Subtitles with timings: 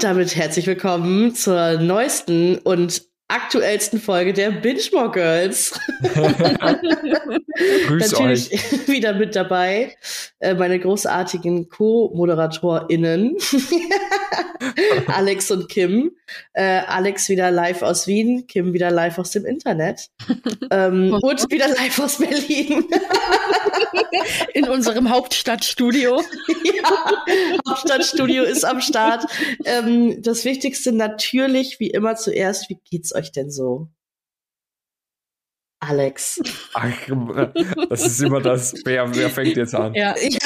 [0.00, 5.78] Und damit herzlich willkommen zur neuesten und aktuellsten Folge der Binge More Girls.
[7.86, 8.88] Grüß Natürlich euch.
[8.88, 9.94] wieder mit dabei
[10.40, 13.36] äh, meine großartigen Co-ModeratorInnen
[15.06, 16.12] Alex und Kim.
[16.52, 20.08] Äh, Alex wieder live aus Wien, Kim wieder live aus dem Internet
[20.70, 22.84] ähm, und wieder live aus Berlin.
[24.54, 26.22] In unserem Hauptstadtstudio.
[26.64, 27.12] ja,
[27.68, 29.24] Hauptstadtstudio ist am Start.
[29.64, 33.88] Ähm, das Wichtigste natürlich, wie immer zuerst, wie geht's euch denn so?
[35.82, 36.40] Alex.
[36.74, 36.90] Ach,
[37.88, 38.74] das ist immer das.
[38.84, 39.94] Wer, wer fängt jetzt an?
[39.94, 40.14] Ja.
[40.18, 40.38] Ja,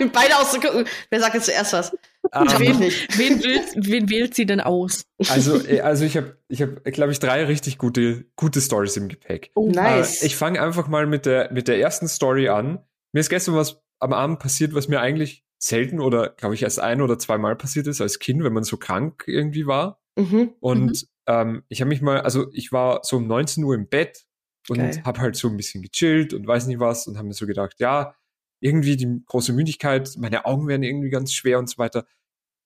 [0.12, 0.84] beide auszugucken.
[1.10, 1.96] Wer sagt jetzt zuerst was?
[2.34, 3.18] Ähm, Ich will nicht.
[3.18, 5.04] Wen, wählt, wen wählt sie denn aus?
[5.30, 9.08] also, äh, also ich habe, ich hab, glaube ich, drei richtig gute, gute Stories im
[9.08, 9.50] Gepäck.
[9.54, 10.22] Oh, nice.
[10.22, 12.84] Äh, ich fange einfach mal mit der, mit der ersten Story an.
[13.12, 16.80] Mir ist gestern was am Abend passiert, was mir eigentlich selten oder, glaube ich, erst
[16.80, 20.02] ein oder zweimal passiert ist als Kind, wenn man so krank irgendwie war.
[20.18, 20.52] mhm.
[20.60, 24.24] Und ähm, ich habe mich mal, also ich war so um 19 Uhr im Bett
[24.68, 27.46] und habe halt so ein bisschen gechillt und weiß nicht was und habe mir so
[27.46, 28.14] gedacht, ja,
[28.60, 32.06] irgendwie die große Müdigkeit, meine Augen werden irgendwie ganz schwer und so weiter.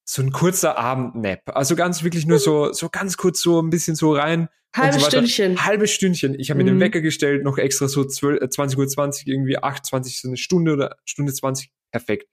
[0.05, 1.41] So ein kurzer Abendnap.
[1.47, 4.49] Also ganz wirklich nur so, so ganz kurz so ein bisschen so rein.
[4.77, 5.09] Halbes so.
[5.09, 5.65] Stündchen.
[5.65, 6.39] Halbes Stündchen.
[6.39, 6.81] Ich habe mir den Mhm.
[6.81, 10.37] Wecker gestellt, noch extra so 12, äh, 20 Uhr 20, irgendwie 8, 20, so eine
[10.37, 11.71] Stunde oder Stunde 20.
[11.91, 12.29] Perfekt.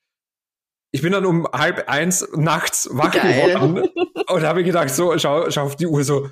[0.94, 3.89] Ich bin dann um halb eins nachts wach geworden
[4.27, 6.30] und habe gedacht, so, schau, schau auf die Uhr, so,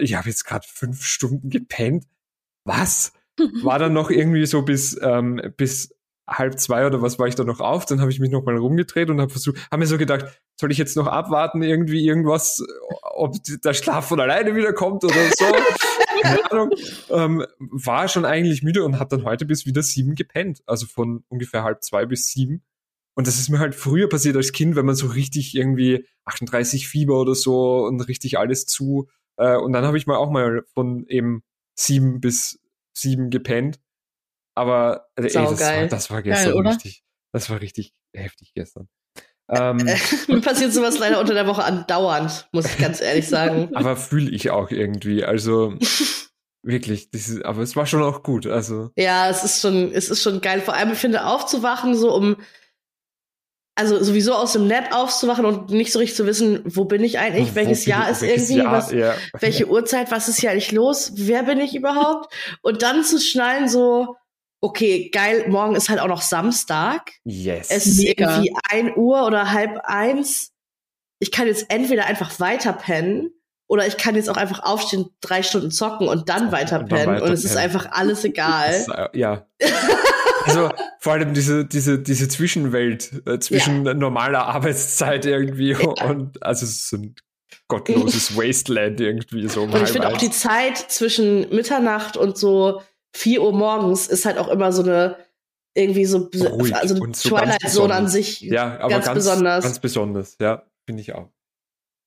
[0.00, 2.04] ich habe jetzt gerade fünf Stunden gepennt.
[2.64, 3.12] Was?
[3.62, 5.94] War dann noch irgendwie so bis, ähm, bis
[6.26, 7.86] halb zwei oder was war ich da noch auf?
[7.86, 10.26] Dann habe ich mich noch mal rumgedreht und habe versucht, habe mir so gedacht,
[10.60, 12.62] soll ich jetzt noch abwarten, irgendwie irgendwas,
[13.02, 15.46] ob der Schlaf von alleine wieder kommt oder so?
[16.20, 16.70] Keine Ahnung.
[17.10, 20.62] Ähm, war schon eigentlich müde und habe dann heute bis wieder sieben gepennt.
[20.66, 22.64] Also von ungefähr halb zwei bis sieben.
[23.18, 26.86] Und das ist mir halt früher passiert als Kind, wenn man so richtig irgendwie 38
[26.86, 29.08] Fieber oder so und richtig alles zu.
[29.36, 31.42] Äh, und dann habe ich mal auch mal von eben
[31.74, 32.60] sieben bis
[32.96, 33.80] sieben gepennt.
[34.54, 36.70] Aber äh, ey, das, war, das war gestern oder?
[36.70, 37.02] richtig.
[37.32, 38.88] Das war richtig heftig gestern.
[39.48, 39.78] Ähm,
[40.28, 43.70] Mir passiert sowas leider unter der Woche andauernd, muss ich ganz ehrlich sagen.
[43.74, 45.24] aber fühle ich auch irgendwie.
[45.24, 45.76] Also
[46.62, 48.46] wirklich, ist, aber es war schon auch gut.
[48.46, 50.60] Also Ja, es ist schon, es ist schon geil.
[50.60, 52.36] Vor allem, ich finde, aufzuwachen, so um,
[53.78, 57.18] also sowieso aus dem Nap aufzuwachen und nicht so richtig zu wissen, wo bin ich
[57.18, 59.14] eigentlich, welches Jahr ich- ist welches irgendwie, Jahr, was, ja.
[59.40, 62.32] welche Uhrzeit, was ist hier eigentlich los, wer bin ich überhaupt?
[62.62, 64.16] Und dann zu schnallen, so,
[64.60, 67.12] okay, geil, morgen ist halt auch noch Samstag.
[67.24, 67.68] Yes.
[67.70, 68.30] Es ist Mega.
[68.30, 70.50] irgendwie ein Uhr oder halb eins.
[71.20, 73.30] Ich kann jetzt entweder einfach weiter pennen
[73.68, 77.06] oder ich kann jetzt auch einfach aufstehen, drei Stunden zocken und dann weiter Und pennen.
[77.14, 77.62] weiter und es ist pennen.
[77.64, 78.84] einfach alles egal.
[79.12, 79.46] Äh, ja.
[80.48, 86.84] Also vor allem diese, diese, diese Zwischenwelt äh, zwischen normaler Arbeitszeit irgendwie und also es
[86.84, 87.14] ist ein
[87.68, 89.62] gottloses Wasteland irgendwie so.
[89.62, 92.82] um Und ich finde auch die Zeit zwischen Mitternacht und so
[93.14, 95.16] 4 Uhr morgens ist halt auch immer so eine
[95.74, 98.40] irgendwie so Ruhig also so Twilight Zone an sich.
[98.40, 99.64] ja, aber ganz ganz, besonders.
[99.64, 101.30] Ganz besonders, ja, finde ich auch.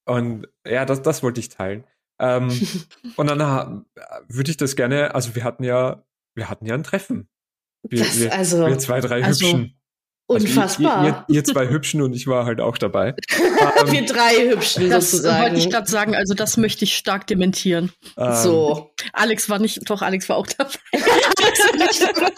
[0.04, 1.84] Und ja, das, das wollte ich teilen.
[2.20, 2.50] Ähm,
[3.16, 3.86] und dann
[4.28, 6.04] würde ich das gerne, also wir hatten ja,
[6.34, 7.28] wir hatten ja ein Treffen.
[7.88, 9.60] Wir, Das, wir, also wir zwei, drei also Hübschen.
[10.28, 11.04] Also ihr- unfassbar.
[11.04, 13.14] Ihr, ihr, ihr zwei Hübschen und ich war halt auch dabei.
[13.86, 15.42] Wir Ähm, drei Hübschen Das sozusagen.
[15.42, 17.90] wollte ich gerade sagen, also das möchte ich stark dementieren.
[18.16, 18.94] ähm, so.
[19.12, 20.70] Alex war nicht, doch, Alex war auch dabei.
[20.92, 22.32] Alex war nicht dabei.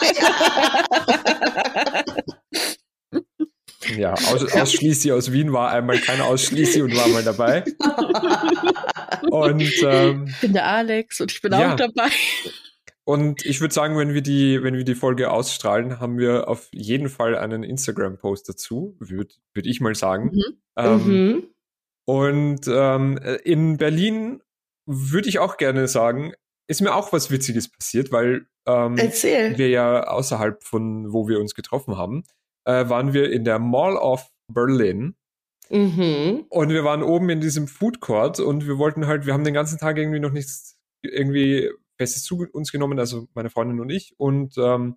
[3.98, 7.64] Ja, aus, Ausschließlich aus Wien war einmal kein Ausschließlich und war mal dabei.
[9.30, 11.72] Und, ähm, Ich bin der Alex und ich bin Ja.
[11.72, 12.08] auch dabei.
[13.06, 16.68] Und ich würde sagen, wenn wir die, wenn wir die Folge ausstrahlen, haben wir auf
[16.72, 20.30] jeden Fall einen Instagram-Post dazu, würde würd ich mal sagen.
[20.32, 20.56] Mhm.
[20.76, 21.48] Ähm, mhm.
[22.06, 24.42] Und ähm, in Berlin
[24.86, 26.32] würde ich auch gerne sagen,
[26.66, 31.54] ist mir auch was Witziges passiert, weil ähm, wir ja außerhalb von wo wir uns
[31.54, 32.24] getroffen haben,
[32.66, 35.14] äh, waren wir in der Mall of Berlin.
[35.70, 36.46] Mhm.
[36.48, 39.54] Und wir waren oben in diesem Food Court und wir wollten halt, wir haben den
[39.54, 41.70] ganzen Tag irgendwie noch nichts irgendwie
[42.04, 44.14] Festes zu uns genommen, also meine Freundin und ich.
[44.18, 44.96] Und ähm,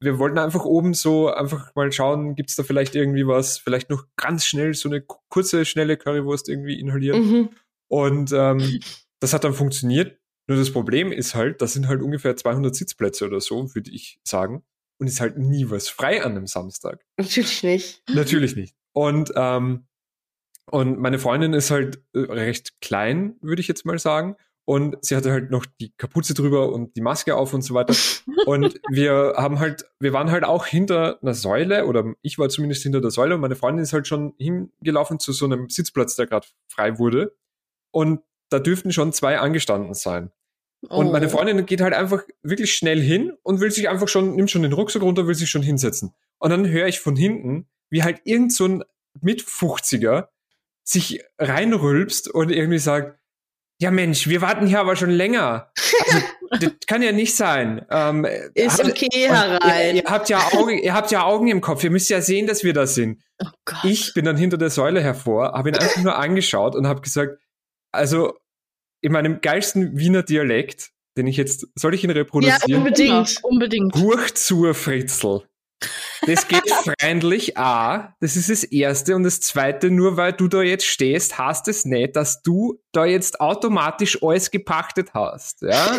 [0.00, 4.04] wir wollten einfach oben so einfach mal schauen, gibt's da vielleicht irgendwie was, vielleicht noch
[4.16, 7.20] ganz schnell so eine ku- kurze, schnelle Currywurst irgendwie inhalieren.
[7.30, 7.48] Mhm.
[7.88, 8.80] Und ähm,
[9.20, 10.18] das hat dann funktioniert.
[10.48, 14.18] Nur das Problem ist halt, das sind halt ungefähr 200 Sitzplätze oder so, würde ich
[14.24, 14.64] sagen.
[14.98, 17.04] Und ist halt nie was frei an einem Samstag.
[17.18, 18.02] Natürlich nicht.
[18.08, 18.74] Natürlich nicht.
[18.92, 19.86] Und, ähm,
[20.70, 24.36] und meine Freundin ist halt äh, recht klein, würde ich jetzt mal sagen.
[24.70, 27.92] Und sie hatte halt noch die Kapuze drüber und die Maske auf und so weiter.
[28.46, 32.84] Und wir haben halt, wir waren halt auch hinter einer Säule oder ich war zumindest
[32.84, 36.26] hinter der Säule und meine Freundin ist halt schon hingelaufen zu so einem Sitzplatz, der
[36.26, 37.36] gerade frei wurde.
[37.90, 40.30] Und da dürften schon zwei angestanden sein.
[40.88, 41.12] Und Oh.
[41.12, 44.62] meine Freundin geht halt einfach wirklich schnell hin und will sich einfach schon, nimmt schon
[44.62, 46.14] den Rucksack runter, will sich schon hinsetzen.
[46.38, 48.84] Und dann höre ich von hinten, wie halt irgend so ein
[49.20, 50.28] Mit-50er
[50.82, 53.19] sich reinrülpst und irgendwie sagt,
[53.80, 55.72] ja Mensch, wir warten hier aber schon länger.
[56.06, 56.18] Also,
[56.60, 57.84] das kann ja nicht sein.
[57.90, 59.96] Ähm, Ist habt- okay, und ihr, herein.
[59.96, 62.62] ihr, habt ja Augen, ihr habt ja Augen im Kopf, ihr müsst ja sehen, dass
[62.64, 63.22] wir da sind.
[63.42, 63.78] Oh Gott.
[63.84, 67.38] Ich bin dann hinter der Säule hervor, habe ihn einfach nur angeschaut und habe gesagt,
[67.92, 68.34] also
[69.02, 72.78] in meinem geilsten Wiener Dialekt, den ich jetzt, soll ich ihn Ja, reproduzieren?
[72.82, 73.34] unbedingt.
[73.34, 73.94] Ja, unbedingt.
[73.96, 75.42] Huch zur Fritzel.
[76.26, 76.68] Das geht
[77.00, 79.16] freundlich, A, das ist das Erste.
[79.16, 83.04] Und das Zweite, nur weil du da jetzt stehst, heißt es nicht, dass du da
[83.04, 85.62] jetzt automatisch alles gepachtet hast.
[85.62, 85.98] Ja?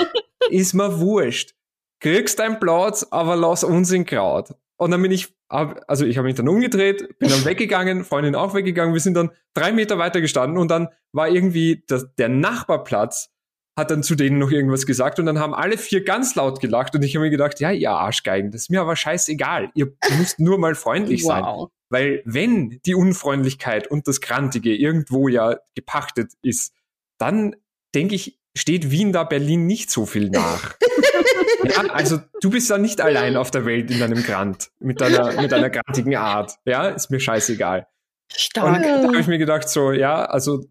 [0.50, 1.54] ist mir wurscht.
[2.00, 4.54] Kriegst deinen Platz, aber lass uns in Kraut.
[4.76, 8.54] Und dann bin ich, also ich habe mich dann umgedreht, bin dann weggegangen, Freundin auch
[8.54, 13.30] weggegangen, wir sind dann drei Meter weiter gestanden und dann war irgendwie das, der Nachbarplatz
[13.76, 16.94] hat dann zu denen noch irgendwas gesagt und dann haben alle vier ganz laut gelacht
[16.94, 19.70] und ich habe mir gedacht, ja, ihr Arschgeigen, das ist mir aber scheißegal.
[19.74, 21.42] Ihr müsst nur mal freundlich sein.
[21.42, 21.70] Wow.
[21.88, 26.74] Weil wenn die Unfreundlichkeit und das Grantige irgendwo ja gepachtet ist,
[27.18, 27.56] dann
[27.94, 30.74] denke ich, steht Wien da Berlin nicht so viel nach.
[31.64, 35.40] ja, also du bist da nicht allein auf der Welt in deinem Grant, mit deiner,
[35.40, 36.56] mit deiner grantigen Art.
[36.64, 37.86] Ja, ist mir scheißegal.
[38.32, 38.82] Und Stark.
[38.82, 40.64] da habe ich mir gedacht, so, ja, also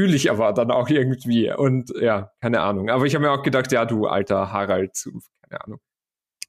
[0.00, 1.52] fühle ich aber dann auch irgendwie.
[1.52, 2.88] Und ja, keine Ahnung.
[2.88, 4.92] Aber ich habe mir auch gedacht, ja, du alter Harald,
[5.46, 5.80] keine Ahnung.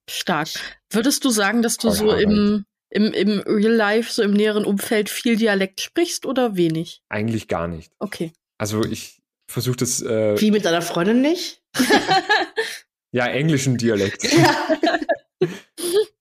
[0.09, 0.48] Stark.
[0.89, 2.24] Würdest du sagen, dass du Paul so Harald.
[2.24, 7.01] im, im, im Real Life, so im näheren Umfeld viel Dialekt sprichst oder wenig?
[7.09, 7.92] Eigentlich gar nicht.
[8.00, 8.31] Okay.
[8.57, 11.62] Also ich versuche das, äh, Wie mit deiner Freundin nicht?
[13.12, 14.24] ja, englischen Dialekt.
[14.31, 14.68] Ja.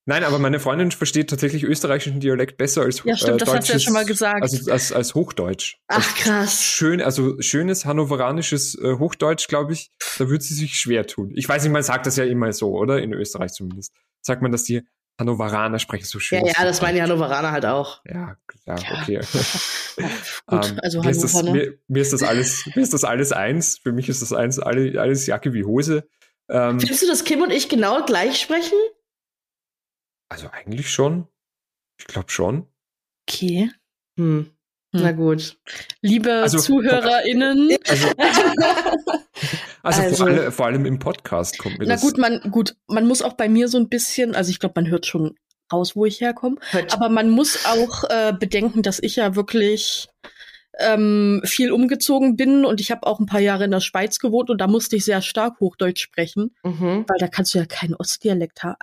[0.07, 3.63] Nein, aber meine Freundin versteht tatsächlich österreichischen Dialekt besser als Ja, stimmt, äh, das hat
[3.65, 4.43] sie ja deutsches- schon mal gesagt.
[4.43, 5.77] Also als, als Hochdeutsch.
[5.89, 6.63] Ach, krass.
[6.65, 11.33] Schön, also schönes hannoveranisches äh, Hochdeutsch, glaube ich, da wird sie sich schwer tun.
[11.37, 13.01] Ich weiß nicht, man sagt das ja immer so, oder?
[13.03, 13.93] In Österreich zumindest.
[14.23, 14.83] Sagt man, dass die
[15.19, 16.45] Hannoveraner sprechen so schön.
[16.47, 18.01] Ja, ja, das meinen die Hannoveraner halt auch.
[18.07, 19.03] Ja, klar, Ja.
[19.03, 19.21] okay.
[20.47, 23.31] Gut, Ähm, also mir ist, das, mir, mir ist das alles, mir ist das alles
[23.33, 23.79] eins.
[23.79, 26.09] Für mich ist das eins, alle, alles Jacke wie Hose.
[26.49, 28.77] Ähm, Findest du, dass Kim und ich genau gleich sprechen?
[30.31, 31.27] Also eigentlich schon.
[31.99, 32.67] Ich glaube schon.
[33.29, 33.71] Okay.
[34.17, 34.51] Hm.
[34.95, 35.03] Hm.
[35.03, 35.59] Na gut.
[36.01, 37.77] Liebe Also- ZuhörerInnen.
[37.89, 38.09] Also,
[39.83, 42.03] also, Also- vor, allem, vor allem im Podcast kommt mir Na das.
[42.03, 44.91] gut, man, gut, man muss auch bei mir so ein bisschen, also ich glaube, man
[44.91, 45.37] hört schon
[45.73, 46.57] raus, wo ich herkomme.
[46.71, 50.09] Hört- Aber man muss auch äh, bedenken, dass ich ja wirklich
[50.79, 54.51] ähm, viel umgezogen bin und ich habe auch ein paar Jahre in der Schweiz gewohnt
[54.51, 57.05] und da musste ich sehr stark Hochdeutsch sprechen, Mhm.
[57.07, 58.77] weil da kannst du ja keinen Ostdialekt haben.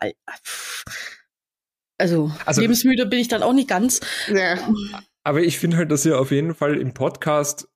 [1.97, 3.99] Also, Also- lebensmüde bin ich dann auch nicht ganz.
[4.33, 4.57] Ja.
[5.23, 7.67] Aber ich finde halt, dass ihr auf jeden Fall im Podcast,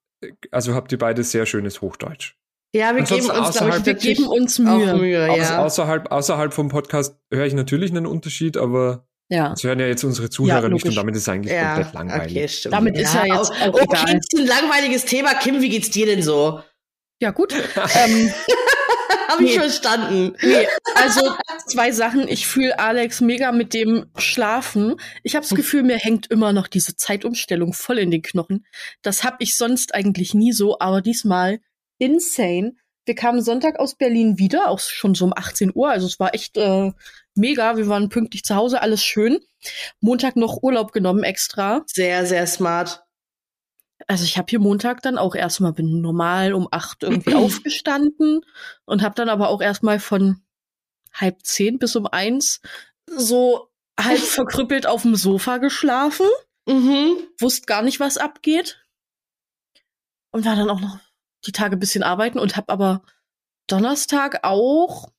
[0.52, 2.36] also habt ihr beide sehr schönes Hochdeutsch.
[2.74, 4.96] ja, wir Ansonsten geben uns, glaube ich, außerhalb- Wir geben uns Mühe.
[4.96, 5.30] Mühe.
[5.32, 5.66] Aus, Ja.
[5.66, 9.50] außerhalb, außerhalb vom Podcast höre ich natürlich einen Unterschied, aber Ja.
[9.50, 10.86] das hören ja jetzt unsere Zuhörer nicht logisch.
[10.90, 12.38] und damit ist es eigentlich ja, komplett langweilig.
[12.38, 12.74] okay, stimmt.
[12.74, 14.18] Damit ist ja jetzt auch okay, egal.
[14.18, 15.34] ist ein langweiliges Thema.
[15.34, 16.62] Kim, wie geht's dir denn so?
[17.22, 17.54] Ja, gut.
[18.06, 18.32] ähm,
[19.32, 19.60] Habe ich Nee.
[19.60, 20.36] verstanden.
[20.42, 21.34] Nee, also
[21.68, 22.28] zwei Sachen.
[22.28, 24.96] Ich fühle Alex mega mit dem Schlafen.
[25.24, 28.66] Ich habe das Gefühl, mir hängt immer noch diese Zeitumstellung voll in den Knochen.
[29.02, 31.60] Das habe ich sonst eigentlich nie so, aber diesmal
[31.98, 32.74] insane.
[33.06, 35.90] Wir kamen Sonntag aus Berlin wieder, auch schon so um 18 Uhr.
[35.90, 36.92] Also es war echt äh,
[37.34, 37.76] mega.
[37.78, 39.40] Wir waren pünktlich zu Hause, alles schön.
[40.02, 41.84] Montag noch Urlaub genommen extra.
[41.88, 43.04] Sehr, sehr smart.
[44.08, 48.46] Also ich habe hier Montag dann auch erstmal bin normal um acht irgendwie aufgestanden
[48.86, 50.42] und habe dann aber auch erstmal von
[51.14, 52.62] halb zehn bis um eins
[53.08, 56.28] so halb verkrüppelt auf dem Sofa geschlafen,
[56.68, 57.18] Mhm.
[57.40, 58.86] wusste gar nicht, was abgeht
[60.32, 61.00] und war dann auch noch
[61.46, 63.02] die Tage ein bisschen arbeiten und habe aber
[63.68, 65.12] Donnerstag auch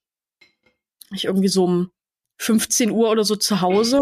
[1.10, 1.90] ich irgendwie so um
[2.38, 4.00] 15 Uhr oder so zu Hause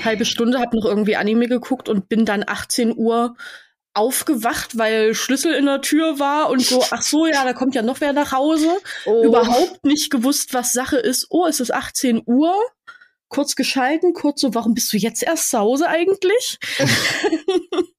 [0.00, 3.36] halbe Stunde, habe noch irgendwie Anime geguckt und bin dann 18 Uhr
[3.94, 7.82] aufgewacht, weil Schlüssel in der Tür war und so, ach so, ja, da kommt ja
[7.82, 8.70] noch wer nach Hause.
[9.04, 9.22] Oh.
[9.24, 11.26] Überhaupt nicht gewusst, was Sache ist.
[11.30, 12.54] Oh, es ist 18 Uhr.
[13.28, 16.58] Kurz geschalten, kurz so, warum bist du jetzt erst zu Hause eigentlich?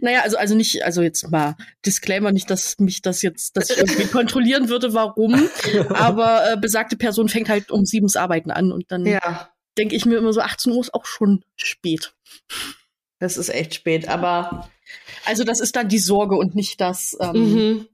[0.00, 3.78] naja, also, also nicht, also jetzt mal Disclaimer, nicht, dass mich das jetzt, dass ich
[3.78, 5.48] irgendwie kontrollieren würde, warum.
[5.90, 10.04] Aber äh, besagte Person fängt halt um siebens Arbeiten an und dann Ja, denke ich
[10.04, 12.14] mir immer so, 18 Uhr ist auch schon spät.
[13.18, 14.08] Das ist echt spät.
[14.08, 14.68] Aber
[15.24, 17.88] Also das ist dann die Sorge und nicht das, ähm, Mhm.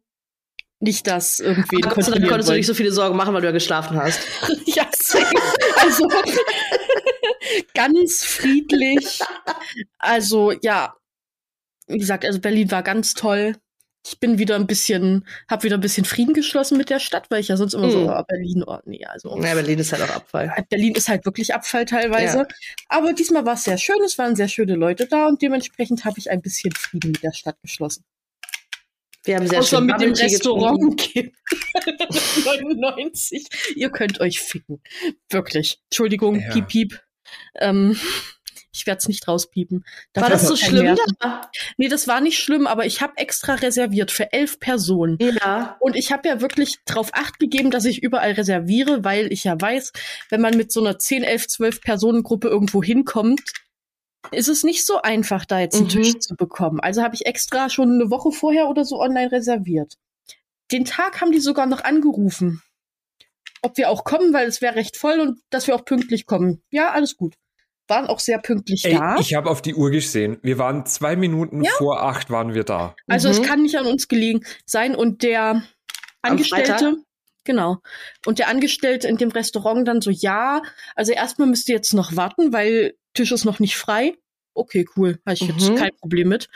[0.80, 1.82] nicht das irgendwie.
[1.82, 3.96] Aber Gott sei Dank konntest du nicht so viele Sorgen machen, weil du ja geschlafen
[3.96, 4.20] hast.
[4.66, 4.86] ja,
[5.78, 6.08] also
[7.74, 9.20] ganz friedlich.
[9.98, 10.94] Also ja,
[11.86, 13.56] wie gesagt, also Berlin war ganz toll.
[14.06, 17.40] Ich bin wieder ein bisschen, habe wieder ein bisschen Frieden geschlossen mit der Stadt, weil
[17.40, 18.08] ich ja sonst immer so, Mhm.
[18.10, 19.30] oh, Berlin, oh nee, also.
[19.42, 20.52] Ja, Berlin ist halt auch Abfall.
[20.68, 22.38] Berlin ist halt wirklich Abfall teilweise.
[22.38, 22.46] Ja.
[22.88, 26.18] Aber diesmal war es sehr schön, es waren sehr schöne Leute da und dementsprechend habe
[26.18, 28.04] ich ein bisschen Frieden mit der Stadt geschlossen.
[29.24, 31.32] Wir haben sehr Außer schön mit dem Bubble getrunken.
[32.12, 33.46] Restaurant 99.
[33.76, 34.82] Ihr könnt euch ficken.
[35.30, 35.78] Wirklich.
[35.90, 36.50] Entschuldigung, Ja.
[36.52, 37.00] piep, piep.
[37.54, 37.98] Ähm,
[38.74, 39.84] ich werde es nicht rauspiepen.
[40.14, 41.50] War Dafür das ist so schlimm da?
[41.76, 45.18] Nee, das war nicht schlimm, aber ich habe extra reserviert für elf Personen.
[45.20, 45.76] Ja.
[45.80, 49.58] Und ich habe ja wirklich drauf acht gegeben, dass ich überall reserviere, weil ich ja
[49.58, 49.92] weiß,
[50.30, 53.42] wenn man mit so einer 10, 11, 12 Personengruppe irgendwo hinkommt,
[54.30, 55.90] ist es nicht so einfach, da jetzt einen Mhm.
[55.90, 56.80] Tisch zu bekommen.
[56.80, 59.94] Also habe ich extra schon eine Woche vorher oder so online reserviert.
[60.72, 62.62] Den Tag haben die sogar noch angerufen,
[63.62, 66.62] ob wir auch kommen, weil es wäre recht voll und dass wir auch pünktlich kommen.
[66.70, 67.34] Ja, alles gut.
[67.86, 69.16] Waren auch sehr pünktlich Ey, da.
[69.18, 70.38] ich habe auf die Uhr gesehen.
[70.42, 71.70] Wir waren zwei Minuten Ja.
[71.76, 72.94] vor acht waren wir da.
[73.06, 73.34] Also Mhm.
[73.34, 75.62] es kann nicht an uns gelegen sein und der
[76.22, 76.96] Angestellte,
[77.44, 77.78] genau,
[78.24, 80.62] und der Angestellte in dem Restaurant dann so, ja,
[80.94, 84.14] also erstmal müsst ihr jetzt noch warten, weil Tisch ist noch nicht frei.
[84.54, 85.74] Okay, cool, habe ich jetzt Mhm.
[85.76, 86.48] kein Problem mit.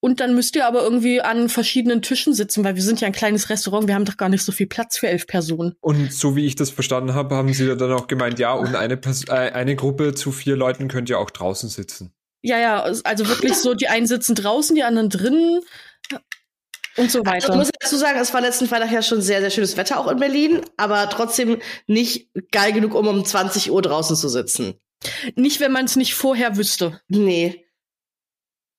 [0.00, 3.12] Und dann müsst ihr aber irgendwie an verschiedenen Tischen sitzen, weil wir sind ja ein
[3.12, 5.74] kleines Restaurant, wir haben doch gar nicht so viel Platz für elf Personen.
[5.80, 8.96] Und so wie ich das verstanden habe, haben sie dann auch gemeint, ja, und eine,
[8.96, 12.12] Pers äh, eine Gruppe zu vier Leuten könnt ihr auch draußen sitzen.
[12.42, 15.60] Ja, ja, also wirklich so, die einen sitzen draußen, die anderen drinnen
[16.96, 17.50] und so Also, weiter.
[17.50, 20.10] ich muss dazu sagen, es war letzten Freitag ja schon sehr, sehr schönes Wetter auch
[20.10, 24.74] in Berlin, aber trotzdem nicht geil genug, um um 20 Uhr draußen zu sitzen.
[25.36, 27.00] nicht, wenn man es nicht vorher wüsste.
[27.08, 27.64] Nee.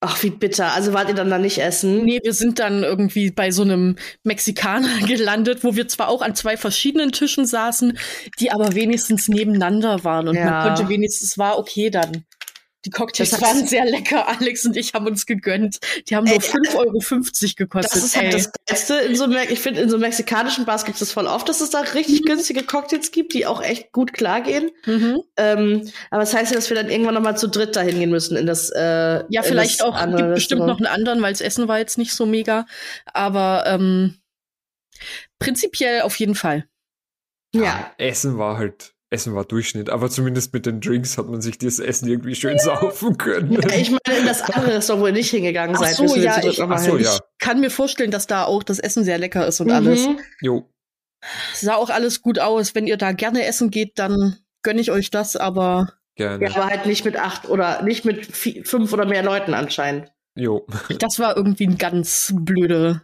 [0.04, 0.74] Ach, wie bitter.
[0.74, 2.04] Also wart ihr dann da nicht essen?
[2.04, 6.34] Nee, wir sind dann irgendwie bei so einem Mexikaner gelandet, wo wir zwar auch an
[6.34, 7.98] zwei verschiedenen Tischen saßen,
[8.40, 10.46] die aber wenigstens nebeneinander waren und Ja.
[10.46, 12.26] man konnte wenigstens, es war okay dann.
[12.86, 14.28] Die Cocktails Das waren sehr lecker.
[14.28, 15.80] Alex und ich haben uns gegönnt.
[16.08, 17.00] Die haben nur 5,50 Euro
[17.56, 17.96] gekostet.
[17.96, 18.96] Das ist halt das Beste.
[18.96, 21.70] In so, ich finde, in so mexikanischen Bars gibt es das voll oft, dass es
[21.70, 24.72] da richtig günstige Cocktails gibt, die auch echt gut klargehen.
[24.86, 25.22] mhm.
[25.38, 28.10] Ähm, aber das heißt ja, dass wir dann irgendwann noch mal zu dritt dahin gehen
[28.10, 28.70] müssen in das.
[28.72, 31.68] Äh, Ja, in vielleicht das auch, andere gibt bestimmt noch einen anderen, weil das Essen
[31.68, 32.66] war jetzt nicht so mega.
[33.06, 34.18] Aber ähm,
[35.40, 36.66] prinzipiell auf jeden Fall.
[37.54, 37.92] Ja.
[37.98, 41.80] Essen war halt, Essen war Durchschnitt, aber zumindest mit den Drinks hat man sich das
[41.80, 43.52] Essen irgendwie schön saufen können.
[43.54, 43.60] ja.
[43.76, 46.80] Ich meine, in das andere Restaurant, wo ihr nicht hingegangen Ach so, ja, ich- ach
[46.80, 47.18] so, ja.
[47.40, 49.74] Kann mir vorstellen, dass da auch das Essen sehr lecker ist und Mhm.
[49.74, 50.08] alles.
[50.42, 50.70] Jo.
[51.54, 52.74] Sah auch alles gut aus.
[52.74, 56.44] Wenn ihr da gerne essen geht, dann gönne ich euch das, aber Gerne.
[56.46, 60.12] Ja, aber halt nicht mit acht oder nicht mit vi- fünf oder mehr Leuten anscheinend.
[60.36, 60.66] Jo.
[61.00, 63.02] das war irgendwie ein ganz blöde,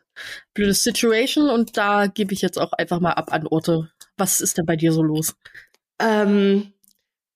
[0.53, 3.89] blöde Situation und da gebe ich jetzt auch einfach mal ab an Orte.
[4.17, 5.35] Was ist denn bei dir so los?
[5.99, 6.73] Ähm,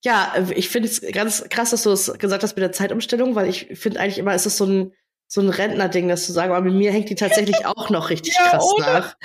[0.04, 3.48] ja, ich finde es ganz krass, dass du es gesagt hast mit der Zeitumstellung, weil
[3.50, 4.94] ich finde eigentlich immer, ist es so ein
[5.28, 8.36] so ein Rentnerding, das zu sagen, aber mit mir hängt die tatsächlich auch noch richtig
[8.36, 8.86] Ja, krass oder?
[8.86, 9.18] nach.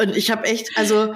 [0.00, 1.14] Und ich habe echt, also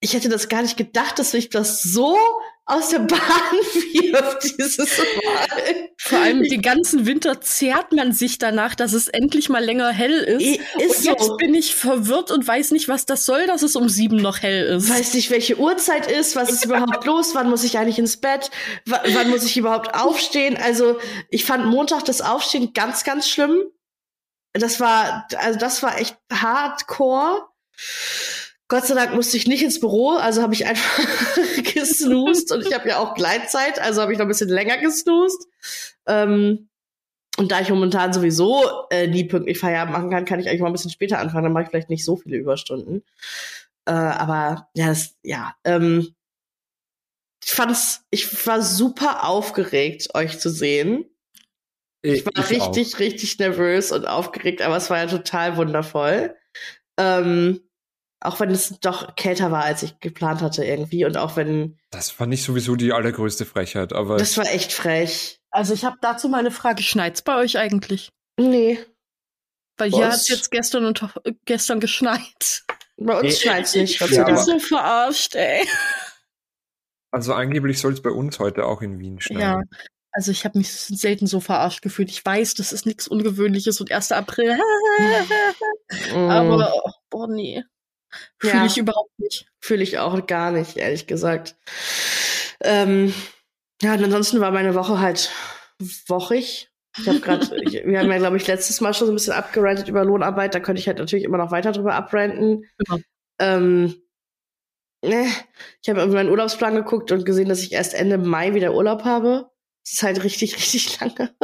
[0.00, 2.18] ich hätte das gar nicht gedacht, dass mich das so
[2.66, 5.90] aus der Bahn wirft dieses Mal.
[5.98, 10.12] Vor allem den ganzen Winter zehrt man sich danach, dass es endlich mal länger hell
[10.12, 10.60] ist.
[10.80, 11.36] Ist und jetzt so.
[11.36, 14.64] bin ich verwirrt und weiß nicht, was das soll, dass es um sieben noch hell
[14.76, 14.88] ist.
[14.88, 18.50] weiß nicht, welche Uhrzeit ist, was ist überhaupt los, wann muss ich eigentlich ins Bett,
[18.86, 20.56] w wann muss ich überhaupt aufstehen.
[20.56, 23.58] Also ich fand Montag das Aufstehen ganz, ganz schlimm.
[24.54, 27.46] Das war, also das war echt hardcore.
[28.68, 30.98] Gott sei Dank musste ich nicht ins Büro, also habe ich einfach
[31.74, 35.48] gesnoost und ich habe ja auch Gleitzeit, also habe ich noch ein bisschen länger gesnoost.
[36.06, 36.68] Ähm,
[37.36, 40.68] und da ich momentan sowieso äh, nie pünktlich Feierabend machen kann, kann ich eigentlich mal
[40.68, 43.02] ein bisschen später anfangen, dann mache ich vielleicht nicht so viele Überstunden.
[43.86, 46.14] Äh, aber ja, das, ja, ähm,
[47.44, 51.04] ich fand's, ich war super aufgeregt, euch zu sehen.
[52.00, 56.36] Ich war richtig, richtig nervös und aufgeregt, aber es war ja total wundervoll.
[56.98, 57.60] Ähm,
[58.24, 62.10] auch wenn es doch kälter war, als ich geplant hatte irgendwie und auch wenn, Das
[62.10, 65.38] fand ich sowieso die allergrößte Frechheit, aber das war echt frech.
[65.50, 66.82] Also ich habe dazu mal eine Frage.
[66.82, 68.10] Schneit's bei euch eigentlich?
[68.38, 68.78] Nee,
[69.78, 70.14] Weil hier Was?
[70.14, 71.04] hat's jetzt gestern und
[71.44, 72.64] gestern geschneit.
[72.96, 75.66] bei uns schneit's nicht, ja, Ich aber- so verarscht, ey.
[77.10, 79.20] also angeblich soll es bei uns heute auch in Wien Ja.
[79.20, 79.70] schneien.
[80.16, 82.08] Also ich habe mich selten so verarscht gefühlt.
[82.08, 84.12] Ich weiß, das ist nichts Ungewöhnliches und 1.
[84.12, 84.56] April.
[86.12, 87.64] Mm, Aber, oh, boah, nee.
[88.38, 88.66] Fühle Ja.
[88.66, 89.46] ich überhaupt nicht.
[89.60, 91.56] Fühle ich auch gar nicht, ehrlich gesagt.
[92.62, 93.12] Ähm,
[93.82, 95.30] ja, und ansonsten war meine Woche halt
[96.06, 96.70] wochig.
[96.98, 97.40] Ich habe gerade,
[97.86, 100.54] wir haben ja, glaube ich, letztes Mal schon so ein bisschen abgerantet über Lohnarbeit.
[100.54, 102.64] Da könnte ich halt natürlich immer noch weiter drüber abranten.
[102.88, 102.96] Ja.
[103.40, 103.94] Ähm,
[105.04, 105.26] ne,
[105.82, 109.04] ich habe irgendwie meinen Urlaubsplan geguckt und gesehen, dass ich erst Ende Mai wieder Urlaub
[109.04, 109.50] habe.
[109.84, 111.34] Das ist halt richtig, richtig lange.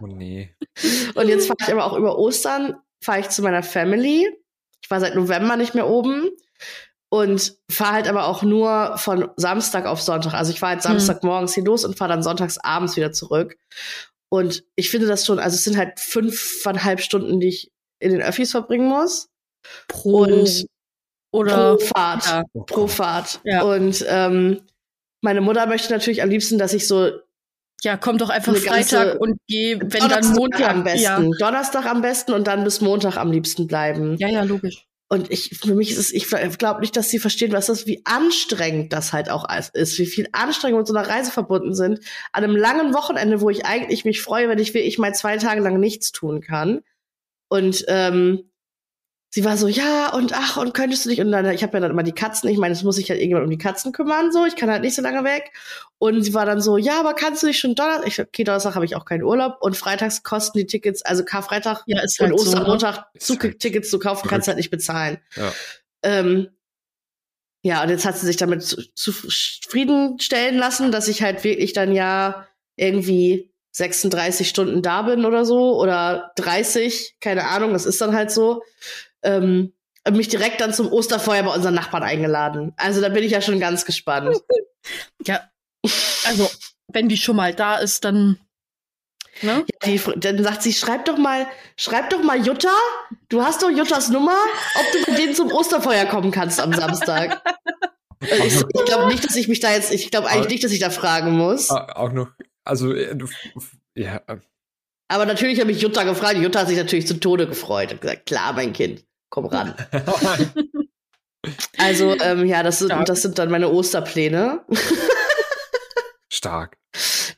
[0.00, 0.54] Oh nee.
[1.14, 4.26] und jetzt fahre ich aber auch über Ostern, fahre ich zu meiner Family.
[4.84, 6.28] Ich war seit November nicht mehr oben
[7.08, 10.34] und fahre halt aber auch nur von Samstag auf Sonntag.
[10.34, 13.56] Also ich fahre halt Samstagmorgens hier los und fahre dann sonntags abends wieder zurück.
[14.28, 18.20] Und ich finde das schon, also es sind halt fünfeinhalb Stunden, die ich in den
[18.20, 19.30] Öffis verbringen muss.
[19.88, 20.66] Pro Und
[21.32, 22.26] oder pro Fahrt.
[22.26, 22.44] ja.
[22.66, 23.40] Pro Fahrt.
[23.44, 23.62] Ja.
[23.62, 24.60] Und ähm,
[25.22, 27.10] meine Mutter möchte natürlich am liebsten, dass ich so
[27.84, 31.02] ja, komm doch einfach Freitag und geh, wenn dann Donnerstag Montag am besten.
[31.02, 31.20] Ja.
[31.38, 34.16] Donnerstag am besten und dann bis Montag am liebsten bleiben.
[34.18, 34.86] ja, ja, logisch.
[35.08, 38.02] Und ich, für mich ist es, ich glaube nicht, dass sie verstehen, was das, wie
[38.04, 42.00] anstrengend das halt auch ist, wie viel Anstrengung mit so einer Reise verbunden sind.
[42.32, 45.60] An einem langen Wochenende, wo ich eigentlich mich freue, wenn ich wirklich mal zwei Tage
[45.60, 46.80] lang nichts tun kann.
[47.48, 48.50] Und ähm,
[49.34, 51.80] sie war so, ja, und ach, und könntest du nicht, und dann, ich habe ja
[51.80, 54.30] dann immer die Katzen, ich meine, es muss sich halt irgendjemand um die Katzen kümmern,
[54.30, 55.50] so, ich kann halt nicht so lange weg.
[55.98, 58.06] Und sie war dann so, ja, aber kannst du nicht schon Donnerstag?
[58.06, 61.82] Ich, okay, Donnerstag habe ich auch keinen Urlaub und freitags kosten die Tickets, also Karfreitag
[61.86, 62.44] Ja, ist und halt so.
[62.44, 62.50] ne?
[62.52, 65.18] Ostermontag Ist halt Zugtickets zu kaufen, kannst du halt nicht bezahlen.
[65.34, 65.52] Ja.
[66.04, 66.50] Ähm,
[67.64, 71.92] ja, und jetzt hat sie sich damit zu, zufriedenstellen lassen, dass ich halt wirklich dann
[71.92, 78.14] ja irgendwie 36 Stunden da bin oder so oder 30, keine Ahnung, das ist dann
[78.14, 78.62] halt so.
[79.24, 79.72] Ähm,
[80.12, 82.74] mich direkt dann zum Osterfeuer bei unseren Nachbarn eingeladen.
[82.76, 84.36] Also da bin ich ja schon ganz gespannt.
[85.26, 85.40] Ja,
[86.26, 86.50] also,
[86.88, 88.38] wenn die schon mal da ist, dann.
[89.40, 89.64] Ne?
[89.86, 92.68] Die, dann sagt sie, schreib doch mal, schreib doch mal Jutta,
[93.30, 94.36] du hast doch Juttas Nummer,
[94.74, 97.42] ob du mit denen zum Osterfeuer kommen kannst am Samstag.
[98.20, 100.72] Und ich ich glaube nicht, dass ich mich da jetzt, ich glaube eigentlich nicht, dass
[100.72, 101.70] ich da fragen muss.
[101.70, 102.28] Ah, Auch noch,
[102.64, 103.28] also, äh, du-
[103.94, 104.36] ja, äh,
[105.08, 106.36] Aber natürlich habe ich Jutta gefragt.
[106.36, 109.74] Jutta hat sich natürlich zu Tode gefreut und gesagt, klar, mein Kind, komm ran.
[111.76, 114.64] Also, ähm, ja, das sind, das sind dann meine Osterpläne.
[116.32, 116.78] stark.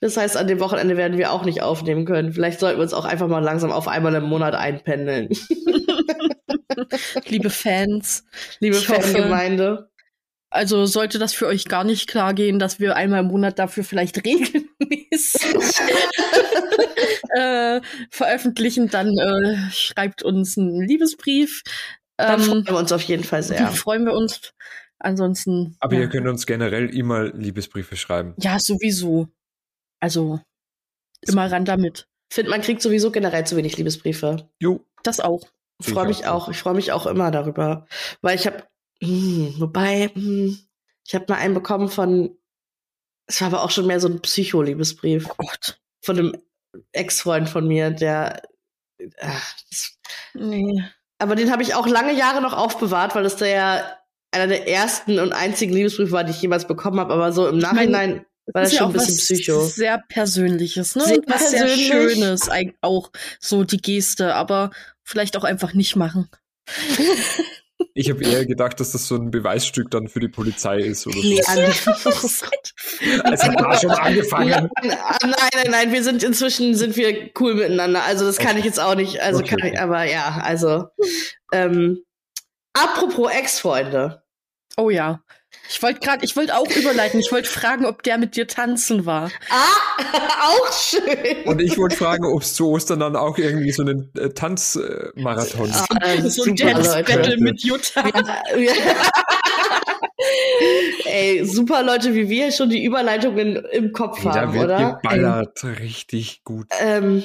[0.01, 2.33] Das heißt, an dem Wochenende werden wir auch nicht aufnehmen können.
[2.33, 5.31] Vielleicht sollten wir uns auch einfach mal langsam auf einmal im Monat einpendeln.
[7.27, 8.23] Liebe Fans.
[8.61, 9.91] Liebe Fangemeinde.
[10.51, 13.83] Also sollte das für euch gar nicht klar gehen, dass wir einmal im Monat dafür
[13.83, 15.43] vielleicht regelmäßig
[17.37, 21.63] äh, veröffentlichen, dann äh, schreibt uns einen Liebesbrief.
[22.17, 23.69] Dann Ähm, freuen wir uns auf jeden Fall sehr.
[23.69, 24.53] freuen wir uns.
[24.99, 25.77] Ansonsten.
[25.81, 26.01] Aber ja.
[26.03, 28.35] ihr könnt uns generell immer Liebesbriefe schreiben.
[28.39, 29.29] Ja, sowieso.
[30.01, 30.41] Also
[31.21, 32.09] immer ran damit.
[32.33, 34.49] Find, man kriegt sowieso generell zu wenig Liebesbriefe.
[34.59, 34.85] Jo.
[35.03, 35.43] Das auch.
[35.81, 36.49] Ich freue ich mich auch.
[36.49, 37.87] Ich freue mich auch immer darüber,
[38.23, 38.65] weil ich habe,
[39.03, 40.59] wobei, hm,
[41.07, 42.37] ich habe mal einen bekommen von,
[43.27, 45.79] es war aber auch schon mehr so ein Psycho-Liebesbrief Oh Gott.
[46.03, 46.37] von einem
[46.93, 48.43] Ex-Freund von mir, der,
[49.21, 49.55] ach,
[50.35, 50.83] Nee.
[51.19, 53.99] aber den habe ich auch lange Jahre noch aufbewahrt, weil das der
[54.33, 57.15] einer der ersten und einzigen Liebesbriefe war, die ich jemals bekommen habe.
[57.15, 59.61] Aber so im Nachhinein war das ist ja schon ein bisschen Psycho.
[59.67, 61.05] Sehr Persönliches, ne?
[61.05, 62.49] Sehr Und was sehr Schönes,
[62.81, 63.11] auch
[63.41, 64.71] so die Geste, aber
[65.03, 66.29] vielleicht auch einfach nicht machen.
[67.95, 71.17] Ich habe eher gedacht, dass das so ein Beweisstück dann für die Polizei ist oder
[71.17, 71.61] Nee, so.
[71.61, 74.49] Es hat da schon angefangen.
[74.83, 78.03] Nein, ah, nein, nein, nein, wir sind inzwischen sind wir cool miteinander.
[78.05, 78.61] Also das kann Okay.
[78.61, 79.21] ich jetzt auch nicht.
[79.21, 80.87] Also Okay, kann ich, aber ja, also
[81.53, 82.03] ähm,
[82.73, 84.23] apropos Ex-Freunde.
[84.77, 85.23] Oh ja.
[85.69, 87.21] Ich wollte gerade, ich wollte auch überleiten.
[87.21, 89.31] Ich wollte fragen, ob der mit dir tanzen war.
[89.51, 90.03] Ah,
[90.49, 91.45] auch schön.
[91.45, 95.71] Und ich wollte fragen, ob es zu Ostern dann auch irgendwie so einen äh, Tanzmarathon
[96.01, 97.13] Ah, ist so ein super, Dance Leute.
[97.17, 98.05] Battle mit Jutta.
[98.57, 98.73] Ja.
[101.05, 104.99] Ey, super Leute, wie wir schon die Überleitungen im Kopf Da haben, wird oder?
[105.03, 105.63] geballert.
[105.65, 106.67] Richtig gut.
[106.81, 107.23] Ähm,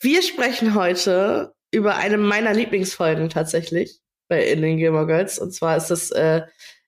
[0.00, 5.38] wir sprechen heute über eine meiner Lieblingsfolgen tatsächlich bei In den Gilmore Girls.
[5.38, 6.42] Und zwar ist das äh,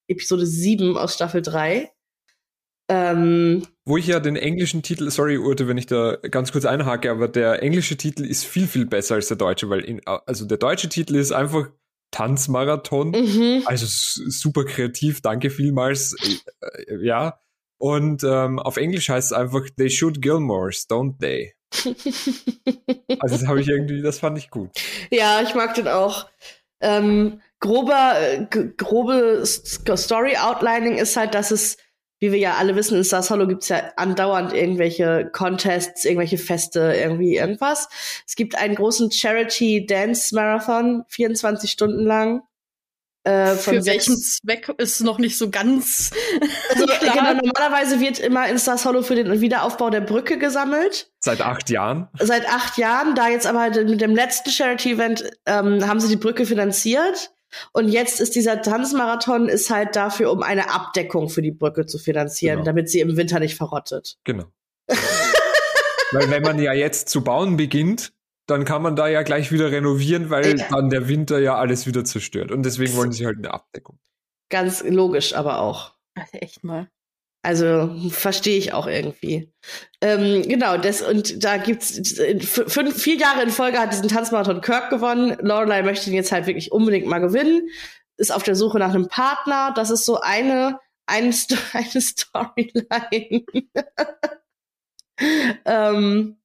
[0.08, 1.90] Episode 7 aus Staffel 3.
[2.88, 7.10] Ähm, Wo ich ja den englischen Titel, sorry Urte, wenn ich da ganz kurz einhake,
[7.10, 10.58] aber der englische Titel ist viel, viel besser als der deutsche, weil in, also der
[10.58, 11.70] deutsche Titel ist einfach
[12.10, 13.10] Tanzmarathon.
[13.10, 13.62] mhm.
[13.64, 16.14] Also super kreativ, danke vielmals.
[16.60, 17.40] Äh, äh, ja.
[17.78, 21.54] Und ähm, auf Englisch heißt es einfach They shoot Gilmores, don't they?
[23.20, 24.70] Also das habe ich irgendwie, das fand ich gut.
[25.10, 26.28] ja, ich mag den auch.
[26.80, 28.46] Ähm, grober, äh,
[28.76, 31.78] grobe S- Story Outlining ist halt, dass es,
[32.20, 36.94] wie wir ja alle wissen, in Stars Hollow gibt's ja andauernd irgendwelche Contests, irgendwelche Feste,
[36.94, 37.88] irgendwie irgendwas.
[38.26, 42.42] Es gibt einen großen Charity Dance Marathon, 24 Stunden lang.
[43.26, 46.10] Äh, von Für welchen Zweck ist noch nicht so ganz
[46.74, 47.14] Also, klar.
[47.14, 51.10] genau, normalerweise wird immer in Stars Hollow für den Wiederaufbau der Brücke gesammelt.
[51.20, 52.08] Seit acht Jahren.
[52.20, 53.14] Seit acht Jahren.
[53.14, 57.30] Da jetzt aber halt mit dem letzten Charity-Event ähm, haben sie die Brücke finanziert.
[57.72, 61.98] Und jetzt ist dieser Tanzmarathon ist halt dafür, um eine Abdeckung für die Brücke zu
[61.98, 62.66] finanzieren, Genau.
[62.66, 64.16] damit sie im Winter nicht verrottet.
[64.24, 64.44] Genau.
[66.12, 68.12] weil wenn man ja jetzt zu bauen beginnt,
[68.46, 70.66] dann kann man da ja gleich wieder renovieren, weil Ja.
[70.70, 72.50] dann der Winter ja alles wieder zerstört.
[72.52, 73.98] Und deswegen wollen sie halt eine Abdeckung.
[74.50, 75.94] Ganz logisch aber auch.
[76.14, 76.88] Also echt mal.
[77.44, 79.52] Also verstehe ich auch irgendwie.
[80.00, 82.00] Ähm, genau, das und da gibt's
[82.42, 85.36] fünf, vier Jahre in Folge hat diesen Tanzmarathon Kirk gewonnen.
[85.40, 87.68] Lorelei möchte ihn jetzt halt wirklich unbedingt mal gewinnen.
[88.16, 89.72] Ist auf der Suche nach einem Partner.
[89.76, 93.44] Das ist so eine eine, Sto eine Storyline.
[95.64, 96.36] ähm,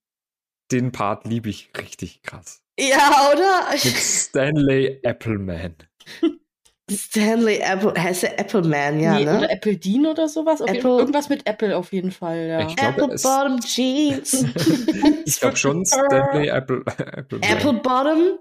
[0.72, 2.62] Den Part liebe ich richtig krass.
[2.80, 3.72] ja, oder?
[3.72, 5.76] Mit Stanley Appleman.
[6.90, 9.38] Stanley Apple, heißt der Appleman, ja, nee, ne?
[9.38, 10.62] Oder Apple Dean oder sowas.
[10.62, 12.68] Auf jeden, Apple- irgendwas mit Apple auf jeden Fall, ja.
[12.68, 14.46] Ich glaube, Apple es- Bottom Jeans.
[15.26, 17.50] Ich glaube schon Stanley Apple, Appleman.
[17.50, 18.40] Apple Bottom?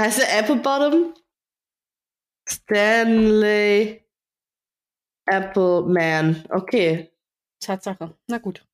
[0.00, 1.14] Heißt der Apple Bottom?
[2.48, 4.04] Stanley
[5.26, 6.44] Apple Man.
[6.48, 7.10] Okay.
[7.60, 8.14] Tatsache.
[8.28, 8.64] Na gut.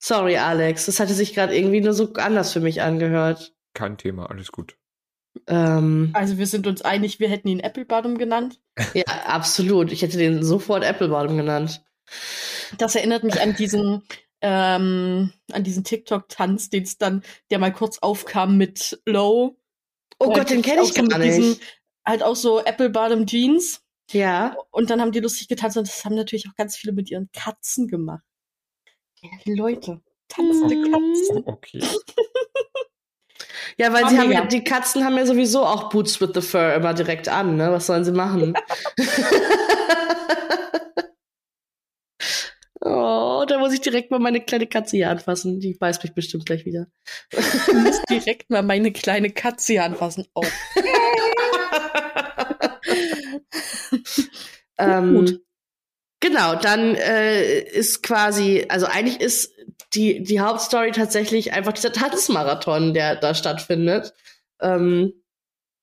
[0.00, 0.86] Sorry, Alex.
[0.86, 3.54] Das hatte sich gerade irgendwie nur so anders für mich angehört.
[3.74, 4.76] Kein Thema, alles gut.
[5.46, 8.60] Ähm, Also wir sind uns einig, wir hätten ihn Apple Bottom genannt.
[8.94, 9.92] ja, absolut.
[9.92, 11.82] Ich hätte den sofort Apple Bottom genannt.
[12.78, 14.02] Das erinnert mich an diesen,
[14.40, 19.56] ähm, an diesen TikTok-Tanz, den es dann, der mal kurz aufkam mit Low.
[20.18, 21.60] Oh Äh, Gott, den kenne ich so gar mit diesen- nicht.
[22.06, 23.82] Halt auch so Apple Bottom Jeans.
[24.10, 24.56] Ja.
[24.70, 27.30] Und dann haben die lustig getanzt und das haben natürlich auch ganz viele mit ihren
[27.32, 28.22] Katzen gemacht.
[29.20, 30.00] Ja, die Leute.
[30.28, 30.92] Tanzende Mhm.
[30.92, 31.42] Katzen.
[31.46, 31.80] Okay.
[33.76, 36.74] Ja, weil sie haben ja, die Katzen haben ja sowieso auch Boots with the Fur
[36.74, 37.70] immer direkt an, ne?
[37.70, 38.54] Was sollen sie machen?
[42.80, 45.60] oh, da muss ich direkt mal meine kleine Katze hier anfassen.
[45.60, 46.86] Die beißt mich bestimmt gleich wieder.
[47.32, 50.26] Ich muss direkt mal meine kleine Katze hier anfassen.
[50.34, 50.42] Oh.
[54.80, 55.40] Ähm, Gut.
[56.20, 59.52] Genau, dann äh, ist quasi, also eigentlich ist
[59.94, 64.14] die, die Hauptstory tatsächlich einfach dieser Tanzmarathon, der da stattfindet.
[64.60, 65.12] Ähm,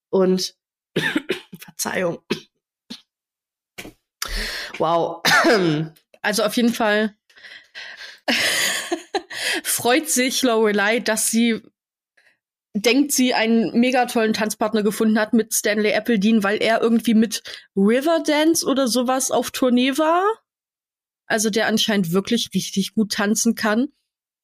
[0.09, 0.55] und
[1.59, 2.19] Verzeihung.
[4.77, 5.21] Wow.
[6.21, 7.15] Also auf jeden Fall
[9.63, 11.61] freut sich Lorelei, dass sie
[12.73, 17.43] denkt, sie einen mega tollen Tanzpartner gefunden hat mit Stanley Appledine, weil er irgendwie mit
[17.75, 20.23] Riverdance oder sowas auf Tournee war.
[21.27, 23.87] Also der anscheinend wirklich richtig gut tanzen kann.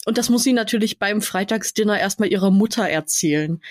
[0.06, 3.62] Und das muss sie natürlich beim Freitagsdinner erstmal ihrer Mutter erzählen,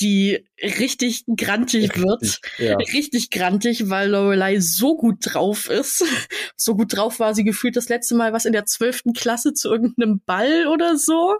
[0.00, 2.76] die richtig grantig wird Ja.
[2.78, 6.02] richtig grantig, weil Lorelei so gut drauf ist.
[6.56, 9.70] So gut drauf war sie gefühlt das letzte Mal was in der zwölften Klasse zu
[9.70, 11.36] irgendeinem Ball oder so,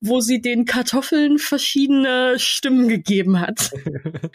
[0.00, 3.70] wo sie den Kartoffeln verschiedene Stimmen gegeben hat.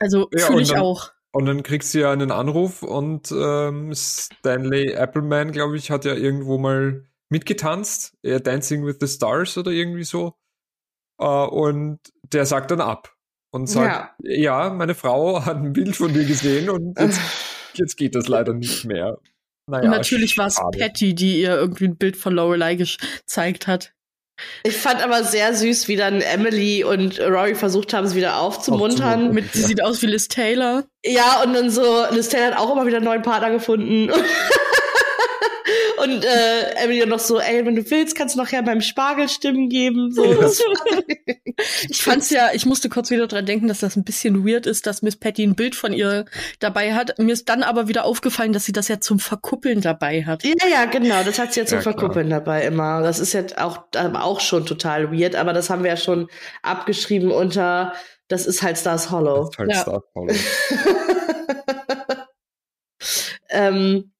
[0.00, 1.12] Also Ja, fühle ich dann- auch.
[1.32, 6.14] Und dann kriegst du ja einen Anruf und ähm, Stanley Appleman, glaube ich, hat ja
[6.14, 10.34] irgendwo mal mitgetanzt, äh, Dancing with the Stars oder irgendwie so.
[11.20, 12.00] Äh, und
[12.32, 13.14] der sagt dann ab
[13.50, 14.70] und sagt, ja.
[14.70, 17.20] meine Frau hat ein Bild von dir gesehen und jetzt,
[17.74, 19.18] jetzt geht das leider nicht mehr.
[19.68, 20.60] Naja, Und natürlich war es.
[20.78, 23.95] Patty, die ihr irgendwie ein Bild von Lorelei gezeigt hat.
[24.64, 28.90] Ich fand aber sehr süß, wie dann Emily und Rory versucht haben, sie wieder aufzumuntern.
[29.06, 29.34] Aufzumuntern.
[29.34, 29.66] Mit, sie Ja.
[29.68, 30.84] sieht aus wie Liz Taylor.
[31.04, 34.10] Ja, und dann so, Liz Taylor hat auch immer wieder einen neuen Partner gefunden.
[36.02, 39.68] Und äh, Emily noch so, ey, wenn du willst, kannst du nachher beim Spargel Stimmen
[39.68, 40.12] geben.
[40.12, 40.24] So,
[41.88, 44.86] Ich fand's ja, ich musste kurz wieder dran denken, dass das ein bisschen weird ist,
[44.86, 46.26] dass Miss Patty ein Bild von ihr
[46.58, 47.18] dabei hat.
[47.18, 50.44] Mir ist dann aber wieder aufgefallen, dass sie das ja zum Verkuppeln dabei hat.
[50.44, 51.94] ja, ja, genau, das hat sie ja zum Ja, klar.
[51.94, 53.00] Verkuppeln dabei immer.
[53.02, 56.28] Das ist jetzt auch, auch schon total weird, aber das haben wir ja schon
[56.62, 57.94] abgeschrieben unter,
[58.28, 59.44] das ist halt Stars Hollow.
[59.44, 59.80] Das ist halt Ja.
[59.80, 60.28] Star Power.
[63.48, 64.12] ähm,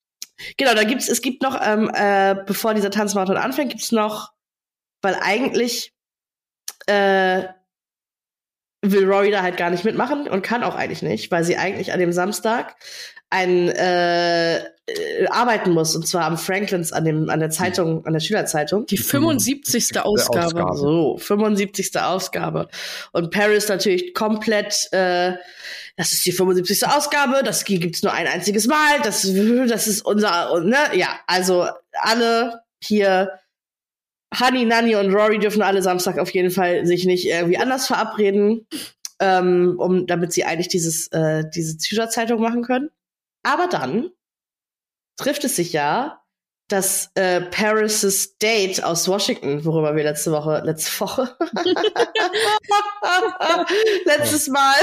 [0.56, 4.32] genau, da gibt's, es gibt noch, ähm, äh, bevor dieser Tanzmarathon anfängt, gibt's noch,
[5.02, 5.94] weil eigentlich
[6.86, 7.44] äh,
[8.82, 11.92] will Rory da halt gar nicht mitmachen und kann auch eigentlich nicht, weil sie eigentlich
[11.92, 12.76] an dem Samstag
[13.30, 18.12] ein äh, äh, arbeiten muss und zwar am Franklins an dem an der Zeitung an
[18.12, 20.00] der Schülerzeitung Die 75.
[20.00, 20.46] Ausgabe.
[20.46, 20.76] Ausgabe.
[20.76, 21.98] so 75.
[21.98, 22.68] Ausgabe
[23.12, 25.32] und Paris natürlich komplett äh,
[25.96, 26.86] das ist die 75.
[26.86, 29.22] Ausgabe das gibt's nur ein einziges Mal das
[29.68, 33.32] das ist unser und, ne ja also alle hier
[34.38, 38.66] Honey, Nanny und Rory dürfen alle Samstag auf jeden Fall sich nicht irgendwie anders verabreden.
[39.20, 42.90] ähm, um, damit sie eigentlich dieses, äh, diese Schülerzeitung machen können.
[43.42, 44.10] Aber dann
[45.16, 46.22] trifft es sich ja,
[46.68, 51.36] dass äh, Paris' Date aus Washington, worüber wir letzte Woche, letzte Woche,
[54.04, 54.74] letztes Mal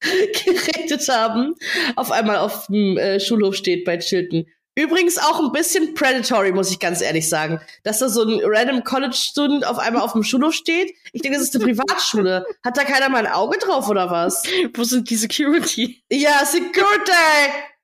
[0.00, 1.54] geredet haben,
[1.96, 4.46] auf einmal auf dem äh, Schulhof steht bei Chilton.
[4.80, 7.60] Übrigens auch ein bisschen predatory, muss ich ganz ehrlich sagen.
[7.82, 10.94] Dass da so ein random College-Student auf einmal auf dem Schulhof steht.
[11.12, 12.46] Ich denke, das ist eine Privatschule.
[12.64, 14.42] Hat da keiner mal ein Auge drauf oder was?
[14.74, 16.02] Wo sind die Security?
[16.10, 17.12] Ja, Security!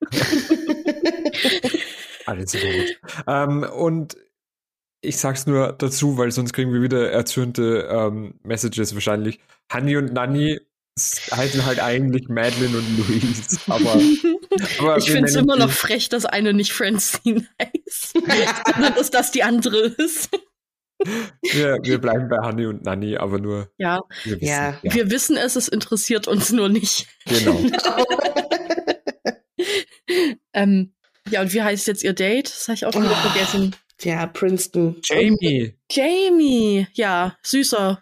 [2.25, 2.99] Alles gut.
[3.27, 4.17] ähm, und
[5.01, 9.39] ich sag's nur dazu, weil sonst kriegen wir wieder erzürnte ähm, Messages wahrscheinlich.
[9.71, 10.59] Honey und Nanny
[11.31, 13.59] heißen halt eigentlich Madeline und Louise.
[13.67, 13.93] Aber,
[14.79, 18.13] aber ich finde es immer noch frech, dass eine nicht Francine heißt,
[18.73, 20.29] sondern dass das die andere ist.
[21.43, 23.69] Wir, wir bleiben bei Honey und Nanny, aber nur.
[23.77, 24.01] Ja.
[24.23, 24.79] Wir wissen, ja.
[24.81, 24.93] ja.
[24.93, 27.07] Wir wissen es, es interessiert uns nur nicht.
[27.25, 27.59] Genau.
[30.53, 30.93] ähm,
[31.29, 32.47] ja, und wie heißt jetzt ihr Date?
[32.47, 33.75] Das habe ich auch schon wieder oh, vergessen.
[34.01, 34.99] Ja, Princeton.
[35.03, 35.75] Jamie.
[35.91, 38.01] Jamie, ja, süßer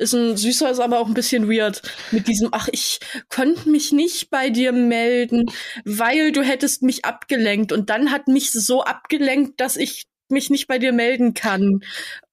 [0.00, 3.92] ist ein süßer, ist aber auch ein bisschen weird mit diesem, ach, ich konnte mich
[3.92, 5.46] nicht bei dir melden,
[5.84, 10.66] weil du hättest mich abgelenkt und dann hat mich so abgelenkt, dass ich mich nicht
[10.66, 11.80] bei dir melden kann.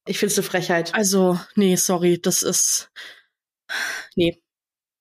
[0.08, 0.94] Ich find's eine Frechheit.
[0.94, 2.90] Also, nee, sorry, das ist,
[4.16, 4.42] nee,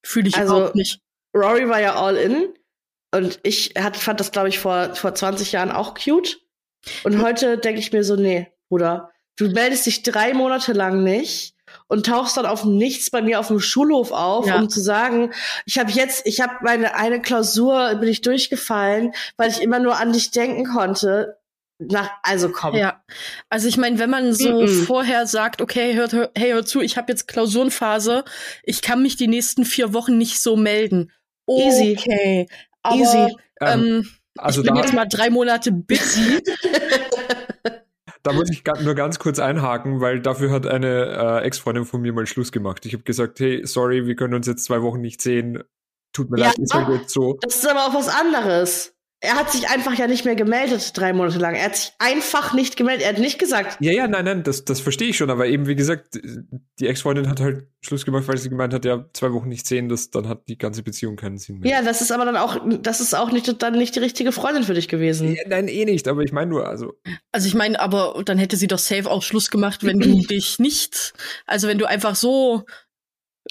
[0.04, 1.00] fühle ich also, überhaupt nicht.
[1.34, 2.54] Rory war ja all in
[3.14, 6.40] und ich hat, fand das, glaube ich, vor, vor 20 Jahren auch cute.
[7.04, 11.55] Und heute denke ich mir so, nee, Bruder, du meldest dich drei Monate lang nicht
[11.88, 14.58] und tauchst dann auf nichts bei mir auf dem Schulhof auf, ja.
[14.58, 15.32] um zu sagen,
[15.64, 19.98] ich habe jetzt, ich habe meine eine Klausur bin ich durchgefallen, weil ich immer nur
[19.98, 21.38] an dich denken konnte.
[21.78, 22.74] Nach, also komm.
[22.74, 23.02] Ja,
[23.50, 24.86] also ich meine, wenn man so mm -mm.
[24.86, 28.24] vorher sagt, okay, hört, hör, hey, hör zu, ich habe jetzt Klausurenphase,
[28.62, 31.12] ich kann mich die nächsten vier Wochen nicht so melden.
[31.44, 32.48] Okay, Easy.
[32.82, 33.36] Aber, Easy.
[33.60, 36.42] Ähm, ähm, also ich bin jetzt mal drei Monate busy.
[38.26, 42.12] Da muss ich nur ganz kurz einhaken, weil dafür hat eine äh, Ex-Freundin von mir
[42.12, 42.84] mal Schluss gemacht.
[42.84, 45.62] Ich habe gesagt, hey, sorry, wir können uns jetzt zwei Wochen nicht sehen.
[46.12, 47.38] Tut mir ja, leid, ist halt jetzt so.
[47.42, 48.95] Das ist aber auch was anderes.
[49.20, 51.54] Er hat sich einfach ja nicht mehr gemeldet, drei Monate lang.
[51.54, 53.04] Er hat sich einfach nicht gemeldet.
[53.04, 53.78] Er hat nicht gesagt.
[53.80, 55.30] Ja, ja, nein, nein, das, das verstehe ich schon.
[55.30, 56.20] Aber eben, wie gesagt,
[56.78, 59.88] die Ex-Freundin hat halt Schluss gemacht, weil sie gemeint hat, ja, zwei Wochen nicht sehen,
[59.88, 61.70] das, dann hat die ganze Beziehung keinen Sinn mehr.
[61.70, 64.64] Ja, das ist aber dann auch, das ist auch nicht, dann nicht die richtige Freundin
[64.64, 65.34] für dich gewesen.
[65.34, 66.92] Ja, nein, eh nicht, aber ich meine nur, also.
[67.32, 70.58] Also ich meine, aber dann hätte sie doch safe auch Schluss gemacht, wenn du dich
[70.58, 71.14] nicht,
[71.46, 72.64] also wenn du einfach so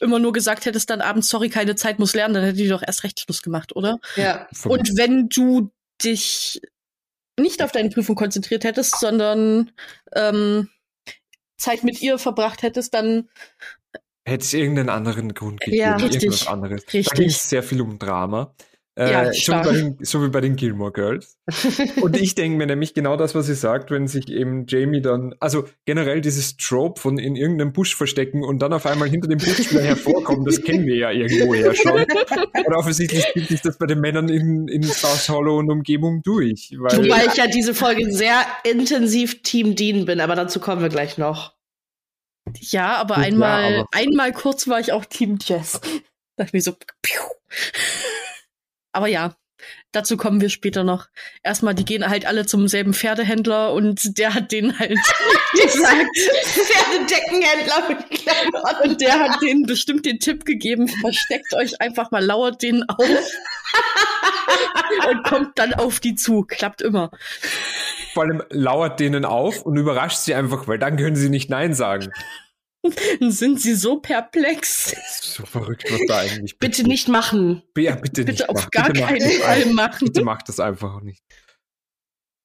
[0.02, 2.84] immer nur gesagt hättest dann abends, sorry, keine Zeit, muss lernen, dann hätte die doch
[2.86, 4.00] erst recht Schluss gemacht, oder?
[4.16, 4.48] Ja.
[4.66, 5.72] Und wenn du
[6.04, 6.62] dich
[7.40, 9.72] nicht auf deine Prüfung konzentriert hättest, sondern
[10.14, 10.70] ähm,
[11.58, 13.30] Zeit mit ihr verbracht hättest, dann
[14.26, 16.82] hätte es irgendeinen anderen Grund gegeben, ja, richtig, irgendwas anderes.
[16.84, 17.08] Richtig.
[17.08, 18.56] Da ging es sehr viel um Drama.
[18.98, 21.38] Äh, ja, so, wie bei den, so wie bei den Gilmore Girls.
[22.02, 25.36] und ich denke mir nämlich genau das, was sie sagt, wenn sich eben Jamie dann,
[25.42, 29.40] also generell dieses Trope von in irgendeinem Busch verstecken und dann auf einmal hinter dem
[29.40, 32.06] Busch wieder hervorkommen, das kennen wir ja irgendwoher schon.
[32.66, 36.74] Und offensichtlich spielt sich das bei den Männern in, in South Hollow und Umgebung durch.
[36.78, 40.90] Weil Wobei ich ja diese Folge sehr intensiv Team Dean bin, aber dazu kommen wir
[40.90, 41.54] gleich noch.
[42.60, 45.74] Ja, aber Gut, einmal, ja, aber einmal kurz war ich auch Team Jess.
[45.82, 45.90] Da
[46.38, 47.22] dachte ich mir so, piu.
[48.96, 49.36] Aber ja,
[49.92, 51.08] dazu kommen wir später noch.
[51.44, 54.92] Erstmal, die gehen halt alle zum selben Pferdehändler und der hat denen halt
[55.52, 58.90] gesagt, Pferdedeckenhändler Klamotten.
[58.90, 63.00] Und der hat denen bestimmt den Tipp gegeben, versteckt euch einfach mal, lauert denen auf
[65.10, 66.44] und kommt dann auf die zu.
[66.44, 67.12] Klappt immer.
[68.14, 71.74] Vor allem lauert denen auf und überrascht sie einfach, weil dann können sie nicht Nein
[71.74, 72.14] sagen.
[73.20, 74.96] sind sie so perplex.
[75.22, 77.64] So verrückt, was da eigentlich Bitte nicht machen.
[77.78, 78.70] Ja, bitte, bitte nicht auf machen.
[78.72, 80.06] gar bitte keinen Fall machen.
[80.06, 81.24] Bitte macht das einfach nicht.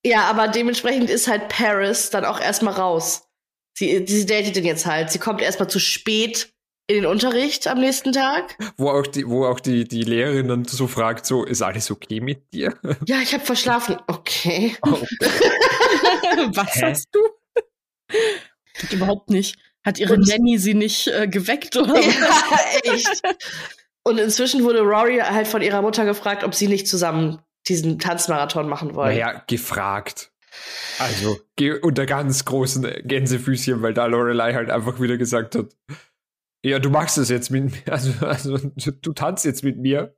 [0.05, 3.29] Ja, aber dementsprechend ist halt Paris dann auch erstmal raus.
[3.76, 5.11] Sie, sie datet den jetzt halt.
[5.11, 6.53] Sie kommt erstmal zu spät
[6.87, 8.57] in den Unterricht am nächsten Tag.
[8.76, 12.20] Wo auch die, wo auch die, die Lehrerin dann so fragt, so, ist alles okay
[12.20, 12.74] mit dir?
[13.07, 13.96] Ja, ich habe verschlafen.
[14.09, 14.76] Okay.
[14.83, 14.88] Oh.
[16.55, 16.81] Was Hä?
[16.83, 17.20] hast du?
[18.90, 19.57] Überhaupt nicht.
[19.84, 22.10] Hat ihre und, Nanny sie nicht äh, geweckt oder ja,
[22.84, 23.22] echt.
[24.02, 28.68] Und inzwischen wurde Rory halt von ihrer Mutter gefragt, ob sie nicht zusammen diesen Tanzmarathon
[28.68, 29.14] machen wollen.
[29.14, 30.32] Naja, gefragt.
[30.98, 31.38] Also
[31.82, 35.66] unter ganz großen Gänsefüßchen, weil da Lorelei halt einfach wieder gesagt hat,
[36.62, 40.14] ja, du machst es jetzt mit mir, also, also du tanzt jetzt mit mir.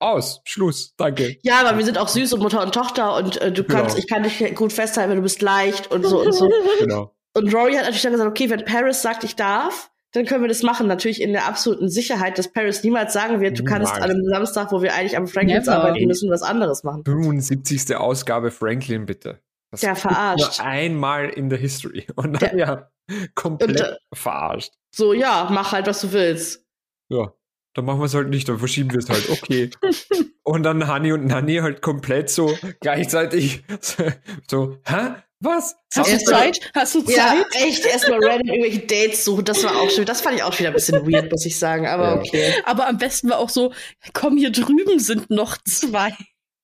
[0.00, 1.38] Aus, Schluss, danke.
[1.42, 3.98] Ja, aber wir sind auch süß und Mutter und Tochter und äh, du kannst, genau.
[3.98, 6.50] ich kann dich gut festhalten, du bist leicht und so und so.
[6.80, 7.13] Genau.
[7.34, 10.48] Und Rory hat natürlich dann gesagt, okay, wenn Paris sagt, ich darf, dann können wir
[10.48, 10.86] das machen.
[10.86, 14.70] Natürlich in der absoluten Sicherheit, dass Paris niemals sagen wird, du kannst an einem Samstag,
[14.70, 15.78] wo wir eigentlich am Franklins Never.
[15.78, 17.02] arbeiten müssen, was anderes machen.
[17.04, 17.96] 75.
[17.96, 19.40] Ausgabe Franklin, bitte.
[19.72, 20.58] Das Ja, verarscht.
[20.58, 22.06] Nur einmal in der History.
[22.14, 22.90] Und dann ja,
[23.34, 24.72] komplett Und, verarscht.
[24.94, 26.64] So, ja, mach halt, was du willst.
[27.08, 27.32] Ja,
[27.74, 29.28] dann machen wir es halt nicht, dann verschieben wir es halt.
[29.28, 29.70] Okay.
[30.44, 34.04] und dann Hani und Nani halt komplett so gleichzeitig so,
[34.48, 35.14] so hä?
[35.44, 35.76] Was?
[35.94, 36.70] Hast du Zeit?
[36.74, 37.16] Hast du Zeit?
[37.16, 39.44] Ja, echt, erstmal random irgendwelche Dates suchen.
[39.44, 40.06] Das war auch schön.
[40.06, 41.86] Das fand ich auch wieder ein bisschen weird, muss ich sagen.
[41.86, 42.20] Aber Ja.
[42.20, 42.54] okay.
[42.64, 43.72] Aber am besten war auch so,
[44.14, 46.14] komm, hier drüben sind noch zwei.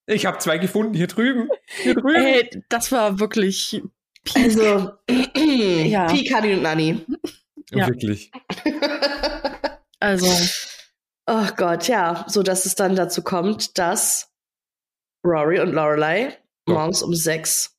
[0.07, 1.49] Ich habe zwei gefunden hier drüben.
[1.83, 2.15] Hier drüben.
[2.25, 3.83] Ey, das war wirklich.
[4.35, 4.93] Also,
[5.37, 6.07] Ja.
[6.07, 7.05] Peak, Honey und Nani.
[7.71, 7.87] ja.
[7.87, 8.31] Wirklich.
[10.03, 10.27] Also,
[11.27, 12.25] Oh Gott, ja.
[12.27, 14.33] So, dass es dann dazu kommt, dass
[15.25, 17.77] Rory und Lorelei morgens um sechs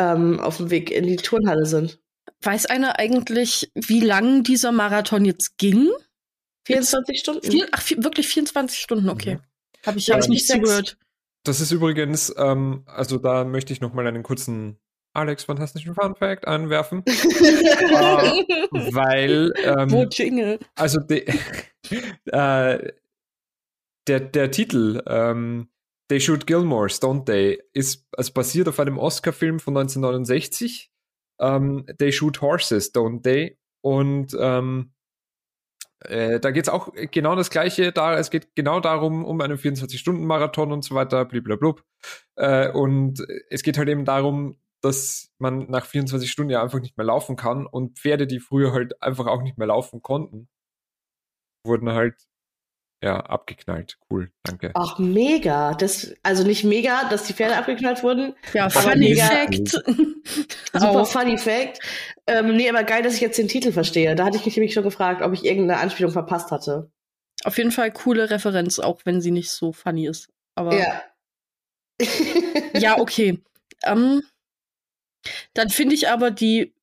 [0.00, 2.00] ähm, auf dem Weg in die Turnhalle sind.
[2.42, 5.88] weiß einer eigentlich, wie lang dieser Marathon jetzt ging?
[6.66, 7.50] 24 Stunden.
[7.50, 9.36] Vier, ach, vier, wirklich 24 Stunden, okay.
[9.36, 9.40] Mhm.
[9.86, 10.58] Habe ich Ja, jetzt nicht sechs.
[10.60, 10.96] zugehört.
[11.44, 14.78] Das ist übrigens, ähm, also da möchte ich noch mal einen kurzen
[15.14, 19.50] Alex fantastischen Fun Fact anwerfen, Äh, weil
[19.88, 20.58] Wo ähm, Jingle?
[20.76, 21.26] also de,
[22.26, 22.92] äh,
[24.06, 25.69] der der Titel ähm,
[26.10, 30.90] They Shoot Gilmores, Don't They, ist also basiert auf einem Oscar-Film von 1969.
[31.40, 33.56] Ähm, They Shoot Horses, Don't They?
[33.80, 34.92] Und ähm,
[36.00, 37.92] äh, da geht es auch genau das Gleiche.
[37.92, 41.84] Da, es geht genau darum, um einen 24-Stunden-Marathon und so weiter, bliblablub.
[42.34, 46.96] Äh, und es geht halt eben darum, dass man nach 24 Stunden ja einfach nicht
[46.96, 50.48] mehr laufen kann und Pferde, die früher halt einfach auch nicht mehr laufen konnten,
[51.64, 52.16] wurden halt
[53.02, 53.98] ja abgeknallt.
[54.10, 54.70] Cool, danke.
[54.74, 55.74] Ach, mega.
[55.74, 58.34] Das, also nicht mega, dass die Pferde abgeknallt wurden.
[58.52, 59.68] Ja, Funny mega- Fact.
[60.72, 61.80] Super funny Fact.
[62.26, 64.14] Ähm, nee, aber geil, dass ich jetzt den Titel verstehe.
[64.14, 66.90] Da hatte ich mich nämlich schon gefragt, ob ich irgendeine Anspielung verpasst hatte.
[67.44, 70.28] Auf jeden Fall coole Referenz, auch wenn sie nicht so funny ist.
[70.54, 71.02] Aber Ja.
[72.74, 73.38] ja okay.
[73.84, 74.22] Ähm,
[75.54, 76.74] dann finde ich aber die.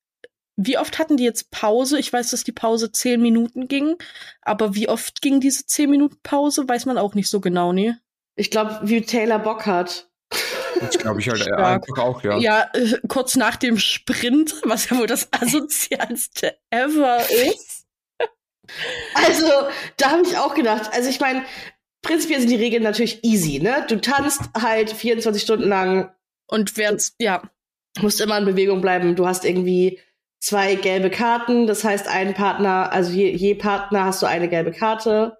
[0.60, 2.00] Wie oft hatten die jetzt Pause?
[2.00, 3.96] Ich weiß, dass die Pause zehn Minuten ging,
[4.41, 8.00] aber wie oft ging diese zehn Minuten Pause, weiß man auch nicht so genau, ne?
[8.36, 10.10] Ich glaube, wie Taylor Bock hat.
[10.80, 11.60] Das glaube ich halt Stark.
[11.60, 12.38] einfach auch, ja.
[12.38, 17.86] Ja, äh, kurz nach dem Sprint, was ja wohl das asozialste ever ist.
[19.13, 19.48] Also,
[19.98, 20.89] da habe ich auch gedacht.
[20.93, 21.46] Also, ich meine,
[22.02, 23.86] prinzipiell sind die Regeln natürlich easy, ne?
[23.88, 26.12] Du tanzt halt 24 Stunden lang,
[26.48, 27.43] Und wer, ja,
[28.02, 29.15] musst immer in Bewegung bleiben.
[29.15, 30.00] Du hast irgendwie
[30.48, 31.68] zwei gelbe Karten.
[31.68, 35.38] Das heißt, ein Partner, also je, je Partner hast du eine gelbe Karte.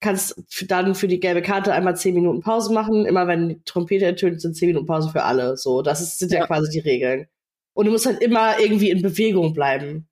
[0.00, 3.04] Kannst dann für die gelbe Karte einmal 10 Minuten Pause machen.
[3.04, 5.56] Immer wenn die Trompete ertönt, sind 10 Minuten Pause für alle.
[5.56, 6.40] So, das ist, sind ja.
[6.40, 6.46] Ja.
[6.46, 7.26] quasi die Regeln.
[7.74, 10.08] Und du musst halt immer irgendwie in Bewegung bleiben.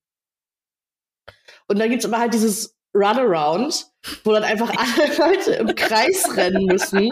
[1.68, 3.86] Und dann gibt's aber halt dieses Runaround,
[4.24, 7.10] wo dann einfach alle Leute im Kreis rennen müssen.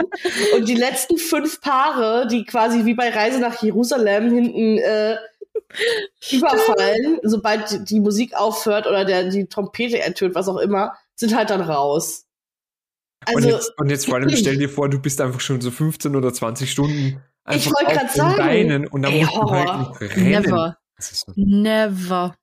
[0.54, 5.16] Und die letzten fünf Paare, die quasi wie bei Reise nach Jerusalem hinten äh,
[6.30, 11.34] überfallen, sobald die, die Musik aufhört oder der, die Trompete ertönt, was auch immer, sind
[11.36, 12.26] halt dann raus.
[13.28, 15.70] und, Also, jetzt, und jetzt vor allem stell dir vor, du bist einfach schon so
[15.70, 18.36] 15 oder 20 Stunden einfach wollte auf den sagen.
[18.36, 20.00] Beinen und dann Ey, musst du halt Horror.
[20.00, 20.30] rennen.
[20.30, 21.32] never, so.
[21.36, 22.34] never.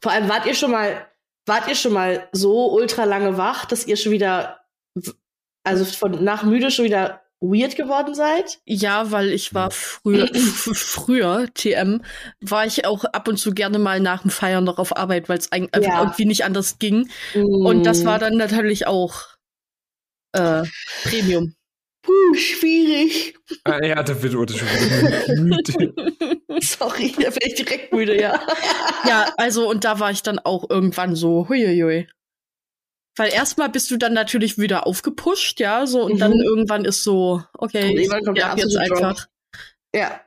[0.00, 1.06] vor allem wart ihr schon mal,
[1.46, 4.60] wart ihr schon mal so ultra lange wach, dass ihr schon wieder,
[5.64, 8.58] also von nach müde schon wieder weird geworden seid?
[8.66, 10.28] Ja, weil ich war früher,
[10.74, 12.02] früher, TM,
[12.40, 15.38] war ich auch ab und zu gerne mal nach dem Feiern noch auf Arbeit, weil
[15.38, 16.00] es einfach Ja.
[16.02, 17.08] irgendwie nicht anders ging.
[17.34, 18.20] Und das war Mm.
[18.20, 19.22] dann natürlich auch
[20.32, 20.62] äh,
[21.04, 21.54] Premium.
[22.02, 23.34] Puh, schwierig.
[23.64, 24.68] Ah, ja, da wird wurde schon
[25.44, 25.92] müde.
[26.62, 28.40] Sorry, da bin ich direkt müde, ja.
[29.06, 32.06] ja, also und da war ich dann auch irgendwann so, huiuiui.
[33.16, 36.18] Weil erstmal bist du dann natürlich wieder aufgepusht, ja, so und Mhm.
[36.18, 39.26] dann irgendwann ist so, okay, ich sterb jetzt einfach.
[39.94, 40.20] Ja.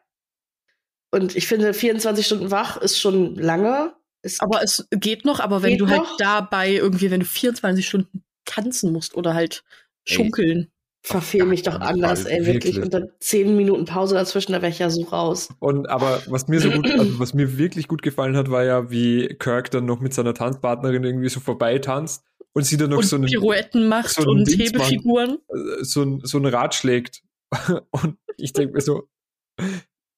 [1.11, 3.93] Und ich finde, 24 Stunden wach ist schon lange.
[4.23, 6.17] Ist Aber es geht noch, aber wenn du halt noch?
[6.17, 9.63] dabei irgendwie, wenn du 24 Stunden tanzen musst oder halt
[10.05, 10.15] Ey.
[10.15, 10.69] schunkeln.
[11.05, 12.75] verfehl mich doch anders, ey, wirklich.
[12.75, 12.81] wirklich.
[12.81, 15.49] Und dann 10 Minuten Pause dazwischen, da wäre ich ja so raus.
[15.59, 18.89] Und aber was mir so gut, also was mir wirklich gut gefallen hat, war ja,
[18.89, 22.23] wie Kirk dann noch mit seiner Tanzpartnerin irgendwie so vorbei tanzt
[22.53, 24.61] und sie dann noch und so einen, Pirouetten macht so einen und Dings.
[24.71, 25.37] Hebefiguren.
[25.49, 27.21] äh, so ein, so ein Rad schlägt.
[27.91, 29.07] Und ich denke mir so,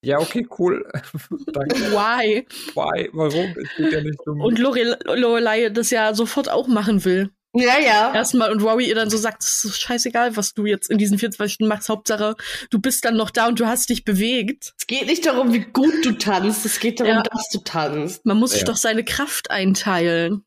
[0.02, 0.86] ja, okay, cool.
[1.48, 1.76] Danke.
[1.92, 2.46] Why?
[2.76, 3.10] Why?
[3.12, 3.56] Warum?
[3.62, 4.40] Es geht ja nicht um.
[4.40, 7.32] Und Lorel Lorelei das ja sofort auch machen will.
[7.54, 8.14] Ja, ja.
[8.14, 11.18] Erstmal und Rory ihr dann so sagt, es ist scheißegal, was du jetzt in diesen
[11.18, 11.88] 24 Stunden machst.
[11.90, 12.36] Hauptsache,
[12.70, 14.74] du bist dann noch da und du hast dich bewegt.
[14.78, 17.24] Es geht nicht darum, wie gut du tanzt, es geht darum, Ja.
[17.24, 18.26] dass du tanzt.
[18.26, 18.66] Man muss sich Ja.
[18.68, 20.44] doch seine Kraft einteilen.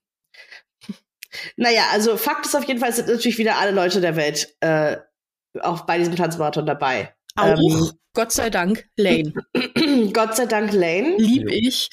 [1.57, 4.97] Naja, also Fakt ist auf jeden Fall, sind natürlich wieder alle Leute der Welt äh,
[5.61, 7.15] auch bei diesem Tanzmarathon dabei.
[7.37, 9.33] Auch, Ähm, Gott sei Dank, Lane.
[10.13, 11.17] Gott sei Dank Lane.
[11.19, 11.89] Lieb ich.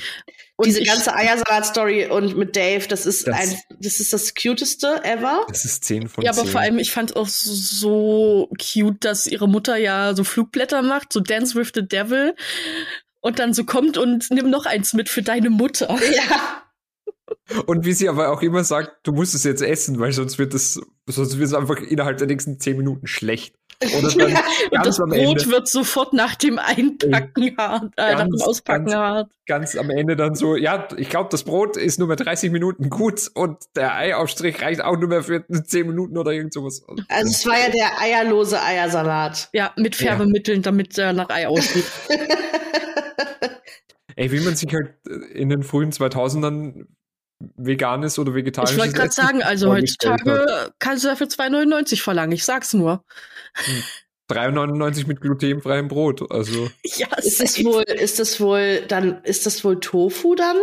[0.58, 4.34] Und Diese ich, ganze Eiersalat-Story und mit Dave, das ist Das- ein, das ist das
[4.34, 5.46] cuteste ever.
[5.50, 6.42] Das ist 10 von Ja, 10.
[6.42, 11.12] aber vor allem, ich fand auch so cute, dass ihre Mutter ja so Flugblätter macht,
[11.12, 12.36] so Dance with the Devil.
[13.20, 15.90] Und dann so kommt und nimm noch eins mit für deine Mutter.
[16.16, 16.62] Ja.
[17.68, 20.54] Und wie sie aber auch immer sagt, du musst es jetzt essen, weil sonst wird
[20.56, 23.56] es, sonst wird es einfach innerhalb der nächsten 10 Minuten schlecht.
[24.00, 27.94] Oder dann Ja, Und ganz das am Brot Ende, wird sofort nach dem Einpacken hart,
[27.98, 29.32] äh, nach dem Ganz, Auspacken ganz- hart.
[29.46, 32.90] ganz am Ende dann so, ja, ich glaube, das Brot ist nur mehr 30 Minuten
[32.90, 36.84] gut und der Eiaufstrich reicht auch nur mehr für 10 Minuten oder irgend sowas.
[37.10, 39.50] Also es war ja der eierlose Eiersalat.
[39.54, 40.08] Ja, mit Ja.
[40.08, 41.86] Färbemitteln, damit er nach Ei aussieht.
[44.16, 46.86] Ey, wie man sich halt äh, in den frühen 2000ern
[47.40, 52.44] veganes oder vegetarisches ich wollte gerade sagen, also heutzutage kannst du dafür 2,99 verlangen, ich
[52.46, 53.04] sag's nur.
[54.30, 56.32] 3,99 mit glutenfreiem Brot.
[56.32, 60.58] Also, Ja, Ist das wohl, ist das wohl, dann, ist das wohl Tofu dann?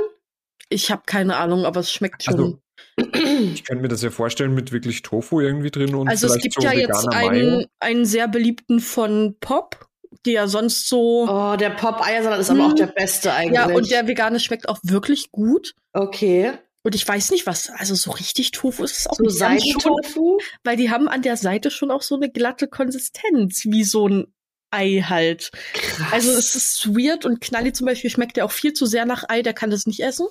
[0.68, 2.34] Ich habe keine Ahnung, aber es schmeckt schon.
[2.34, 2.58] Also,
[2.96, 6.54] ich könnte mir das ja vorstellen mit wirklich Tofu irgendwie drin und Also es gibt
[6.54, 7.28] so ja jetzt Mayo.
[7.28, 9.88] einen, einen sehr beliebten von Pop,
[10.26, 11.26] der ja sonst so.
[11.28, 12.70] Oh, der Pop-Eiersalat ist aber Hm.
[12.70, 13.54] auch der beste eigentlich.
[13.58, 15.74] ja, und der vegane schmeckt auch wirklich gut.
[15.92, 16.52] okay.
[16.84, 19.34] Und ich weiß nicht, was, also so richtig Tofu ist es auch So nicht.
[19.34, 20.40] Die Seidentofu?
[20.64, 24.34] Weil die haben an der Seite schon auch so eine glatte Konsistenz, wie so ein
[24.72, 25.52] Ei halt.
[25.74, 26.12] Krass.
[26.12, 29.28] Also es ist weird und Knalli zum Beispiel schmeckt ja auch viel zu sehr nach
[29.28, 30.26] Ei, der kann das nicht essen.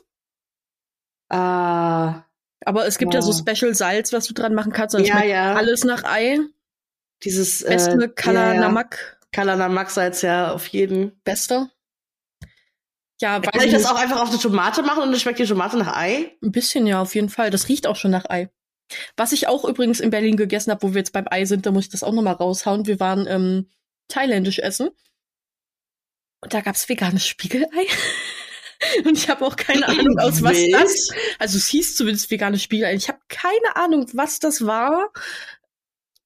[1.29, 2.23] Ah,
[2.65, 3.25] Aber es gibt ja, Ja.
[3.25, 4.93] so Special Salz, was du dran machen kannst.
[4.95, 5.55] Und ja, schmeckt ja.
[5.55, 6.37] alles nach Ei.
[7.23, 8.59] Dieses Beste äh, Kala ja, ja.
[8.59, 9.19] Namak.
[9.31, 11.21] Kalana Max ja auf jeden.
[11.23, 11.69] Beste.
[13.21, 15.45] Ja, Kann weiß ich das auch einfach auf eine Tomate machen und dann schmeckt die
[15.45, 16.35] Tomate nach Ei?
[16.41, 17.51] Ein bisschen, ja, auf jeden Fall.
[17.51, 18.49] Das riecht auch schon nach Ei.
[19.15, 21.71] Was ich auch übrigens in Berlin gegessen habe, wo wir jetzt beim Ei sind, da
[21.71, 22.87] muss ich das auch nochmal raushauen.
[22.87, 23.69] Wir waren ähm,
[24.07, 24.89] thailändisch essen.
[26.41, 27.67] Und da gab's veganes Spiegelei.
[29.05, 31.09] Und ich habe auch keine Ahnung, aus was das.
[31.37, 32.95] Also es hieß zumindest veganes Spiegelei.
[32.95, 35.11] Ich habe keine Ahnung, was das war.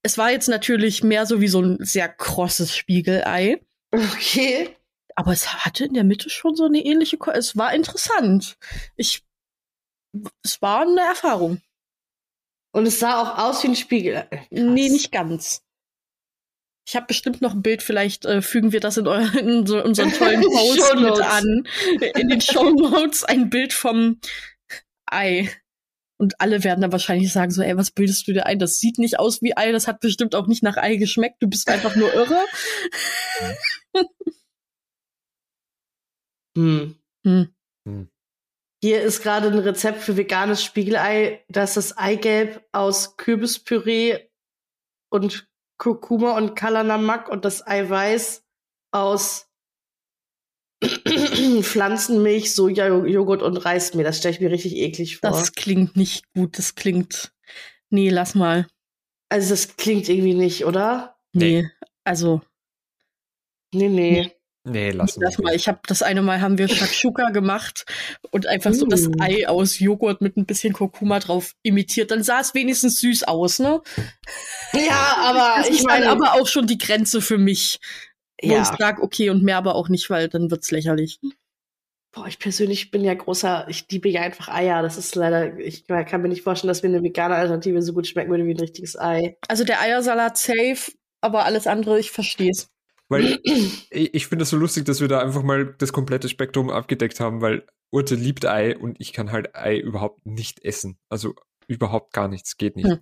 [0.06, 3.60] Es war jetzt natürlich mehr so wie so ein sehr krosses Spiegelei.
[3.90, 4.76] Okay.
[5.16, 7.16] Aber es hatte in der Mitte schon so eine ähnliche.
[7.16, 8.56] Ko es war interessant.
[8.94, 9.24] Ich.
[10.44, 11.60] Es war eine Erfahrung.
[12.70, 14.28] Und es sah auch aus wie ein Spiegel.
[14.30, 14.46] Krass.
[14.50, 15.64] Nee, nicht ganz.
[16.86, 19.82] Ich habe bestimmt noch ein Bild, vielleicht äh, fügen wir das in, euer, in so,
[19.82, 21.66] unseren tollen Post mit an.
[22.14, 24.20] In den Show Notes ein Bild vom
[25.04, 25.50] Ei.
[26.18, 28.58] Und alle werden dann wahrscheinlich sagen so, ey, was bildest du dir ein?
[28.58, 31.48] Das sieht nicht aus wie Ei, das hat bestimmt auch nicht nach Ei geschmeckt, du
[31.48, 32.38] bist einfach nur irre.
[36.56, 36.96] Hm.
[37.26, 37.54] Hm.
[38.82, 41.44] Hier ist gerade ein Rezept für veganes Spiegelei.
[41.48, 44.30] Das ist das Eigelb aus Kürbispüree
[45.10, 45.48] und
[45.78, 48.44] Kurkuma und Kalanamak und das Eiweiß
[48.90, 49.45] aus
[51.62, 54.04] Pflanzenmilch, Soja, Joghurt und Reismehl.
[54.04, 55.30] Das stelle ich mir richtig eklig vor.
[55.30, 57.32] Das klingt nicht gut, das klingt.
[57.90, 58.66] Nee, lass mal.
[59.28, 61.16] also das klingt irgendwie nicht, oder?
[61.32, 61.68] Nee.
[62.04, 62.40] Also,
[63.74, 64.32] Nee, nee.
[64.68, 65.54] Nee, lass lass mal.
[65.54, 67.84] Ich habe das eine Mal haben wir Shakshuka gemacht
[68.32, 69.20] und einfach so das Mm.
[69.20, 72.10] Ei aus Joghurt mit ein bisschen Kurkuma drauf imitiert.
[72.10, 73.80] Dann sah es wenigstens süß aus, ne?
[74.72, 77.78] Ja, aber Das ich meine, aber auch schon die Grenze für mich,
[78.42, 78.64] wo ich ja.
[78.64, 81.20] sage, okay, und mehr aber auch nicht, weil dann wird's lächerlich.
[82.12, 84.82] Boah, ich persönlich bin ja großer, ich liebe ja einfach Eier.
[84.82, 88.06] Das ist leider, ich kann mir nicht vorstellen, dass mir eine vegane Alternative so gut
[88.06, 89.36] schmecken würde wie ein richtiges Ei.
[89.48, 92.70] Also der Eiersalat safe, aber alles andere, ich versteh's.
[93.08, 96.70] Weil ich, ich finde es so lustig, dass wir da einfach mal das komplette Spektrum
[96.70, 100.98] abgedeckt haben, weil Urte liebt Ei und ich kann halt Ei überhaupt nicht essen.
[101.08, 101.34] Also
[101.68, 102.88] überhaupt gar nichts, geht nicht.
[102.88, 103.00] Hm.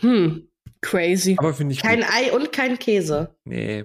[0.00, 0.48] Hm.
[0.80, 1.36] Crazy.
[1.38, 2.08] Aber finde ich Kein gut.
[2.10, 3.36] Ei und kein Käse.
[3.44, 3.84] Nee.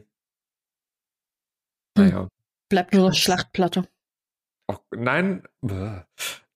[1.98, 2.06] Hm.
[2.08, 2.28] Naja.
[2.70, 3.84] Bleibt nur noch Schlachtplatte.
[4.68, 5.44] Auch, nein,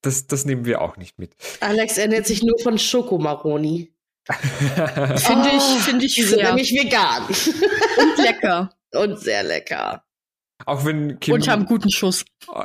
[0.02, 1.34] das, das nehmen wir auch nicht mit.
[1.60, 3.92] Alex ernährt sich nur von Schokomaroni.
[4.28, 6.48] Finde ich, Oh, finde ich fair.
[6.48, 7.22] nämlich vegan.
[7.26, 8.70] Und lecker.
[8.94, 10.02] und sehr lecker.
[10.64, 11.34] auch wenn Kim.
[11.34, 12.24] Und haben guten Schuss.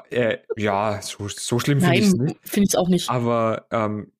[0.09, 2.39] äh, ja, so, so schlimm finde ich es Nein, nicht.
[2.49, 3.09] finde ich auch nicht.
[3.11, 4.11] Aber ähm,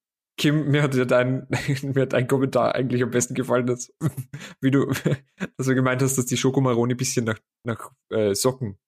[0.41, 1.47] Kim, mir hat ja dein,
[1.83, 3.93] mir hat dein Kommentar eigentlich am besten gefallen, dass,
[4.59, 4.87] wie du,
[5.57, 8.79] dass du gemeint hast, dass die Schokomaroni ein bisschen nach, nach äh, Socken.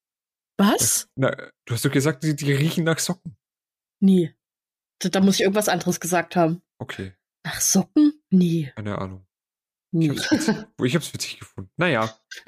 [0.57, 1.11] Was?
[1.15, 1.29] Na,
[1.65, 3.37] du hast doch gesagt, die, die riechen nach Socken.
[3.99, 4.33] Nee.
[4.97, 6.63] Da, da muss ich irgendwas anderes gesagt haben.
[6.79, 7.13] Okay,
[7.45, 8.19] Nach Socken?
[8.31, 8.71] Nee.
[8.75, 9.27] keine Ahnung.
[9.91, 10.09] Ich nee.
[10.09, 11.69] hab's witzig, ich hab's witzig gefunden.
[11.77, 12.17] Naja,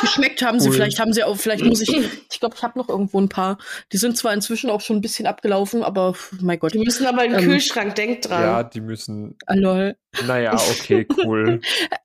[0.00, 0.74] Geschmeckt haben sie, Cool.
[0.74, 1.88] vielleicht haben sie auch, vielleicht muss ich,
[2.32, 3.58] ich glaube, ich habe noch irgendwo ein paar.
[3.92, 6.74] Die sind zwar inzwischen auch schon ein bisschen abgelaufen, aber mein Gott.
[6.74, 8.42] Die müssen aber in den Ähm, Kühlschrank, denk dran.
[8.42, 9.36] Ja, die müssen.
[9.46, 9.96] Ah, lol.
[10.26, 11.60] Naja, okay, cool.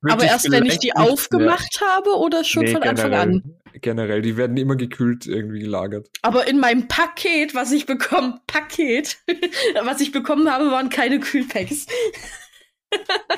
[0.09, 3.55] Aber erst wenn ich die aufgemacht habe oder schon Nee, von Anfang generell, an?
[3.81, 6.07] Generell, die werden immer gekühlt irgendwie gelagert.
[6.21, 9.17] Aber in meinem Paket, was ich bekommen, Paket,
[9.83, 11.87] was ich bekommen habe, waren keine Kühlpacks.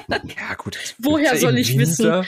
[0.10, 0.78] Ja, gut.
[1.00, 2.26] Woher soll ich wissen?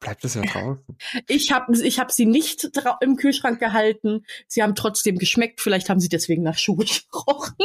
[0.00, 0.84] Bleibt das ja draußen.
[1.28, 2.68] Ich habe ich hab sie nicht
[3.00, 4.24] im Kühlschrank gehalten.
[4.46, 5.60] Sie haben trotzdem geschmeckt.
[5.60, 7.56] Vielleicht haben sie deswegen nach Schuhe gerochen.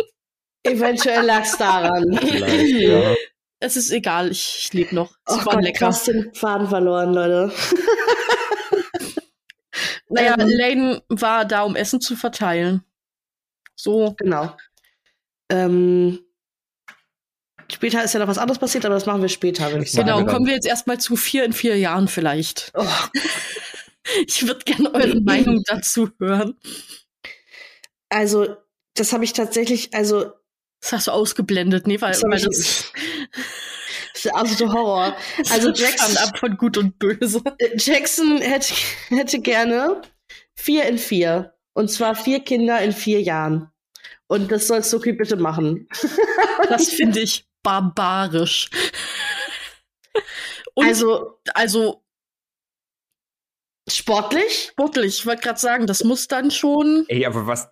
[0.63, 2.17] Eventuell lag's daran.
[2.21, 3.15] Vielleicht, ja.
[3.59, 5.09] Es ist egal, ich, ich lebe noch.
[5.27, 5.79] Sie Oh waren Gott, lecker.
[5.87, 7.51] krass den Faden verloren, Leute.
[10.09, 12.83] Naja, Ähm, Lane war da, um Essen zu verteilen.
[13.75, 14.15] So.
[14.17, 14.55] Genau.
[15.49, 16.19] Ähm,
[17.71, 20.05] später ist ja noch was anderes passiert, aber das machen wir später, würde ich Machen
[20.05, 22.71] Genau, kommen wir jetzt erstmal zu vier in vier Jahren vielleicht.
[22.75, 22.85] Oh,
[24.25, 26.55] Ich würde gerne eure Meinung dazu hören.
[28.09, 28.55] also,
[28.95, 30.31] das habe ich tatsächlich, also,
[30.81, 32.45] Das hast du ausgeblendet, nee, weil, Das weil das,
[34.13, 35.17] das ist absoluter Horror.
[35.51, 37.41] Also Jackson- ab von gut und böse.
[37.57, 38.73] Äh, Jackson hätte,
[39.09, 40.01] hätte gerne
[40.55, 41.53] vier in vier.
[41.73, 43.69] Und zwar vier Kinder in vier Jahren.
[44.27, 45.87] Und das soll Suki bitte machen.
[46.69, 48.69] Das finde ich barbarisch.
[50.73, 52.03] Und also, also,
[53.89, 54.69] sportlich?
[54.71, 57.05] sportlich, ich wollte gerade sagen, das muss dann schon.
[57.07, 57.69] Ey, aber was,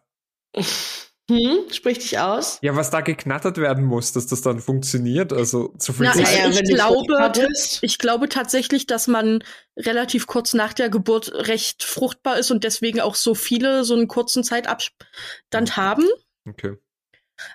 [1.30, 2.60] Hm, sprich dich aus.
[2.62, 6.22] ja, was da geknattert werden muss, dass das dann funktioniert, also zu viel Na, Zeit.
[6.52, 7.48] ich- wenn du glaube.
[7.82, 9.44] Ich glaube tatsächlich, dass man
[9.76, 14.08] relativ kurz nach der Geburt recht fruchtbar ist und deswegen auch so viele so einen
[14.08, 16.06] kurzen Zeitabstand haben.
[16.48, 16.76] Okay.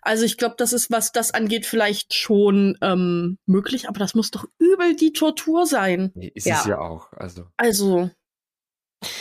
[0.02, 4.30] Also ich glaube, das ist, was das angeht, vielleicht schon ähm, möglich, aber das muss
[4.30, 6.12] doch übel die Tortur sein.
[6.34, 6.60] Ist Ja.
[6.60, 7.12] es ja auch.
[7.12, 8.10] Also, Also,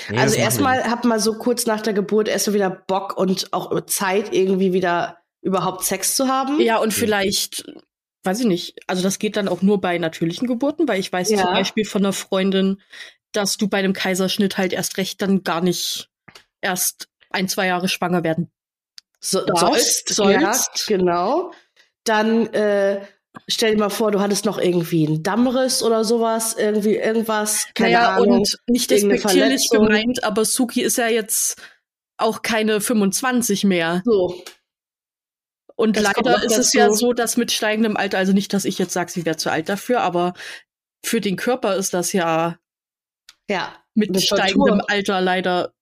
[0.09, 3.53] nee, Also erstmal hab mal so kurz nach der Geburt erst so wieder Bock und
[3.53, 6.59] auch Zeit, irgendwie wieder überhaupt Sex zu haben.
[6.59, 7.63] ja, und vielleicht,
[8.23, 11.29] weiß ich nicht, also das geht dann auch nur bei natürlichen Geburten, weil ich weiß
[11.29, 11.37] Ja.
[11.43, 12.81] zum Beispiel von einer Freundin,
[13.31, 16.09] dass du bei einem Kaiserschnitt halt erst recht dann gar nicht
[16.61, 18.51] erst ein, zwei Jahre schwanger werden
[19.21, 20.89] So, sollst, sollst.
[20.89, 21.51] Ja, genau.
[22.05, 23.05] Dann äh,
[23.47, 27.93] stell dir mal vor, du hattest noch irgendwie einen Dammriss oder sowas, irgendwie irgendwas, keine
[27.93, 28.39] naja, Ahnung.
[28.39, 31.61] und nicht despektierlich gemeint, aber Suki ist ja jetzt
[32.17, 34.01] auch keine 25 mehr.
[34.05, 34.41] so.
[35.75, 38.77] Und Das leider ist es ja so, dass mit steigendem Alter, also nicht, dass ich
[38.79, 40.33] jetzt sage, sie wäre zu alt dafür, aber
[41.05, 42.57] für den Körper ist das ja
[43.49, 43.73] Ja.
[43.93, 45.73] mit steigendem Alter leider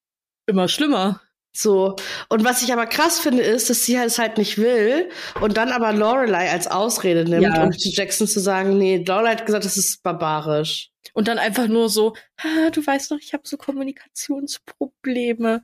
[0.47, 1.21] immer schlimmer.
[1.57, 1.95] So.
[2.29, 5.09] Und was ich aber krass finde, ist, dass sie es halt nicht will
[5.41, 7.63] und dann aber Lorelei als Ausrede nimmt, Ja.
[7.63, 10.91] um zu Jackson zu sagen, nee, Lorelei hat gesagt, das ist barbarisch.
[11.13, 15.63] Und dann einfach nur so, ah, du weißt doch, ich habe so Kommunikationsprobleme.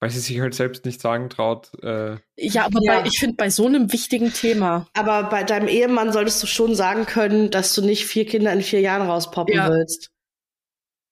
[0.00, 1.70] weil sie sich halt selbst nicht sagen traut.
[1.82, 3.00] Äh, Ja, aber Ja.
[3.00, 6.74] Bei, ich finde, bei so einem wichtigen Thema, Aber bei deinem Ehemann solltest du schon
[6.74, 9.70] sagen können, dass du nicht vier Kinder in vier Jahren rauspoppen Ja.
[9.70, 10.10] willst.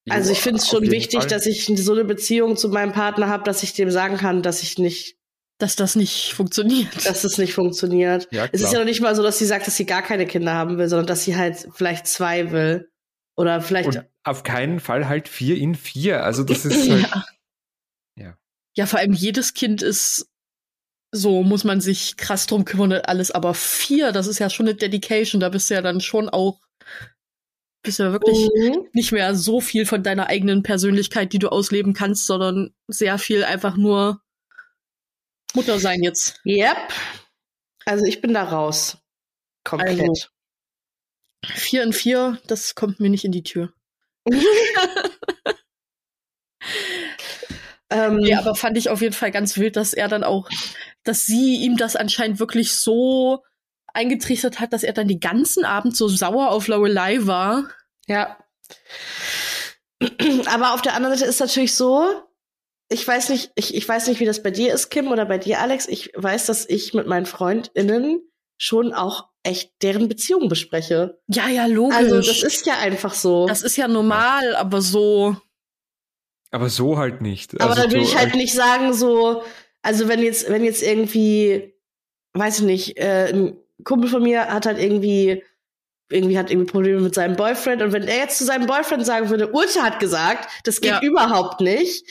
[0.09, 1.27] Also ich finde es schon wichtig, Fall.
[1.29, 4.61] dass ich so eine Beziehung zu meinem Partner habe, dass ich dem sagen kann, dass
[4.61, 5.15] ich nicht,
[5.59, 7.05] dass das nicht funktioniert.
[7.05, 8.27] dass es nicht funktioniert.
[8.31, 10.25] Ja, Es ist ja noch nicht mal so, dass sie sagt, dass sie gar keine
[10.25, 12.89] Kinder haben will, sondern dass sie halt vielleicht zwei will.
[13.35, 13.87] Oder vielleicht.
[13.87, 16.23] Und auf keinen Fall halt vier in vier.
[16.23, 17.25] Also das ist halt, ja.
[18.19, 18.37] Ja.
[18.75, 20.27] ja, vor allem jedes Kind ist
[21.11, 23.31] so, muss man sich krass drum kümmern und alles.
[23.31, 25.39] Aber vier, das ist ja schon eine Dedication.
[25.39, 26.59] Da bist du ja dann schon auch,
[27.83, 28.87] bist ja wirklich Mhm.
[28.93, 33.43] nicht mehr so viel von deiner eigenen Persönlichkeit, die du ausleben kannst, sondern sehr viel
[33.43, 34.21] einfach nur
[35.53, 36.39] Mutter sein jetzt.
[36.45, 36.77] Yep.
[37.85, 38.97] Also ich bin da raus.
[39.63, 39.99] Komplett.
[39.99, 40.27] Also.
[41.45, 43.73] Vier in vier, das kommt mir nicht in die Tür.
[47.89, 50.49] ähm, Ja, aber fand ich auf jeden Fall ganz wild, dass er dann auch,
[51.03, 53.43] dass sie ihm das anscheinend wirklich so
[53.93, 57.69] eingetrichtert hat, dass er dann den ganzen Abend so sauer auf Lorelei war.
[58.07, 58.37] Ja.
[60.47, 62.05] Aber auf der anderen Seite ist natürlich so,
[62.89, 65.37] ich weiß nicht, ich, ich weiß nicht, wie das bei dir ist, Kim, oder bei
[65.37, 65.87] dir, Alex.
[65.87, 68.21] Ich weiß, dass ich mit meinen FreundInnen
[68.57, 71.19] schon auch echt deren Beziehung bespreche.
[71.27, 71.97] Ja, ja, logisch.
[71.97, 73.47] Also, das ist ja einfach so.
[73.47, 75.35] das ist ja normal, aber so.
[76.51, 77.53] aber so halt nicht.
[77.59, 79.43] Aber also dann würde so, ich halt nicht sagen, so,
[79.81, 81.73] also wenn jetzt, wenn jetzt irgendwie,
[82.33, 85.43] weiß ich nicht, äh, ein Kumpel von mir hat halt irgendwie,
[86.09, 89.29] irgendwie hat irgendwie Probleme mit seinem Boyfriend und wenn er jetzt zu seinem Boyfriend sagen
[89.29, 91.01] würde, Urte hat gesagt, das geht Ja.
[91.01, 92.07] überhaupt nicht,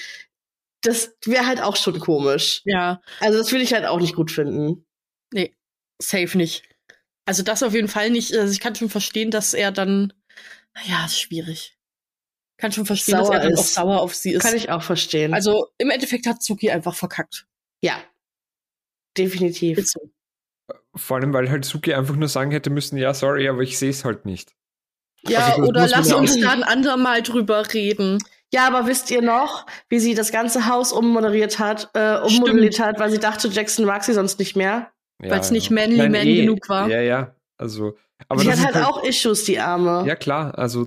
[0.83, 2.63] das wäre halt auch schon komisch.
[2.65, 4.85] Ja, Also das würde ich halt auch nicht gut finden.
[5.33, 5.55] nee,
[6.01, 6.65] safe nicht.
[7.25, 8.35] Also das auf jeden Fall nicht.
[8.37, 10.13] Also ich kann schon verstehen, dass er dann,
[10.87, 11.79] ja, ist schwierig.
[12.57, 13.59] kann schon verstehen, Sauer dass er dann ist.
[13.61, 14.43] auch sauer auf sie ist.
[14.43, 15.33] Kann ich auch verstehen.
[15.33, 17.47] also im Endeffekt hat Suki einfach verkackt.
[17.81, 18.03] ja,
[19.17, 19.79] definitiv.
[19.79, 20.01] Ist so.
[20.95, 23.91] Vor allem, weil halt Suki einfach nur sagen hätte müssen, ja, sorry, aber ich sehe
[23.91, 24.55] es halt nicht.
[25.27, 28.19] Ja, Also oder lass ja uns da ein andermal drüber reden.
[28.53, 32.99] Ja, aber wisst ihr noch, wie sie das ganze Haus ummoderiert hat, äh, ummodelliert hat,
[32.99, 34.91] weil sie dachte, Jackson mag sie sonst nicht mehr?
[35.23, 35.75] Ja, Weil's nicht ja.
[35.75, 36.43] manly Nein, man eh.
[36.43, 36.89] genug war.
[36.89, 37.35] Ja, ja.
[37.57, 37.97] Also,
[38.29, 40.05] aber das hat ist halt auch Issues, die Arme.
[40.07, 40.87] Ja, klar, also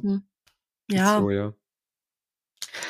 [0.91, 1.53] Ja, so, ja.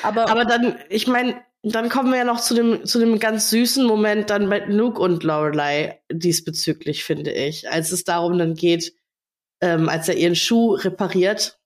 [0.04, 1.42] aber, Aber dann, ich meine,
[1.74, 5.02] dann kommen wir ja noch zu dem, zu dem ganz süßen Moment dann mit Nuke
[5.02, 7.70] und Lorelei diesbezüglich, finde ich.
[7.70, 8.94] Als es darum dann geht,
[9.62, 11.60] ähm, als er ihren Schuh repariert,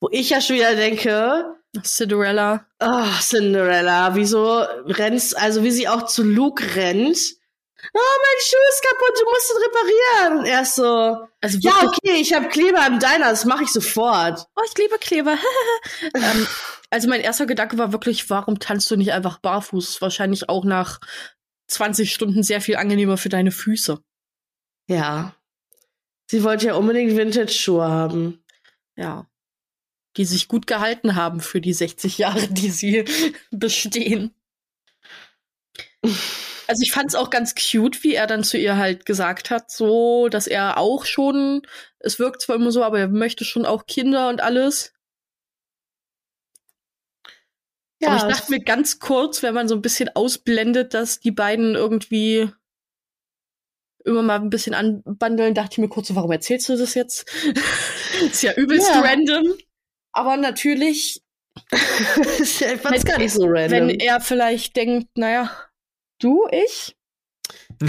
[0.00, 2.66] wo ich ja schon wieder denke, Cinderella.
[2.80, 7.18] oh, Cinderella, wieso rennst, also wie sie auch zu Luke rennt.
[7.94, 10.38] Oh, mein Schuh ist kaputt, du musst ihn reparieren.
[10.40, 13.72] Und er ist so, Also ja, okay, ich habe Kleber im Diner, das mache ich
[13.72, 14.46] sofort.
[14.56, 15.38] oh, ich liebe Kleber.
[16.14, 16.46] ähm,
[16.90, 20.00] also mein erster Gedanke war wirklich, warum tanzt du nicht einfach barfuß?
[20.00, 21.00] Wahrscheinlich auch nach
[21.68, 23.98] 20 Stunden sehr viel angenehmer für deine Füße.
[24.88, 25.34] Ja.
[26.28, 28.44] Sie wollte ja unbedingt Vintage-Schuhe haben.
[28.96, 29.28] Ja.
[30.16, 33.04] Die sich gut gehalten haben für die 60 Jahre, die sie
[33.50, 34.34] bestehen.
[36.68, 39.70] Also ich fand es auch ganz cute, wie er dann zu ihr halt gesagt hat,
[39.70, 41.62] so, dass er auch schon,
[41.98, 44.92] es wirkt zwar immer so, aber er möchte schon auch Kinder und alles.
[48.04, 51.74] Aber ich dachte mir ganz kurz, wenn man so ein bisschen ausblendet, dass die beiden
[51.74, 52.50] irgendwie
[54.04, 57.26] immer mal ein bisschen anbandeln, dachte ich mir kurz, so, warum erzählst du das jetzt?
[58.20, 59.00] ist ja übelst Ja.
[59.00, 59.54] random.
[60.12, 61.22] Aber natürlich,
[62.40, 63.88] ich fand's gar nicht so random.
[63.88, 65.50] wenn er vielleicht denkt, naja,
[66.20, 66.96] du, ich,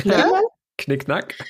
[0.03, 0.29] Ja?
[0.77, 1.35] Knickknack.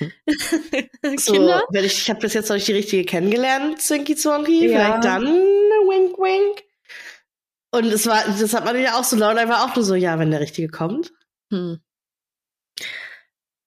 [1.18, 4.68] So, Kinder, wenn ich, ich habe bis jetzt noch nicht die richtige kennengelernt, Zwinky Zwonky,
[4.68, 4.78] Ja.
[5.00, 6.64] vielleicht dann Wink Wink.
[7.72, 10.18] Und es war, das hat man ja auch so laut, war auch nur so, ja,
[10.20, 11.12] wenn der Richtige kommt.
[11.52, 11.80] hm.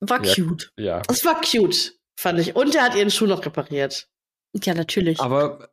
[0.01, 0.34] war Ja.
[0.34, 0.72] cute.
[0.78, 1.03] Ja.
[1.03, 2.57] Das war cute, fand ich.
[2.57, 4.09] Und er hat ihren Schuh noch repariert.
[4.55, 5.20] Ja, natürlich.
[5.20, 5.70] Aber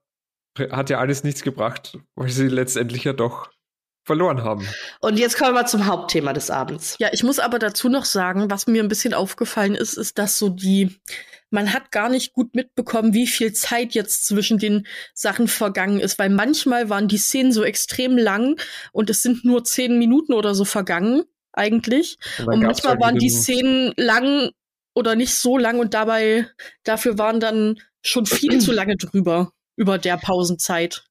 [0.72, 3.50] hat ja alles nichts gebracht, weil sie letztendlich ja doch
[4.04, 4.68] verloren haben.
[5.02, 6.96] Und jetzt kommen wir mal zum Hauptthema des Abends.
[7.00, 10.38] Ja, ich muss aber dazu noch sagen, was mir ein bisschen aufgefallen ist, ist, dass
[10.40, 11.00] so die,
[11.50, 16.20] man hat gar nicht gut mitbekommen, wie viel Zeit jetzt zwischen den Sachen vergangen ist,
[16.20, 18.60] weil manchmal waren die Szenen so extrem lang
[18.92, 21.24] und es sind nur zehn Minuten oder so vergangen,
[21.54, 22.18] eigentlich.
[22.46, 24.52] Und manchmal halt waren die Szenen lang
[24.94, 26.48] oder nicht so lang und dabei,
[26.84, 31.06] dafür waren dann schon viel zu lange drüber, über der Pausenzeit.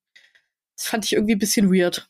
[0.76, 2.08] Das fand ich irgendwie ein bisschen weird.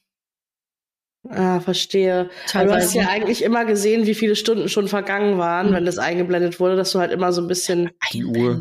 [1.31, 2.31] Ah, verstehe.
[2.55, 2.99] Aber du hast Teilweise.
[2.99, 5.75] ja eigentlich immer gesehen, wie viele Stunden schon vergangen waren, Mhm.
[5.75, 8.59] wenn das eingeblendet wurde, dass du halt immer so ein bisschen Die Uhr.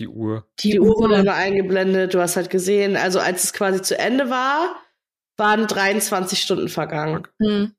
[0.00, 0.44] Die Uhr.
[0.60, 4.30] die Uhr wurde immer eingeblendet, du hast halt gesehen, also als es quasi zu Ende
[4.30, 4.76] war,
[5.36, 7.26] waren 23 Stunden vergangen.
[7.40, 7.72] Hm.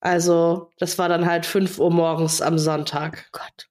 [0.00, 3.28] Also, das war dann halt 5 Uhr morgens am Sonntag.
[3.32, 3.66] Gott.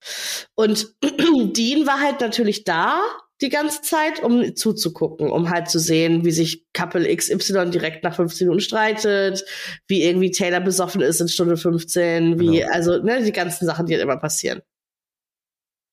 [0.55, 2.99] Und Dean war halt natürlich da
[3.41, 8.15] die ganze Zeit, um zuzugucken, um halt zu sehen, wie sich Couple XY direkt nach
[8.15, 9.43] 15 Minuten streitet,
[9.87, 12.71] wie irgendwie Taylor besoffen ist in Stunde 15, wie, Genau.
[12.71, 14.61] also, ne, die ganzen Sachen, die halt immer passieren.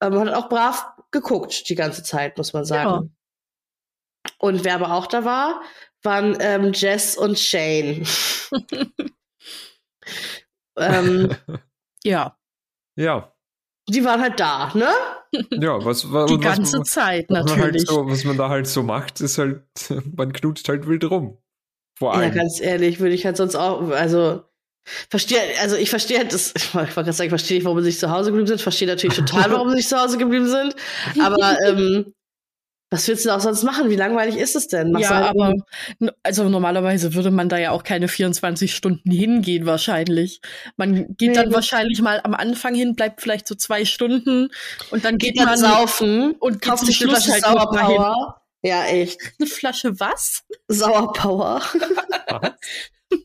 [0.01, 3.15] Ähm, Man hat auch brav geguckt die ganze Zeit, muss man sagen.
[4.39, 5.63] Und wer aber auch da war,
[6.03, 8.05] waren ähm, Jess und Shane.
[10.77, 11.35] ähm,
[12.05, 12.37] Ja,
[12.97, 13.32] Ja.
[13.89, 14.89] Die waren halt da, ne?
[15.51, 17.87] Ja, was, was, die ganze was, Zeit was halt natürlich.
[17.87, 19.63] so, was man da halt so macht, ist halt,
[20.17, 21.39] man knutscht halt wild rum.
[21.99, 22.35] Vor Ja, allem.
[22.35, 24.43] ganz ehrlich, würde ich halt sonst auch, also
[25.11, 27.87] verstehe, also ich verstehe halt das, ich wollte gerade sagen, ich verstehe nicht, warum sie
[27.87, 30.75] nicht zu Hause geblieben sind, verstehe natürlich total, warum sie nicht zu Hause geblieben sind,
[31.21, 32.15] aber ähm,
[32.93, 33.89] was willst du da auch sonst machen?
[33.91, 34.93] Wie langweilig ist es denn?
[34.93, 35.55] Machst ja, halt aber
[36.23, 40.41] also normalerweise würde man da ja auch keine 24 Stunden hingehen wahrscheinlich.
[40.77, 44.51] Man geht Nee, dann wahrscheinlich mal am Anfang hin, bleibt vielleicht so zwei Stunden
[44.91, 47.45] und dann geht geht man saufen und kauft sich eine Flasche halt.
[47.45, 48.43] Sauerpower.
[48.63, 49.19] Ja, echt.
[49.41, 50.43] eine Flasche was?
[50.69, 51.63] Sauerpower.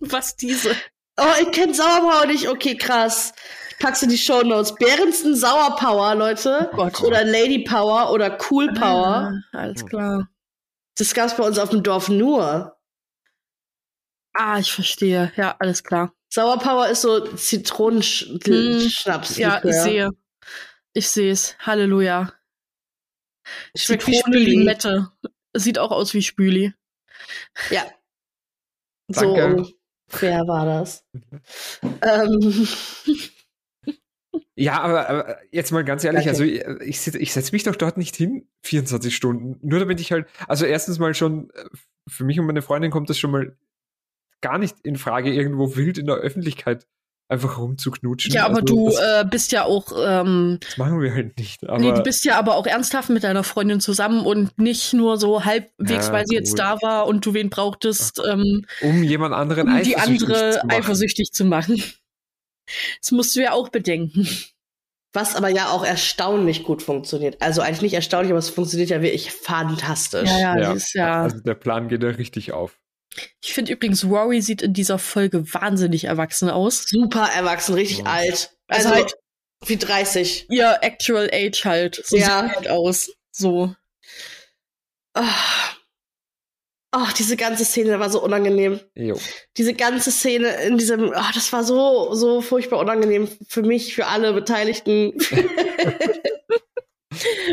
[0.01, 0.72] Was diese?
[1.18, 2.49] Oh, ich kenn Sauerpower nicht.
[2.49, 3.34] Okay, krass.
[3.78, 4.73] Ich pack's in die Shownotes.
[4.75, 6.69] Behrensen Sauerpower, Leute.
[6.73, 6.99] Oh Gott.
[7.01, 9.34] Oder Lady Power oder Cool Power.
[9.53, 10.28] Ah, alles klar.
[10.97, 12.75] Das gab's bei uns auf dem Dorf nur.
[14.34, 15.32] Ah, ich verstehe.
[15.36, 16.11] Ja, alles klar.
[16.30, 17.38] Sauerpower ist so Hm.
[17.38, 19.38] Zitronenschnaps.
[19.38, 20.09] Ja, ich sehe.
[20.93, 21.55] Ich sehe es.
[21.59, 22.34] Halleluja.
[23.75, 24.55] Schmeckt wie Zitrone, Spüli.
[24.57, 25.11] Limette.
[25.53, 26.73] Sieht auch aus wie Spüli.
[27.69, 27.86] Ja.
[29.07, 29.71] So Danke.
[30.09, 31.03] ungefähr war das.
[32.01, 32.67] ähm,
[34.60, 36.32] Ja, aber, aber jetzt mal ganz ehrlich, Danke.
[36.32, 36.43] also
[36.84, 39.60] ich, ich, setze mich doch dort nicht hin, 24 Stunden.
[39.62, 41.66] Nur damit ich halt, also erstens mal schon äh,
[42.08, 43.55] für mich und meine Freundin kommt das schon mal
[44.41, 46.88] gar nicht in Frage, irgendwo wild in der Öffentlichkeit
[47.30, 48.34] einfach rumzuknutschen.
[48.34, 51.68] Ja, aber Also du das, äh, bist ja auch, ähm, das machen wir halt nicht.
[51.68, 55.18] Aber nee, du bist ja aber auch ernsthaft mit deiner Freundin zusammen und nicht nur
[55.18, 56.60] so halbwegs, Ja, weil sie jetzt gut.
[56.60, 60.70] da war und du wen brauchtest, ähm, um jemand anderen um die eifersüchtig andere zu
[60.70, 61.84] eifersüchtig zu machen.
[63.01, 64.28] Das musst du ja auch bedenken.
[65.13, 67.41] Was aber ja auch erstaunlich gut funktioniert.
[67.41, 70.30] Also eigentlich nicht erstaunlich, aber es funktioniert ja wirklich fantastisch.
[70.30, 71.24] Ja, ja, Ja, ist ja.
[71.24, 72.78] Also der Plan geht ja richtig auf.
[73.43, 76.84] Ich finde übrigens, Rory sieht in dieser Folge wahnsinnig erwachsen aus.
[76.88, 78.05] Super erwachsen, richtig Ja.
[78.05, 78.51] alt.
[78.68, 79.13] Also Also, halt-
[79.65, 80.45] wie 30.
[80.49, 82.01] Ihr Actual Age halt.
[82.05, 82.43] So Ja.
[82.43, 83.09] sieht halt aus.
[83.32, 83.74] So.
[85.13, 85.76] Ach,
[86.91, 88.79] Ach, diese ganze Szene war so unangenehm.
[88.95, 89.19] Jo.
[89.57, 94.07] Diese ganze Szene in diesem, ach, das war so, so furchtbar unangenehm für mich, für
[94.07, 95.13] alle Beteiligten.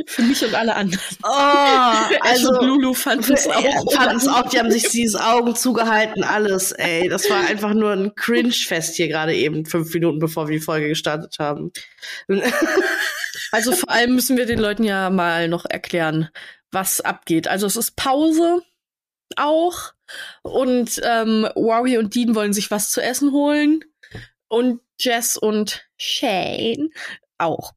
[0.07, 1.01] Für mich und alle anderen.
[1.23, 1.27] Oh,
[2.21, 3.93] Also also, Lulu fand es auch.
[3.93, 7.09] fand es auch, die haben sich diese Augen zugehalten, alles, ey.
[7.09, 10.89] Das war einfach nur ein Cringe-Fest hier gerade eben, fünf Minuten bevor wir die Folge
[10.89, 11.73] gestartet haben.
[13.53, 16.29] Also vor allem müssen wir den Leuten ja mal noch erklären,
[16.71, 17.49] was abgeht.
[17.49, 18.61] Also es ist Pause
[19.37, 19.93] auch
[20.43, 23.85] und ähm, Rory und Dean wollen sich was zu essen holen
[24.49, 26.91] und Jess und Shane
[27.39, 27.73] auch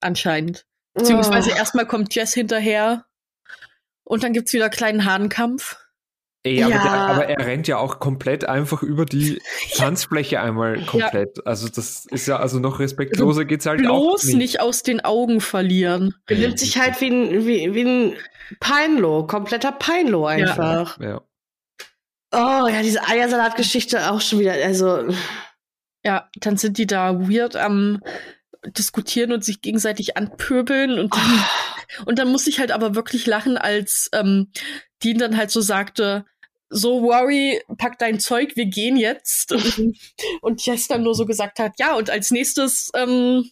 [0.00, 0.66] anscheinend.
[0.94, 1.56] Beziehungsweise Oh.
[1.56, 3.06] erstmal kommt Jess hinterher
[4.04, 5.76] und dann gibt's wieder einen kleinen Hahnkampf.
[6.44, 6.82] Ey, aber, Ja.
[6.82, 9.40] der, aber er rennt ja auch komplett einfach über die
[9.76, 11.46] Tanzfläche einmal komplett.
[11.46, 14.36] Also das ist ja, also noch respektloser geht's halt auch Bloß nicht.
[14.36, 16.14] nicht aus den Augen verlieren.
[16.26, 18.16] benimmt sich halt wie ein, wie, wie ein
[18.58, 20.98] Peinlo, kompletter Peinlo einfach.
[21.00, 21.22] Ja.
[22.34, 25.04] Oh ja, diese Eiersalat-Geschichte auch schon wieder, also
[26.04, 28.00] Ja, dann sind die da weird am
[28.66, 31.44] diskutieren und sich gegenseitig anpöbeln und dann,
[32.06, 34.50] und dann muss ich halt aber wirklich lachen, als ähm,
[35.02, 36.24] Dean dann halt so sagte,
[36.72, 39.52] so Rory, pack dein Zeug, wir gehen jetzt.
[39.78, 39.96] Und,
[40.40, 43.50] und Jess dann nur so gesagt hat, ja, und als nächstes ähm,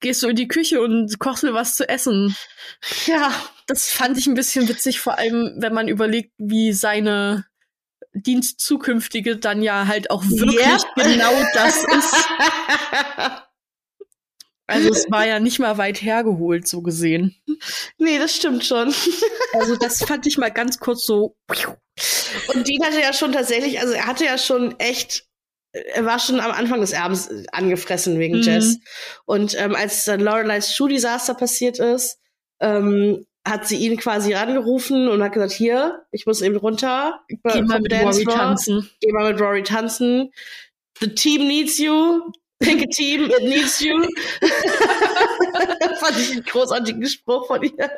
[0.00, 2.34] gehst du in die Küche und kochst mir was zu essen.
[3.06, 3.32] ja,
[3.66, 7.44] Das fand ich ein bisschen witzig, vor allem wenn man überlegt, wie seine
[8.14, 10.82] Dienstzukünftige dann ja halt auch wirklich Yep.
[10.96, 12.14] genau das ist.
[14.66, 17.34] Also es war ja nicht mal weit hergeholt, so gesehen.
[17.98, 18.94] nee, das stimmt schon.
[19.54, 21.36] Also das fand ich mal ganz kurz so.
[22.54, 25.26] Und Dean hatte ja schon tatsächlich, also er hatte ja schon echt,
[25.72, 28.42] er war schon am Anfang des Abends angefressen wegen Mhm.
[28.42, 28.78] Jess.
[29.24, 32.18] Und ähm, als dann Loreleis Schuh-Desaster passiert ist,
[32.60, 37.20] ähm, hat sie ihn quasi rangerufen und hat gesagt, hier, ich muss eben runter.
[37.28, 38.90] Geh mal mit Dance Rory tanzen.
[39.00, 40.30] Geh mal mit Rory tanzen.
[41.00, 42.20] The team needs you.
[42.62, 44.00] Pick a team, it needs you.
[46.00, 47.90] Fand ich einen großartigen Spruch von ihr.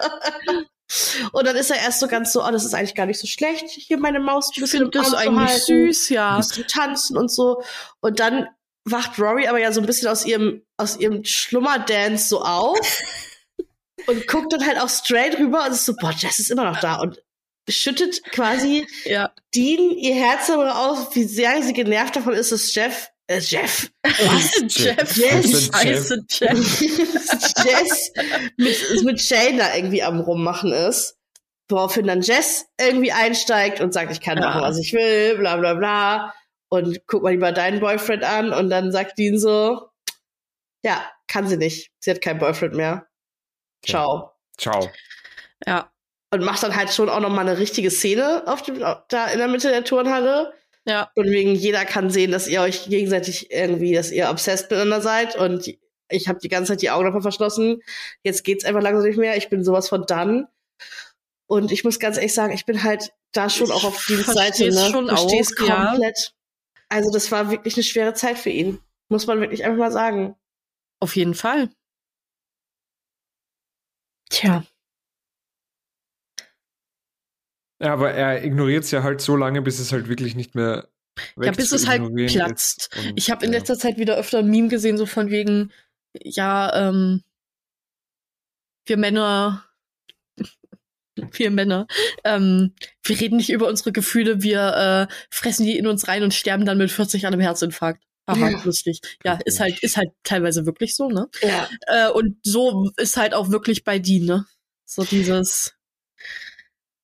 [1.32, 3.26] Und dann ist er erst so ganz so, oh, das ist eigentlich gar nicht so
[3.26, 6.36] schlecht, hier meine Maus ein Ich bisschen im das zu eigentlich süß, ja.
[6.36, 7.62] bisschen tanzen und so.
[8.00, 8.48] Und dann
[8.84, 12.78] wacht Rory aber ja so ein bisschen aus ihrem, aus ihrem Schlummerdance so auf
[14.06, 16.80] und guckt dann halt auch straight rüber und ist so, boah, Jess ist immer noch
[16.80, 17.22] da und
[17.68, 19.32] schüttet quasi Ja.
[19.54, 23.90] Dean ihr Herz darüber aus, wie sehr sie genervt davon ist, dass Jeff, äh, Jeff,
[24.02, 24.62] was?
[24.68, 25.16] Jeff.
[25.16, 25.70] Yes.
[25.72, 26.80] Scheiße, Jeff.
[27.64, 28.12] Jess
[28.56, 31.16] mit, mit Shane da irgendwie am Rummachen ist.
[31.68, 34.48] Woraufhin dann Jess irgendwie einsteigt und sagt, ich kann Ja.
[34.48, 36.34] machen, was ich will, bla bla bla.
[36.68, 38.52] Und guck mal lieber deinen Boyfriend an.
[38.52, 39.88] Und dann sagt Dean so,
[40.82, 41.90] ja, kann sie nicht.
[42.00, 43.06] Sie hat keinen Boyfriend mehr.
[43.86, 44.32] Ciao.
[44.58, 44.90] Ciao.
[45.66, 45.90] Ja.
[46.30, 49.38] Und macht dann halt schon auch noch mal eine richtige Szene auf dem, da in
[49.38, 50.52] der Mitte der Turnhalle.
[50.86, 51.10] Ja.
[51.14, 55.36] Und wegen jeder kann sehen, dass ihr euch gegenseitig irgendwie, dass ihr obsessed miteinander seid.
[55.36, 55.74] Und
[56.10, 57.80] ich habe die ganze Zeit die Augen davon verschlossen.
[58.22, 59.36] Jetzt geht's einfach langsam nicht mehr.
[59.36, 60.46] Ich bin sowas von dann.
[61.46, 64.68] Und ich muss ganz ehrlich sagen, ich bin halt da schon auch auf die Seite.
[64.68, 64.90] Ne?
[64.90, 65.90] schon Versteh's auch, ja.
[65.90, 66.34] komplett.
[66.88, 68.78] Also das war wirklich eine schwere Zeit für ihn.
[69.08, 70.36] Muss man wirklich einfach mal sagen.
[71.00, 71.70] Auf jeden Fall.
[74.30, 74.64] Tja.
[77.80, 80.88] Ja, aber er ignoriert es ja halt so lange, bis es halt wirklich nicht mehr
[81.40, 82.90] Ja, bis es halt platzt.
[82.96, 83.58] Und, Ich habe in ja.
[83.58, 85.72] letzter Zeit wieder öfter ein Meme gesehen, so von wegen,
[86.22, 87.22] ja, ähm,
[88.86, 89.64] wir Männer,
[91.16, 91.86] wir Männer,
[92.24, 96.34] ähm, wir reden nicht über unsere Gefühle, wir äh, fressen die in uns rein und
[96.34, 98.02] sterben dann mit 40 an einem Herzinfarkt.
[98.26, 98.62] Aha, Ja.
[98.64, 99.00] lustig.
[99.22, 101.28] Ja, ist halt, ist halt teilweise wirklich so, ne?
[101.42, 101.68] Ja.
[101.86, 104.46] Äh, und so ist halt auch wirklich bei Dean, ne?
[104.86, 105.73] So dieses,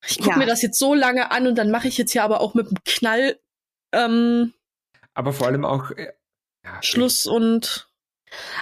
[0.07, 0.37] ich gucke Ja.
[0.37, 2.69] mir das jetzt so lange an und dann mache ich jetzt hier aber auch mit
[2.69, 3.39] dem Knall
[3.93, 4.53] ähm,
[5.13, 5.91] Aber vor allem auch.
[5.91, 6.13] äh,
[6.65, 7.89] Ja, Schluss und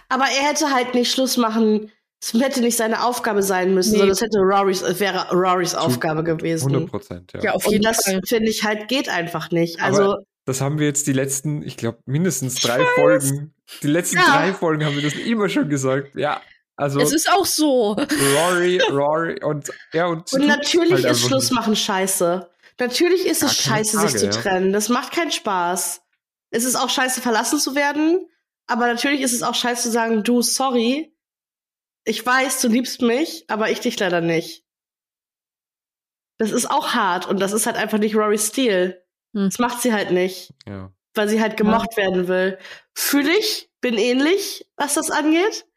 [0.10, 3.98] Aber er hätte halt nicht Schluss machen Es hätte nicht seine Aufgabe sein müssen, Nee.
[4.00, 6.88] sondern es hätte Rorys, es wäre Rorys Aufgabe 100 gewesen.
[6.88, 7.42] Prozent, ja.
[7.42, 8.20] Ja, auf Und jeden das Fall.
[8.28, 9.80] finde ich halt geht einfach nicht.
[9.80, 13.54] Aber Also Das haben wir jetzt die letzten, ich glaube, mindestens drei Folgen.
[13.84, 14.24] Die letzten Ja.
[14.26, 16.16] drei Folgen haben wir das immer schon gesagt.
[16.16, 16.42] Ja,
[16.80, 17.92] also Es ist auch so.
[17.94, 22.50] Rory, Rory und ja und, sie Und tut natürlich halt ist Schluss machen scheiße.
[22.80, 24.32] Natürlich ist es scheiße, Frage, sich zu ja.
[24.32, 24.72] trennen.
[24.72, 26.02] Das macht keinen Spaß.
[26.52, 28.26] Es ist auch scheiße, verlassen zu werden.
[28.68, 31.14] Aber natürlich ist es auch scheiße zu sagen, du, sorry.
[32.06, 34.64] Ich weiß, du liebst mich, aber ich dich leider nicht.
[36.38, 39.04] Das ist auch hart und das ist halt einfach nicht Rory's Stil.
[39.36, 39.50] Hm.
[39.50, 40.94] Das macht sie halt nicht, Ja.
[41.14, 42.58] weil sie halt gemocht werden will.
[42.96, 45.68] Fühle ich, bin ähnlich, was das angeht.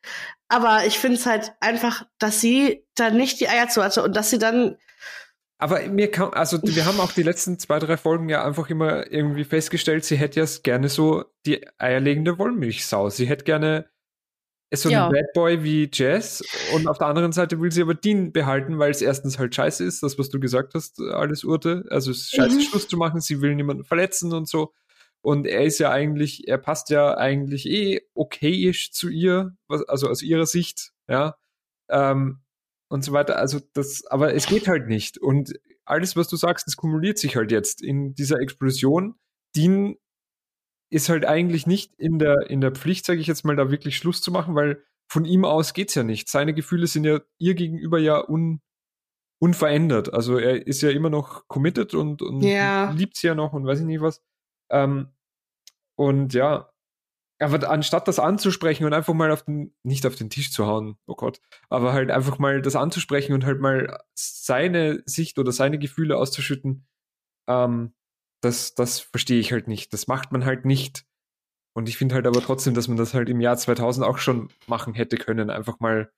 [0.53, 4.15] Aber ich finde es halt einfach, dass sie da nicht die Eier zu hatte und
[4.15, 4.77] dass sie dann
[5.59, 9.11] Aber mir kam, also wir haben auch die letzten zwei, drei Folgen ja einfach immer
[9.11, 13.09] irgendwie festgestellt, sie hätte ja gerne so die eierlegende Wollmilchsau.
[13.09, 13.89] Sie hätte gerne
[14.75, 15.09] so einen Ja.
[15.09, 16.43] Bad Boy wie Jazz
[16.75, 19.85] und auf der anderen Seite will sie aber Dean behalten, weil es erstens halt scheiße
[19.85, 21.85] ist, das, was du gesagt hast, alles Urte.
[21.91, 22.61] Also es ist scheiße, Mhm.
[22.61, 24.73] Schluss zu machen, sie will niemanden verletzen und so.
[25.25, 30.09] Und er ist ja eigentlich, er passt ja eigentlich eh okayisch zu ihr, was, also
[30.09, 31.37] aus ihrer Sicht, ja.
[31.89, 32.41] Ähm,
[32.89, 33.39] und so weiter.
[33.39, 35.19] Also das, aber es geht halt nicht.
[35.19, 35.55] Und
[35.85, 39.15] alles, was du sagst, das kumuliert sich halt jetzt in dieser Explosion.
[39.57, 39.97] Dean
[40.91, 43.97] ist halt eigentlich nicht in der, in der Pflicht, sage ich jetzt mal, da wirklich
[43.97, 46.29] Schluss zu machen, weil von ihm aus geht's ja nicht.
[46.29, 48.61] Seine Gefühle sind ja ihr gegenüber ja un,
[49.41, 50.13] unverändert.
[50.13, 52.91] Also er ist ja immer noch committed und, und Ja.
[52.91, 54.23] liebt sie ja noch und weiß ich nicht was.
[54.71, 55.13] Ähm,
[55.97, 56.71] und ja,
[57.41, 60.97] aber anstatt das anzusprechen und einfach mal auf den, nicht auf den Tisch zu hauen,
[61.07, 65.79] oh Gott, aber halt einfach mal das anzusprechen und halt mal seine Sicht oder seine
[65.79, 66.87] Gefühle auszuschütten,
[67.49, 67.95] ähm,
[68.43, 69.93] das, das verstehe ich halt nicht.
[69.93, 71.05] Das macht man halt nicht.
[71.75, 74.51] Und ich finde halt aber trotzdem, dass man das halt im Jahr 2000 auch schon
[74.67, 75.51] machen hätte können.
[75.51, 76.13] Einfach mal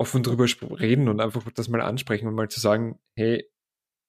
[0.00, 0.46] offen drüber
[0.78, 3.50] reden und einfach das mal ansprechen und mal zu sagen, hey,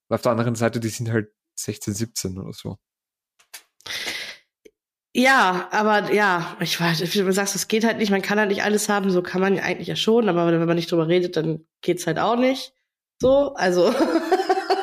[0.09, 2.77] auf der anderen Seite, die sind halt 16, 17 oder so.
[5.15, 8.49] Ja, aber ja, ich weiß, wie du sagst, es geht halt nicht, man kann halt
[8.49, 11.07] nicht alles haben, so kann man ja eigentlich ja schon, aber wenn man nicht drüber
[11.07, 12.73] redet, dann geht's halt auch nicht.
[13.21, 13.93] So, also.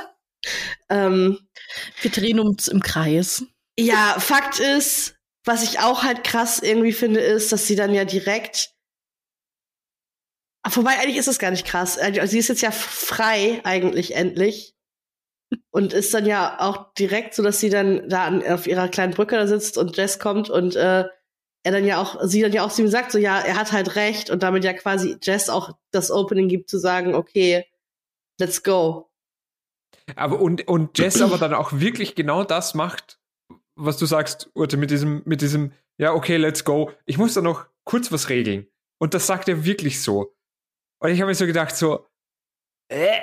[0.91, 1.39] ähm,
[2.01, 3.45] Wir drehen uns im Kreis.
[3.79, 8.05] ja, Fakt ist, was ich auch halt krass irgendwie finde, ist, dass sie dann ja
[8.05, 8.73] direkt.
[10.69, 11.97] Wobei, eigentlich ist das gar nicht krass.
[11.97, 14.76] Also, sie ist jetzt ja frei, eigentlich, endlich.
[15.71, 19.13] Und ist dann ja auch direkt so, dass sie dann da an, auf ihrer kleinen
[19.13, 21.05] Brücke da sitzt und Jess kommt und äh,
[21.63, 23.73] er dann ja auch, sie dann ja auch zu ihm sagt, so ja, er hat
[23.73, 27.65] halt recht und damit ja quasi Jess auch das Opening gibt zu sagen, okay,
[28.41, 29.11] let's go.
[30.15, 33.19] Aber und, und Jess aber dann auch wirklich genau das macht,
[33.75, 36.93] was du sagst, Urte, mit diesem, mit diesem, ja, okay, let's go.
[37.05, 38.69] Ich muss da noch kurz was regeln.
[38.99, 40.35] Und das sagt er wirklich so.
[41.01, 42.07] Und ich habe mir so gedacht, so,
[42.89, 43.21] äh,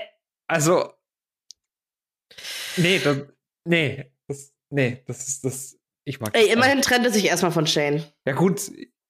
[0.47, 0.93] also,
[2.77, 3.17] nee, das,
[3.65, 7.67] nee, das, nee, das ist, das, ich mag Ey, immerhin trennt er sich erstmal von
[7.67, 8.03] Shane.
[8.27, 8.61] Ja gut,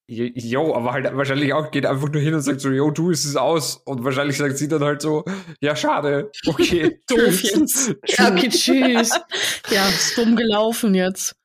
[0.07, 3.25] jo, aber halt wahrscheinlich auch geht einfach nur hin und sagt so, jo, du ist
[3.25, 3.77] es aus.
[3.85, 5.23] Und wahrscheinlich sagt sie dann halt so,
[5.61, 7.95] ja, schade, okay, Doof jetzt.
[8.07, 9.11] Ja, okay, tschüss.
[9.69, 11.35] Ja, ist dumm gelaufen jetzt.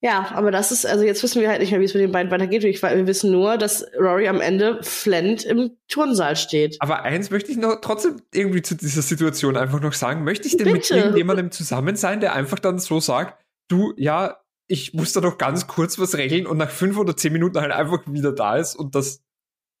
[0.00, 2.12] Ja, aber das ist, also jetzt wissen wir halt nicht mehr, wie es mit den
[2.12, 2.62] beiden weitergeht.
[2.62, 6.76] Ich, wir wissen nur, dass Rory am Ende flend im Turnsaal steht.
[6.78, 10.22] Aber eins möchte ich noch trotzdem irgendwie zu dieser Situation einfach noch sagen.
[10.22, 10.98] Möchte ich denn mit Bitte.
[10.98, 14.38] irgendjemandem zusammen sein, der einfach dann so sagt, du, ja,
[14.68, 17.72] ich muss da doch ganz kurz was regeln und nach fünf oder zehn Minuten halt
[17.72, 19.22] einfach wieder da ist und das,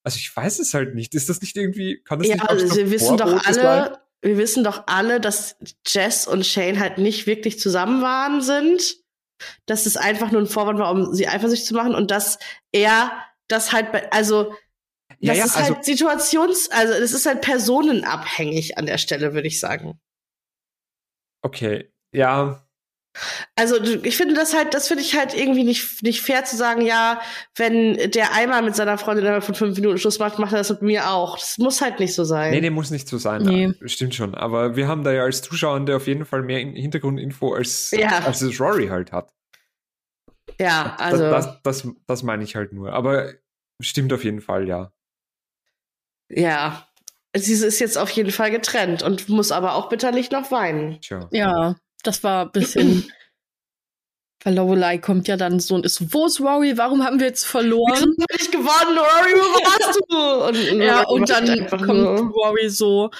[0.02, 1.14] also ich weiß es halt nicht.
[1.14, 3.58] Ist das nicht irgendwie, kann das Ja, nicht also so wir wissen doch sein?
[3.58, 5.56] alle, wir wissen doch alle, dass
[5.86, 8.96] Jess und Shane halt nicht wirklich zusammen waren sind.
[9.66, 12.38] Dass es einfach nur ein Vorwand war, um sie eifersüchtig zu machen und dass
[12.72, 13.12] er
[13.48, 14.54] das halt, bei, also
[15.20, 19.34] Ja, das ja, ist also- halt Situations, also das ist halt personenabhängig an der Stelle,
[19.34, 20.00] würde ich sagen.
[21.42, 22.67] Okay, ja,
[23.56, 26.82] Also ich finde das halt, das finde ich halt irgendwie nicht, nicht fair zu sagen,
[26.82, 27.20] ja,
[27.56, 30.70] wenn der einmal mit seiner Freundin innerhalb von fünf Minuten Schluss macht, macht er das
[30.70, 31.36] mit mir auch.
[31.36, 32.52] Das muss halt nicht so sein.
[32.52, 33.42] Nee, nee, muss nicht so sein.
[33.42, 33.72] Nee.
[33.86, 34.34] Stimmt schon.
[34.36, 37.90] Aber wir haben da ja als Zuschauer der auf jeden Fall mehr in- Hintergrundinfo als,
[37.90, 38.18] Ja.
[38.20, 39.32] als es Rory halt hat.
[40.60, 41.22] Ja, also.
[41.24, 42.92] das, das, das, das meine ich halt nur.
[42.92, 43.32] Aber
[43.80, 44.92] stimmt auf jeden Fall, ja.
[46.28, 46.86] Ja.
[47.36, 51.00] Sie ist jetzt auf jeden Fall getrennt und muss aber auch bitterlich noch weinen.
[51.00, 51.28] Tja.
[51.30, 53.04] Ja, das war ein bisschen.
[54.44, 56.78] Weil Lorelei kommt ja dann so und ist, wo ist Rory?
[56.78, 58.14] Warum haben wir jetzt verloren?
[58.20, 60.76] hab ich gewonnen, Rory, wo warst du?
[60.76, 63.10] Und, Ja, und dann kommt nur- Rory so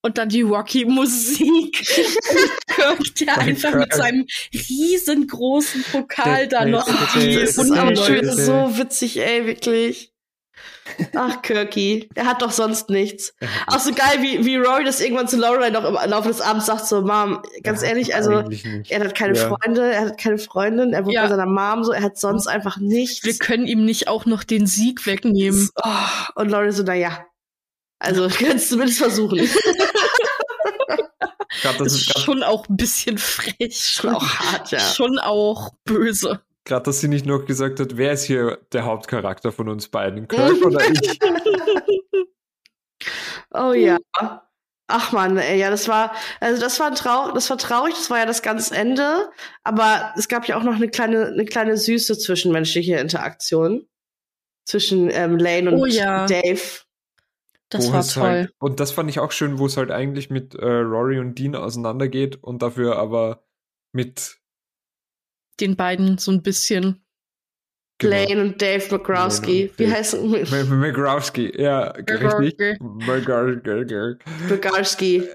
[0.00, 1.76] und dann die Rocky-Musik.
[2.68, 3.80] Kirk, der einfach Kirk.
[3.82, 10.11] mit seinem riesengroßen Pokal da noch Das Das ist aber schön, so witzig, ey, wirklich.
[11.14, 13.34] Ach, Kirky, er hat doch sonst nichts.
[13.68, 16.66] Auch so geil, wie, wie Rory das irgendwann zu Lorelei noch im Laufe des Abends
[16.66, 18.42] sagt, so, Mom, ganz Ja, ehrlich, also,
[18.88, 19.48] er hat keine Ja.
[19.48, 21.22] Freunde, er hat keine Freundin, er wohnt Ja.
[21.22, 23.24] bei seiner Mom, so, er hat sonst einfach nichts.
[23.24, 25.68] Wir können ihm nicht auch noch den Sieg wegnehmen.
[25.82, 27.26] Oh, und Lorelei so, na ja.
[28.00, 29.38] Also, kannst du zumindest versuchen.
[31.62, 33.76] Gerade, Das dass, ist schon auch ein bisschen frech.
[33.78, 34.80] Schon auch hart, ja.
[34.80, 36.40] Schon auch böse.
[36.64, 40.28] Grad, dass sie nicht noch gesagt hat, wer ist hier der Hauptcharakter von uns beiden?
[40.28, 41.18] Kirk oder ich?
[43.54, 43.98] Oh ja.
[44.88, 48.18] Ach man, ey, ja, das war, also das war traurig, das war traurig, das war
[48.18, 49.30] ja das ganze Ende,
[49.62, 53.86] aber es gab ja auch noch eine kleine, eine kleine süße zwischenmenschliche Interaktion
[54.66, 56.26] zwischen ähm, Lane und Oh ja.
[56.26, 56.60] Dave.
[57.70, 58.22] Das wo war es toll.
[58.22, 61.38] Halt, und das fand ich auch schön, wo es halt eigentlich mit äh, Rory und
[61.38, 63.44] Dean auseinandergeht und dafür aber
[63.92, 64.41] mit
[65.60, 67.04] Den beiden so ein bisschen.
[67.98, 69.70] genau, Lane und Dave McGrowski.
[69.76, 70.30] Wie heißen
[70.78, 72.78] McGrowski, ja, richtig.
[74.48, 75.28] McGrowski.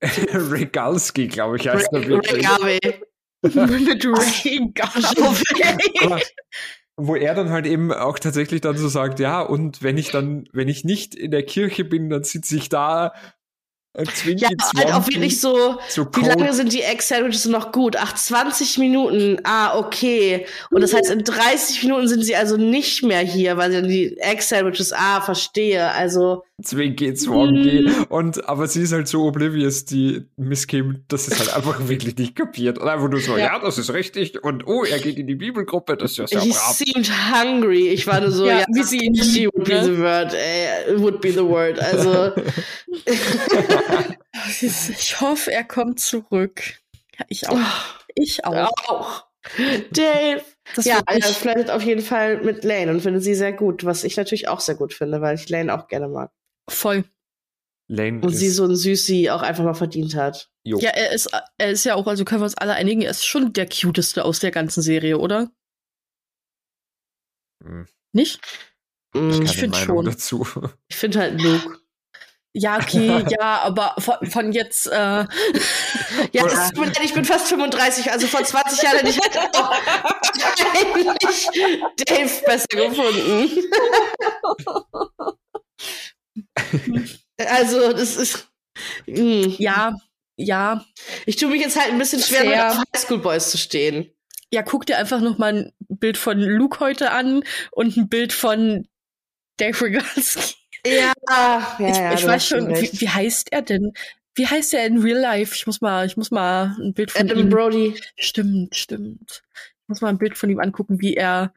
[0.02, 2.46] Regalski, glaube ich, heißt er wirklich.
[6.02, 6.20] Aber
[6.96, 10.48] wo er dann halt eben auch tatsächlich dann so sagt, ja, und wenn ich dann,
[10.52, 13.12] wenn ich nicht in der Kirche bin, dann sitze ich da,
[14.06, 17.96] Zwinki Ja, halt auch wirklich so, so Wie lange sind die Egg-Sandwiches noch gut?
[17.96, 19.38] Ach, 20 Minuten.
[19.44, 20.46] Ah, okay.
[20.70, 23.88] Und das heißt, in 30 Minuten sind sie also nicht mehr hier, weil sie dann
[23.88, 25.90] die Egg-Sandwiches, ah, verstehe.
[25.90, 27.82] Also, Zwinki Zwonki.
[27.82, 28.04] Mhm.
[28.08, 32.16] Und, aber sie ist halt so oblivious, die Miss Kim, dass es halt einfach wirklich
[32.16, 32.78] nicht kapiert.
[32.78, 33.46] Und einfach nur so, ja.
[33.46, 33.58] Ja.
[33.60, 34.42] das ist richtig.
[34.42, 36.72] Und oh, er geht in die Bibelgruppe, das ist ja sehr he brav.
[36.76, 37.88] seemed hungry.
[37.88, 39.84] Ich war nur so, ja, Ja, wie sie she would be ne?
[39.84, 41.78] the word, ey, would be the word.
[41.78, 42.32] Also,
[44.60, 46.62] Ich hoffe, er kommt zurück.
[47.18, 47.58] Ja, ich auch.
[48.14, 48.72] Ich auch.
[48.88, 49.24] auch.
[49.92, 50.42] Dave.
[50.74, 54.04] Das ja, er flirtet auf jeden Fall mit Lane und findet sie sehr gut, was
[54.04, 56.30] ich natürlich auch sehr gut finde, weil ich Lane auch gerne mag.
[56.68, 57.04] Voll.
[57.90, 60.50] Lane Und ist, sie so ein Süßi auch einfach mal verdient hat.
[60.62, 60.78] jo.
[60.78, 63.24] Ja, er ist, er ist ja auch, also können wir uns alle einigen, er ist
[63.24, 65.50] schon der cuteste aus der ganzen Serie, oder?
[67.64, 68.40] Hm, Nicht?
[69.14, 70.04] Mm, ich find Meinung schon.
[70.04, 70.46] dazu.
[70.88, 71.78] Ich finde halt Luke.
[72.54, 74.92] Ja, okay, ja, aber von, von jetzt, äh,
[76.32, 79.18] Ja, es tut mir leid, ich bin fast 35, also vor 20 Jahren hätte ich
[79.18, 79.34] halt
[80.76, 81.48] eigentlich
[82.06, 83.50] Dave besser gefunden.
[87.38, 88.48] also, das ist.
[89.06, 89.54] mm.
[89.58, 89.94] ja,
[90.36, 90.84] ja,
[91.26, 92.50] Ich tue mich jetzt halt ein bisschen schwer, Fair.
[92.50, 94.10] mit auf Highschool Boys zu stehen.
[94.52, 97.42] ja, guck dir einfach noch mal ein Bild von Luke heute an
[97.72, 98.86] und ein Bild von
[99.56, 100.54] Dave Regalski.
[100.86, 103.92] Ja, ja, ich ja, ich weiß schon, wie, wie heißt er denn?
[104.36, 105.54] Wie heißt er in Real Life?
[105.56, 107.50] Ich muss mal, ich muss mal ein Bild von Adam ihm.
[107.50, 108.00] Brody.
[108.16, 109.42] Stimmt, stimmt.
[109.82, 111.52] Ich muss mal ein Bild von ihm angucken, wie er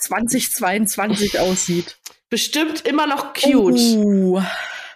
[0.00, 1.96] 2022 aussieht.
[2.30, 3.78] Bestimmt immer noch cute.
[3.96, 4.40] Uh,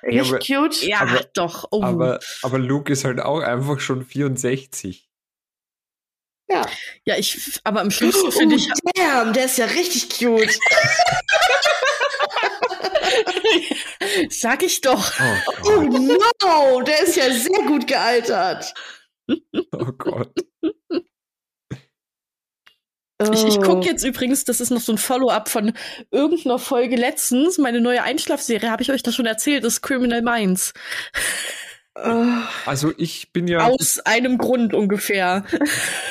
[0.03, 0.83] Nicht aber- cute?
[0.83, 1.67] ja, Aber- doch.
[1.71, 1.83] Oh.
[1.83, 5.09] Aber, aber Luke ist halt auch einfach schon 64.
[6.51, 6.67] Ja.
[7.07, 10.59] ja, ich, aber am schlimmsten finde ich, Oh, damn, der ist ja richtig cute.
[14.31, 15.13] sag ich doch.
[15.65, 18.75] Oh Oh no, der ist ja sehr gut gealtert.
[19.73, 20.35] Oh Gott.
[23.33, 23.63] Ich, ich Oh.
[23.63, 25.73] gucke jetzt übrigens, das ist noch so ein Follow-up von
[26.11, 30.73] irgendeiner Folge letztens, meine neue Einschlafserie, habe ich euch das schon erzählt, ist Criminal Minds.
[31.95, 32.25] Oh.
[32.65, 35.45] Also ich bin ja, Aus einem Grund ungefähr.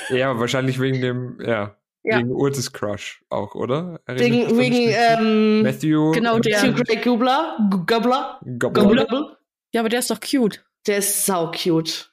[0.10, 2.20] ja wahrscheinlich wegen dem, ja, Ja.
[2.20, 4.00] wegen Urtes Crush auch, oder?
[4.06, 6.12] Erinnert Wegen, wegen ähm, Matthew.
[6.12, 6.64] Genau der.
[6.66, 7.58] Matthew Gray Gubler.
[7.72, 8.40] Gu- Gubler.
[8.60, 9.38] Gubler.
[9.74, 10.64] Ja, aber der ist doch cute.
[10.86, 12.12] Der ist sau cute.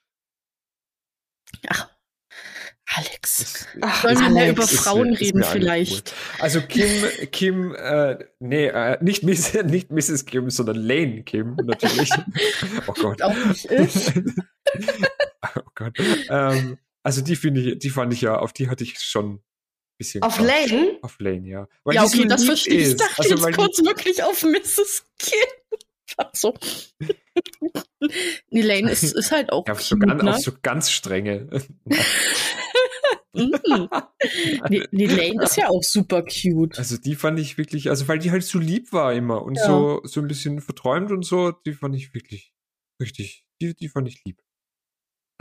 [1.68, 1.88] Ach,
[2.96, 3.66] Alex.
[3.82, 6.14] Ach, Sollen wir mehr über ist Frauen ist reden eigentlich vielleicht?
[6.38, 6.88] Also Kim,
[7.30, 10.24] Kim, äh, nee, äh, nicht, Miss, nicht Mrs.
[10.24, 12.10] Kim, sondern Lane Kim, natürlich.
[12.86, 13.20] oh Gott.
[13.22, 14.12] Auch nicht ich.
[15.56, 15.98] oh Gott.
[16.30, 19.42] Ähm, also die finde ich, die fand ich ja, auf die hatte ich schon ein
[19.98, 20.22] bisschen.
[20.22, 20.46] Auf Crush.
[20.46, 20.98] Lane?
[21.02, 21.68] Auf Lane, ja.
[21.84, 22.80] Weil Ja, die so okay, das verstehe ich.
[22.80, 23.00] Ich ist.
[23.00, 25.04] dachte Also, jetzt kurz wirklich auf Mrs.
[25.18, 25.78] Kim.
[26.16, 26.54] Ach so.
[28.50, 30.34] nee, Lane ist, ist halt auch Ja, auf so, ne?
[30.34, 31.48] auf so ganz strenge.
[33.38, 33.88] Mhm.
[34.68, 36.78] nee, nee, Lane ist ja auch super cute.
[36.78, 39.64] Also die fand ich wirklich, also weil die halt so lieb war immer und Ja.
[39.64, 42.52] so, so ein bisschen verträumt und so, die fand ich wirklich
[43.00, 44.42] richtig, die, die fand ich lieb.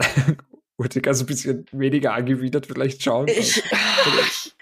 [0.78, 3.26] Wollte also ein bisschen weniger angewidert vielleicht schauen.
[3.26, 3.62] Ich,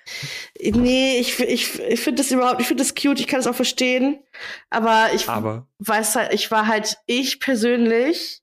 [0.63, 3.55] nee, ich, ich, ich finde das überhaupt, ich finde das cute, ich kann es auch
[3.55, 4.23] verstehen.
[4.71, 8.41] Aber ich aber weiß halt, ich war halt, ich persönlich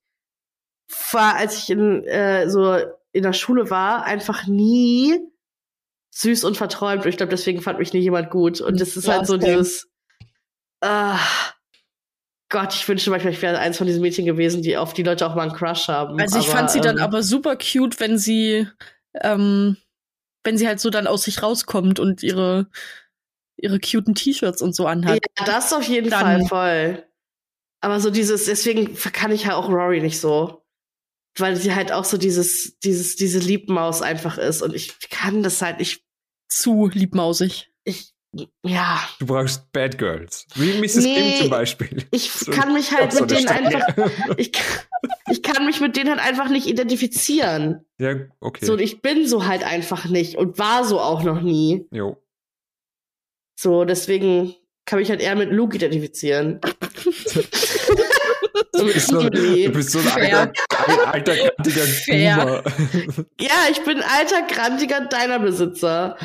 [1.11, 2.77] war, als ich in, äh, so
[3.13, 5.17] in der Schule war, einfach nie
[6.11, 7.03] süß und verträumt.
[7.05, 8.59] Und ich glaube, deswegen fand mich nie jemand gut.
[8.59, 9.55] Und das ist Ja, halt so same.
[9.57, 9.87] dieses,
[10.81, 11.17] Ah,
[12.49, 15.25] Gott, ich wünschte manchmal, ich wäre eins von diesen Mädchen gewesen, die auf die Leute
[15.25, 16.19] auch mal einen Crush haben.
[16.19, 18.67] Also ich aber, fand sie dann ähm, aber super cute, wenn sie,
[19.21, 19.77] ähm,
[20.43, 22.67] wenn sie halt so dann aus sich rauskommt und ihre,
[23.55, 25.19] ihre cuten T-Shirts und so anhat.
[25.39, 27.03] Ja, das auf jeden Dann- Fall voll.
[27.81, 30.62] Aber so dieses, deswegen kann ich ja auch Rory nicht so.
[31.37, 34.61] Weil sie halt auch so dieses, dieses, diese Liebmaus einfach ist.
[34.61, 36.03] Und ich kann das halt nicht,
[36.47, 37.71] Zu liebmausig.
[37.83, 38.13] ich,
[38.63, 38.99] ja.
[39.19, 40.45] Du brauchst Bad Girls.
[40.55, 40.97] Wie Mrs.
[40.97, 42.05] Nee, Kim zum Beispiel.
[42.11, 43.87] Ich So- kann mich halt so mit eine denen Stange.
[43.87, 44.79] einfach, ich, kann-
[45.31, 47.83] ich kann mich mit denen halt einfach nicht identifizieren.
[47.99, 48.65] Ja, okay.
[48.65, 51.87] So, und ich bin so halt einfach nicht und war so auch noch nie.
[51.91, 52.17] jo.
[53.59, 54.55] So, deswegen
[54.85, 56.59] kann mich halt eher mit Luke identifizieren.
[58.73, 59.65] Du bist so, Emily.
[59.65, 60.39] du bist so ein Fair.
[60.39, 60.53] alter,
[60.87, 62.63] ein alter, kantiger Fair.
[62.65, 63.25] Boomer.
[63.39, 66.17] Ja, ich bin alter, grantiger Diner-Besitzer.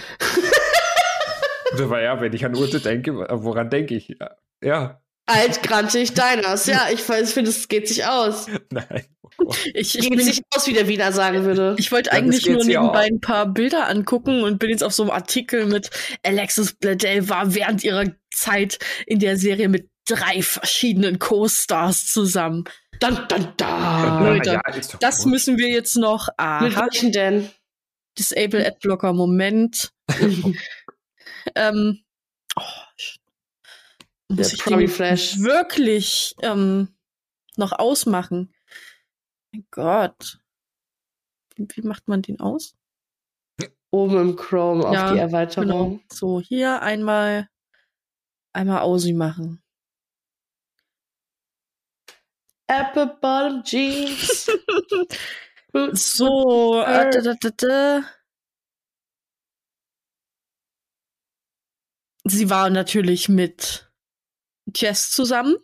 [1.79, 4.17] Aber ja, wenn ich an Urte denke, woran denke ich?
[4.63, 5.01] Ja.
[5.27, 6.67] Alt, grantig, Diners.
[6.67, 8.47] Ja, ich finde, es geht sich aus.
[8.71, 9.05] Nein.
[9.37, 9.53] Oh.
[9.75, 11.77] Ich, ich, Geht bin, sich aus, wie der Wiener sagen würde.
[11.79, 13.11] ich wollte eigentlich nur nebenbei auch.
[13.11, 15.91] ein paar Bilder angucken und bin jetzt auf so einem Artikel mit
[16.25, 22.65] Alexis Bledel war während ihrer Zeit in der Serie mit drei verschiedenen Co-Stars zusammen.
[23.01, 24.21] Dann, dann, da.
[24.21, 24.61] Leute, ja,
[25.01, 25.31] Das gut.
[25.33, 26.29] müssen wir jetzt noch.
[26.29, 27.51] Mit Aha, welchen denn?
[28.19, 29.93] Disable Adblocker, Moment.
[31.55, 32.03] ähm,
[32.57, 32.63] oh,
[34.29, 35.39] muss ich den Flash.
[35.39, 36.89] wirklich ähm,
[37.57, 38.53] noch ausmachen?
[39.53, 40.41] Mein Gott.
[41.55, 42.75] Wie, wie macht man den aus?
[43.91, 45.67] Oben im Chrome auf Ja, die Erweiterung.
[45.69, 46.01] Genau.
[46.13, 47.49] So, hier einmal,
[48.53, 49.63] einmal Ausi machen.
[52.69, 54.51] Apple Bottom Jeans.
[55.93, 58.03] So, äh, da, da, da, da.
[62.25, 63.93] Sie war natürlich mit
[64.75, 65.57] Jess zusammen.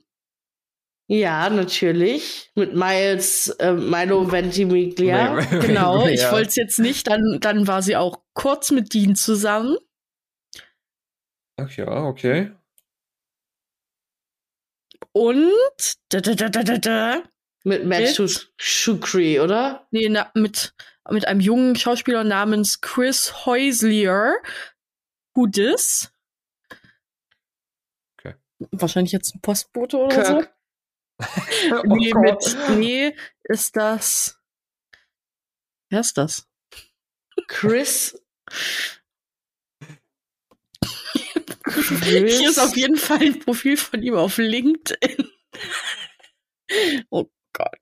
[1.07, 2.51] Ja, natürlich.
[2.55, 5.35] Mit Miles, äh, Milo Ventimiglia.
[5.35, 7.07] Nee, Genau, ich wollte es jetzt nicht.
[7.09, 9.77] Dann, dann war sie auch kurz mit Dean zusammen.
[11.57, 12.53] Ach ja, okay.
[15.13, 15.51] Und
[16.11, 17.23] da, da, da, da, da, da.
[17.65, 19.87] Mit Matt Mit- Shuk- Shukri, oder?
[19.91, 20.75] Nee, na, mit,
[21.11, 24.37] mit einem jungen Schauspieler namens Chris Heuslier.
[25.35, 26.13] Who dis?
[28.19, 28.35] Okay.
[28.73, 30.35] Wahrscheinlich jetzt ein Postbote oder so.
[30.39, 30.55] Kirk.
[31.71, 32.57] Oh nee, Gott.
[32.69, 34.39] mit, nee, ist das.
[35.89, 36.49] Wer ist das?
[37.47, 38.21] Chris.
[41.15, 45.31] Hier ist auf jeden Fall ein Profil von ihm auf LinkedIn.
[47.11, 47.79] oh Gott.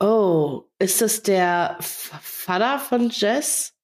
[0.00, 3.74] Oh, ist das der F Vater von Jess?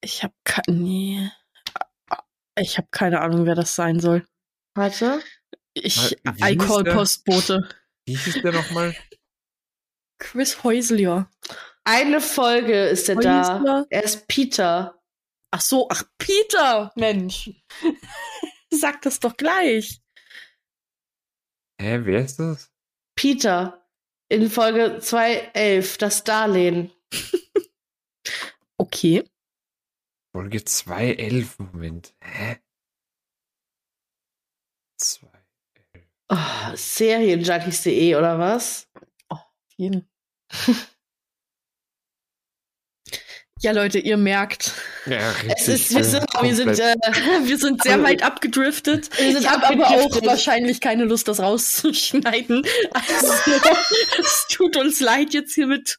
[0.00, 0.76] Ich hab keine.
[0.76, 1.30] Nee.
[2.58, 4.26] Ich habe keine Ahnung, wer das sein soll.
[4.74, 5.22] Warte.
[5.74, 6.94] Ich Wie I call der?
[6.94, 7.68] Postbote.
[8.06, 8.96] Wie hieß der nochmal?
[10.18, 11.30] Chris Heuslier.
[11.84, 13.84] Eine Folge ist er da.
[13.88, 14.99] Er ist Peter.
[15.52, 17.50] Ach so, ach Peter, Mensch.
[18.70, 20.00] Sag das doch gleich.
[21.80, 22.70] Hä, wer ist das?
[23.16, 23.88] Peter.
[24.28, 26.92] In Folge 211, das Darlehen.
[28.78, 29.28] Okay.
[30.34, 32.14] Folge 2.11, Moment.
[32.22, 32.56] Hä?
[34.96, 35.26] 2.
[36.30, 38.88] Oh, Serienjunkies.de oder was?
[39.76, 40.08] Jeden.
[43.62, 44.72] Ja, Leute, ihr merkt,
[45.04, 46.94] Ja, Es ist, wir sind, wir sind, äh,
[47.44, 49.10] wir sind sehr Aber- weit abgedriftet.
[49.18, 52.66] Wir sind ich habe aber auch wahrscheinlich keine Lust, das rauszuschneiden.
[52.92, 53.32] Also,
[54.18, 55.98] es tut uns leid jetzt hier mit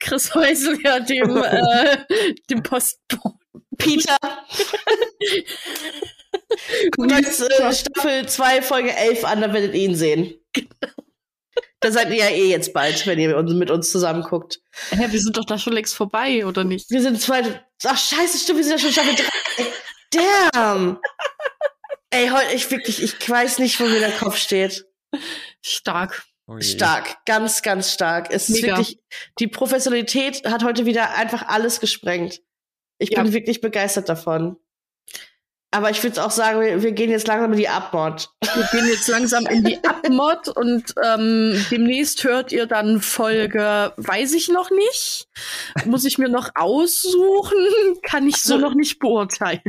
[0.00, 1.98] Chris Häusler, dem, äh,
[2.50, 3.38] dem Postboten.
[3.76, 4.16] Peter.
[6.96, 10.34] Guckt euch äh, Staffel 2, Folge 11 an, dann werdet ihr ihn sehen.
[11.84, 14.58] Da seid ihr ja eh jetzt bald, wenn ihr mit uns, mit uns zusammen guckt.
[14.88, 16.88] Hä, wir sind doch da schon längst vorbei, oder nicht?
[16.90, 17.42] Wir sind zwei.
[17.84, 19.14] Ach, scheiße, stimmt, wir sind ja schon Staffel
[20.10, 20.50] 3.
[20.54, 20.98] Damn!
[22.08, 24.86] Ey, heute, ich wirklich, ich weiß nicht, wo mir der Kopf steht.
[25.60, 26.24] Stark.
[26.46, 26.58] Oh.
[26.60, 28.28] Stark, ganz, ganz stark.
[28.30, 28.78] Es ist Mega.
[28.78, 28.98] wirklich,
[29.38, 32.40] die Professionalität hat heute wieder einfach alles gesprengt.
[32.96, 33.22] Ich Ja.
[33.22, 34.56] bin wirklich begeistert davon.
[35.74, 38.30] Aber ich würde auch sagen, wir, wir gehen jetzt langsam in die Abmord.
[38.54, 44.34] Wir gehen jetzt langsam in die Abmod und ähm, demnächst hört ihr dann Folge, weiß
[44.34, 45.26] ich noch nicht.
[45.84, 47.56] Muss ich mir noch aussuchen,
[48.02, 49.60] kann ich so Also- noch nicht beurteilen.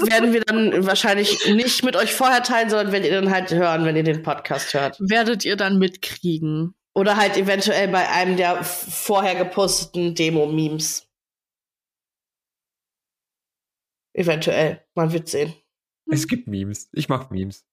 [0.00, 3.84] Werden wir dann wahrscheinlich nicht mit euch vorher teilen, sondern werdet ihr dann halt hören,
[3.84, 4.96] wenn ihr den Podcast hört.
[4.98, 6.74] Werdet ihr dann mitkriegen.
[6.94, 11.06] Oder halt eventuell bei einem der vorher geposteten Demo-Memes.
[14.14, 14.84] Eventuell.
[14.94, 15.54] Man wird sehen.
[16.10, 16.88] Es gibt Memes.
[16.92, 17.64] Ich mache Memes.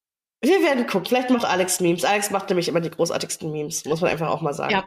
[0.42, 1.08] Wir werden gucken.
[1.08, 2.06] Vielleicht macht Alex Memes.
[2.06, 4.72] Alex macht nämlich immer die großartigsten Memes, muss man einfach auch mal sagen.
[4.72, 4.86] Ja.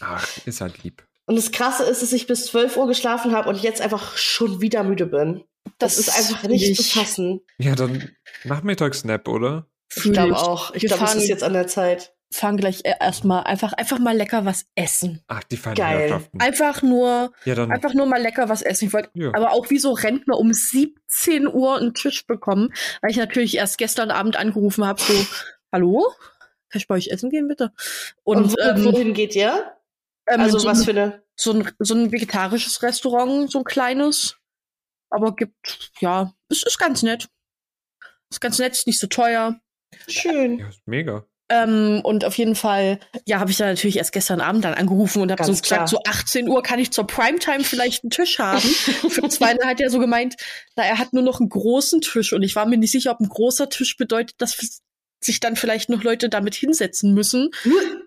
[0.00, 1.04] Ach, ist halt lieb.
[1.26, 4.60] Und das Krasse ist, dass ich bis 12 Uhr geschlafen habe und jetzt einfach schon
[4.60, 5.44] wieder müde bin.
[5.78, 7.40] Das, ist einfach nicht zu ich- fassen.
[7.58, 8.10] Ja, dann
[8.44, 9.66] Nachmittagsnap, oder?
[9.94, 10.72] Ich glaube auch.
[10.74, 12.14] Ich glaube, es ist jetzt an der Zeit.
[12.32, 15.22] Fangen gleich e- erstmal einfach, einfach mal lecker was essen.
[15.28, 15.98] Ach, die feinen Geil.
[16.00, 16.40] Herrschaften.
[16.40, 17.70] Einfach nur, Ja, dann.
[17.70, 18.86] einfach nur mal lecker was essen.
[18.86, 19.28] Ich wollte Ja.
[19.34, 22.72] aber auch wie so Rentner um 17 Uhr einen Tisch bekommen,
[23.02, 25.12] weil ich natürlich erst gestern Abend angerufen habe, so,
[25.72, 26.10] hallo?
[26.70, 27.70] Kann ich bei euch essen gehen, bitte?
[28.24, 29.76] Und, Und, wo, ähm, wohin geht ihr?
[30.26, 31.22] ähm, Also so, was ein, für eine.
[31.36, 34.38] so, ein, so ein vegetarisches Restaurant, so ein kleines.
[35.10, 37.28] Aber gibt, ja, es ist ganz nett.
[38.30, 39.60] Ist ganz nett, ist nicht so teuer.
[40.08, 40.60] Schön.
[40.60, 41.26] ja, ist mega.
[41.52, 45.20] Ähm, und auf jeden Fall, ja, habe ich dann natürlich erst gestern Abend dann angerufen
[45.20, 48.60] und habe so gesagt, so 18 Uhr kann ich zur Primetime vielleicht einen Tisch haben.
[49.08, 50.36] Für zwei hat er so gemeint,
[50.76, 53.20] na, er hat nur noch einen großen Tisch und ich war mir nicht sicher, ob
[53.20, 54.80] ein großer Tisch bedeutet, dass
[55.20, 57.50] sich dann vielleicht noch Leute damit hinsetzen müssen.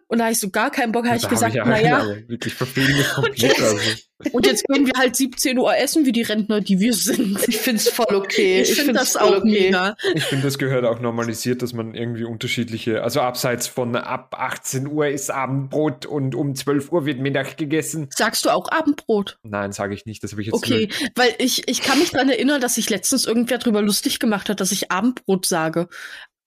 [0.07, 2.53] Und da habe ich so gar keinen Bock, habe ich gesagt, hab naja, aber wirklich
[2.53, 3.59] verfehlen wir komplett.
[3.59, 3.77] Also.
[4.31, 7.39] und jetzt gehen wir halt 17 Uhr essen, wie die Rentner, die wir sind.
[7.47, 8.61] Ich find's voll okay.
[8.61, 9.95] Ich, finde find's das voll auch mega.
[10.13, 14.87] Ich finde, das gehört auch normalisiert, dass man irgendwie unterschiedliche, also abseits von ab 18
[14.87, 18.07] Uhr ist Abendbrot und um 12 Uhr wird Mittag gegessen.
[18.15, 19.39] Sagst du auch Abendbrot?
[19.41, 22.29] Nein, sage ich nicht, das habe ich jetzt Okay, weil ich, ich kann mich dran
[22.29, 25.89] erinnern, dass sich letztens irgendwer drüber lustig gemacht hat, dass ich Abendbrot sage.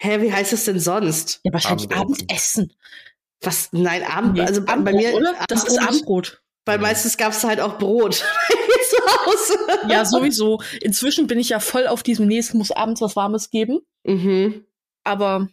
[0.00, 1.40] Hä, wie heißt es denn sonst?
[1.42, 2.70] Ja, wahrscheinlich Abendessen.
[2.70, 2.72] Abendessen.
[3.42, 3.68] Was?
[3.72, 4.34] Nein, Abend.
[4.34, 5.16] Nee, also bei- bei Abendbrot, mir.
[5.16, 5.34] oder?
[5.48, 6.42] Das ist Abendbrot.
[6.64, 9.58] Weil meistens gab's halt auch Brot bei mir zu Hause.
[9.88, 10.60] Ja, sowieso.
[10.82, 13.80] Inzwischen bin ich ja voll auf diesem nächsten, muss abends was Warmes geben.
[14.04, 14.64] Mhm.
[15.04, 15.48] Aber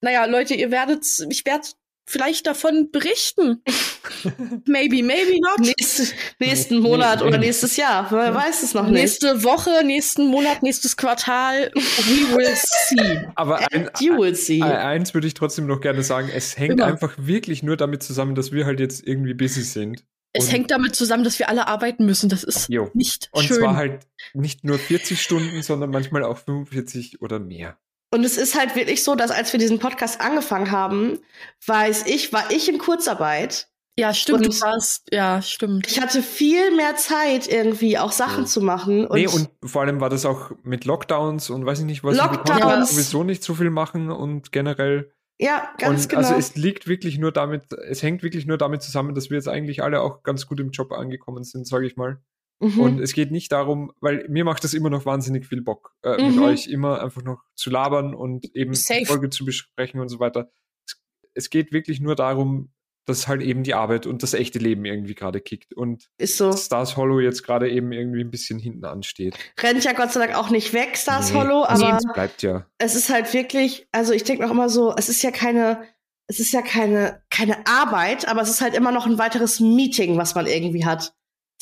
[0.00, 1.66] naja, Leute, ihr werdet, ich werde
[2.06, 3.62] vielleicht davon berichten.
[4.66, 5.58] maybe, maybe not.
[5.60, 6.04] Nächste,
[6.38, 7.46] nächsten Monat Nee, oder nee.
[7.46, 8.10] nächstes Jahr.
[8.10, 9.00] Wer weiß es noch nicht.
[9.00, 11.70] Nächste Woche, nächsten Monat, nächstes Quartal.
[11.74, 13.26] We will see.
[13.34, 14.62] Aber ein, You will see.
[14.62, 16.86] ein, eins würde ich trotzdem noch gerne sagen, es hängt Immer.
[16.86, 20.04] einfach wirklich nur damit zusammen, dass wir halt jetzt irgendwie busy sind.
[20.36, 22.28] Es Und- hängt damit zusammen, dass wir alle arbeiten müssen.
[22.28, 22.90] Das ist Jo.
[22.92, 23.58] nicht Und schön.
[23.58, 27.78] zwar halt nicht nur 40 Stunden, sondern manchmal auch 45 oder mehr.
[28.14, 31.18] Und es ist halt wirklich so, dass als wir diesen Podcast angefangen haben,
[31.66, 33.68] weiß ich, war ich in Kurzarbeit.
[33.98, 34.46] ja, stimmt.
[34.46, 35.88] und- du warst, ja, stimmt.
[35.88, 38.46] Ich hatte viel mehr Zeit, irgendwie auch Sachen Ja.
[38.46, 39.06] zu machen.
[39.06, 42.16] Und, nee, und vor allem war das auch mit Lockdowns und weiß ich nicht was.
[42.16, 42.60] Lockdowns.
[42.60, 45.12] konntest sowieso nicht so viel machen und generell.
[45.40, 46.22] ja, ganz und genau.
[46.22, 49.48] also es liegt wirklich nur damit, es hängt wirklich nur damit zusammen, dass wir jetzt
[49.48, 52.20] eigentlich alle auch ganz gut im Job angekommen sind, sage ich mal.
[52.60, 52.80] Mhm.
[52.80, 56.20] Und es geht nicht darum, weil mir macht das immer noch wahnsinnig viel Bock, äh,
[56.22, 56.34] Mhm.
[56.34, 59.06] mit euch immer einfach noch zu labern und eben Safe.
[59.06, 60.50] Folge zu besprechen und so weiter.
[60.86, 61.00] Es,
[61.34, 62.70] es geht wirklich nur darum,
[63.06, 66.52] dass halt eben die Arbeit und das echte Leben irgendwie gerade kickt und ist so.
[66.52, 69.36] Stars Hollow jetzt gerade eben irgendwie ein bisschen hinten ansteht.
[69.60, 72.42] Rennt ja Gott sei Dank auch nicht weg, Stars Nee, Hollow, also aber es bleibt
[72.42, 72.66] ja.
[72.78, 75.82] es ist halt wirklich, also ich denke noch immer so, es ist ja keine,
[76.28, 80.16] es ist ja keine, keine Arbeit, aber es ist halt immer noch ein weiteres Meeting,
[80.16, 81.12] was man irgendwie hat.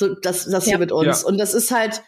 [0.03, 0.79] So, das, das hier Ja.
[0.79, 1.23] mit uns.
[1.23, 1.29] Ja.
[1.29, 2.03] Und das ist halt,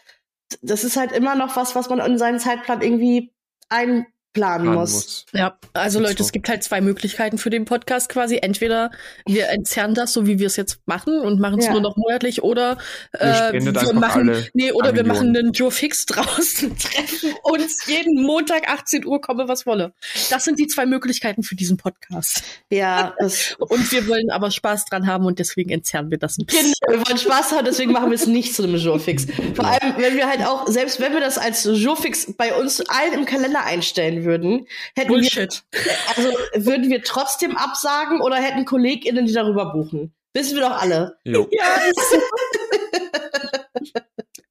[0.61, 3.33] das ist halt immer noch was, was man in seinen Zeitplan irgendwie
[3.69, 4.93] einplanen planen muss.
[4.93, 5.25] muss.
[5.33, 6.25] Ja, also Leute, so.
[6.25, 8.37] es gibt halt zwei Möglichkeiten für den Podcast quasi.
[8.41, 8.91] Entweder
[9.25, 11.71] wir entzerren das, so wie wir es jetzt machen und machen es Ja.
[11.71, 12.77] nur noch monatlich, oder
[13.13, 15.31] äh, wir machen, nee, oder wir Millionen.
[15.31, 19.93] machen einen Joe Fix draus und treffen uns jeden Montag 18 Uhr, komme was wolle.
[20.29, 22.43] Das sind die zwei Möglichkeiten für diesen Podcast.
[22.69, 23.15] Ja,
[23.59, 26.73] Und wir wollen aber Spaß dran haben und deswegen entzerren wir das ein bisschen.
[26.87, 29.25] Genau, wir wollen Spaß haben, deswegen machen wir es nicht zu einem Jourfix.
[29.55, 33.13] Vor allem, wenn wir halt auch, selbst wenn wir das als Jourfix bei uns allen
[33.13, 35.63] im Kalender einstellen würden, hätten Bullshit.
[35.71, 35.81] wir,
[36.17, 36.29] also
[36.65, 40.13] würden wir trotzdem absagen oder hätten KollegInnen, die darüber buchen.
[40.33, 41.17] Wissen wir doch alle.
[41.23, 41.63] Jo, Ja,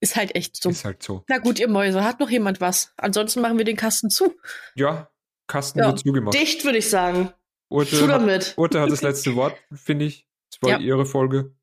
[0.01, 0.70] ist, halt echt so.
[0.70, 1.24] ist halt so.
[1.28, 2.92] Na gut, ihr Mäuse, hat noch jemand was?
[2.96, 4.34] Ansonsten machen wir den Kasten zu.
[4.74, 5.10] Ja,
[5.46, 5.86] Kasten Ja.
[5.88, 6.34] wird zugemacht.
[6.34, 7.28] Dicht, würde ich sagen.
[7.70, 8.55] Zu Urte hat, damit.
[8.56, 10.26] Urte hat das letzte Wort, finde ich.
[10.51, 10.78] Es war Ja.
[10.78, 11.55] ihre Folge.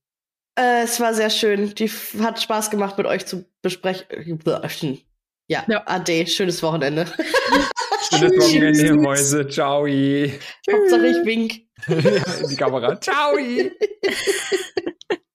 [0.60, 1.74] Äh, es war sehr schön.
[1.76, 1.90] Die
[2.20, 5.02] hat Spaß gemacht, mit euch zu besprechen.
[5.48, 5.84] Ja, Ja.
[5.86, 6.28] ade.
[6.28, 7.06] Schönes Wochenende.
[8.12, 9.48] Schönes Wochenende, ihr Mäuse.
[9.48, 9.82] Ciao.
[9.82, 11.54] Hauptsache ich wink.
[11.88, 13.00] In die Kamera.
[13.00, 13.36] Ciao.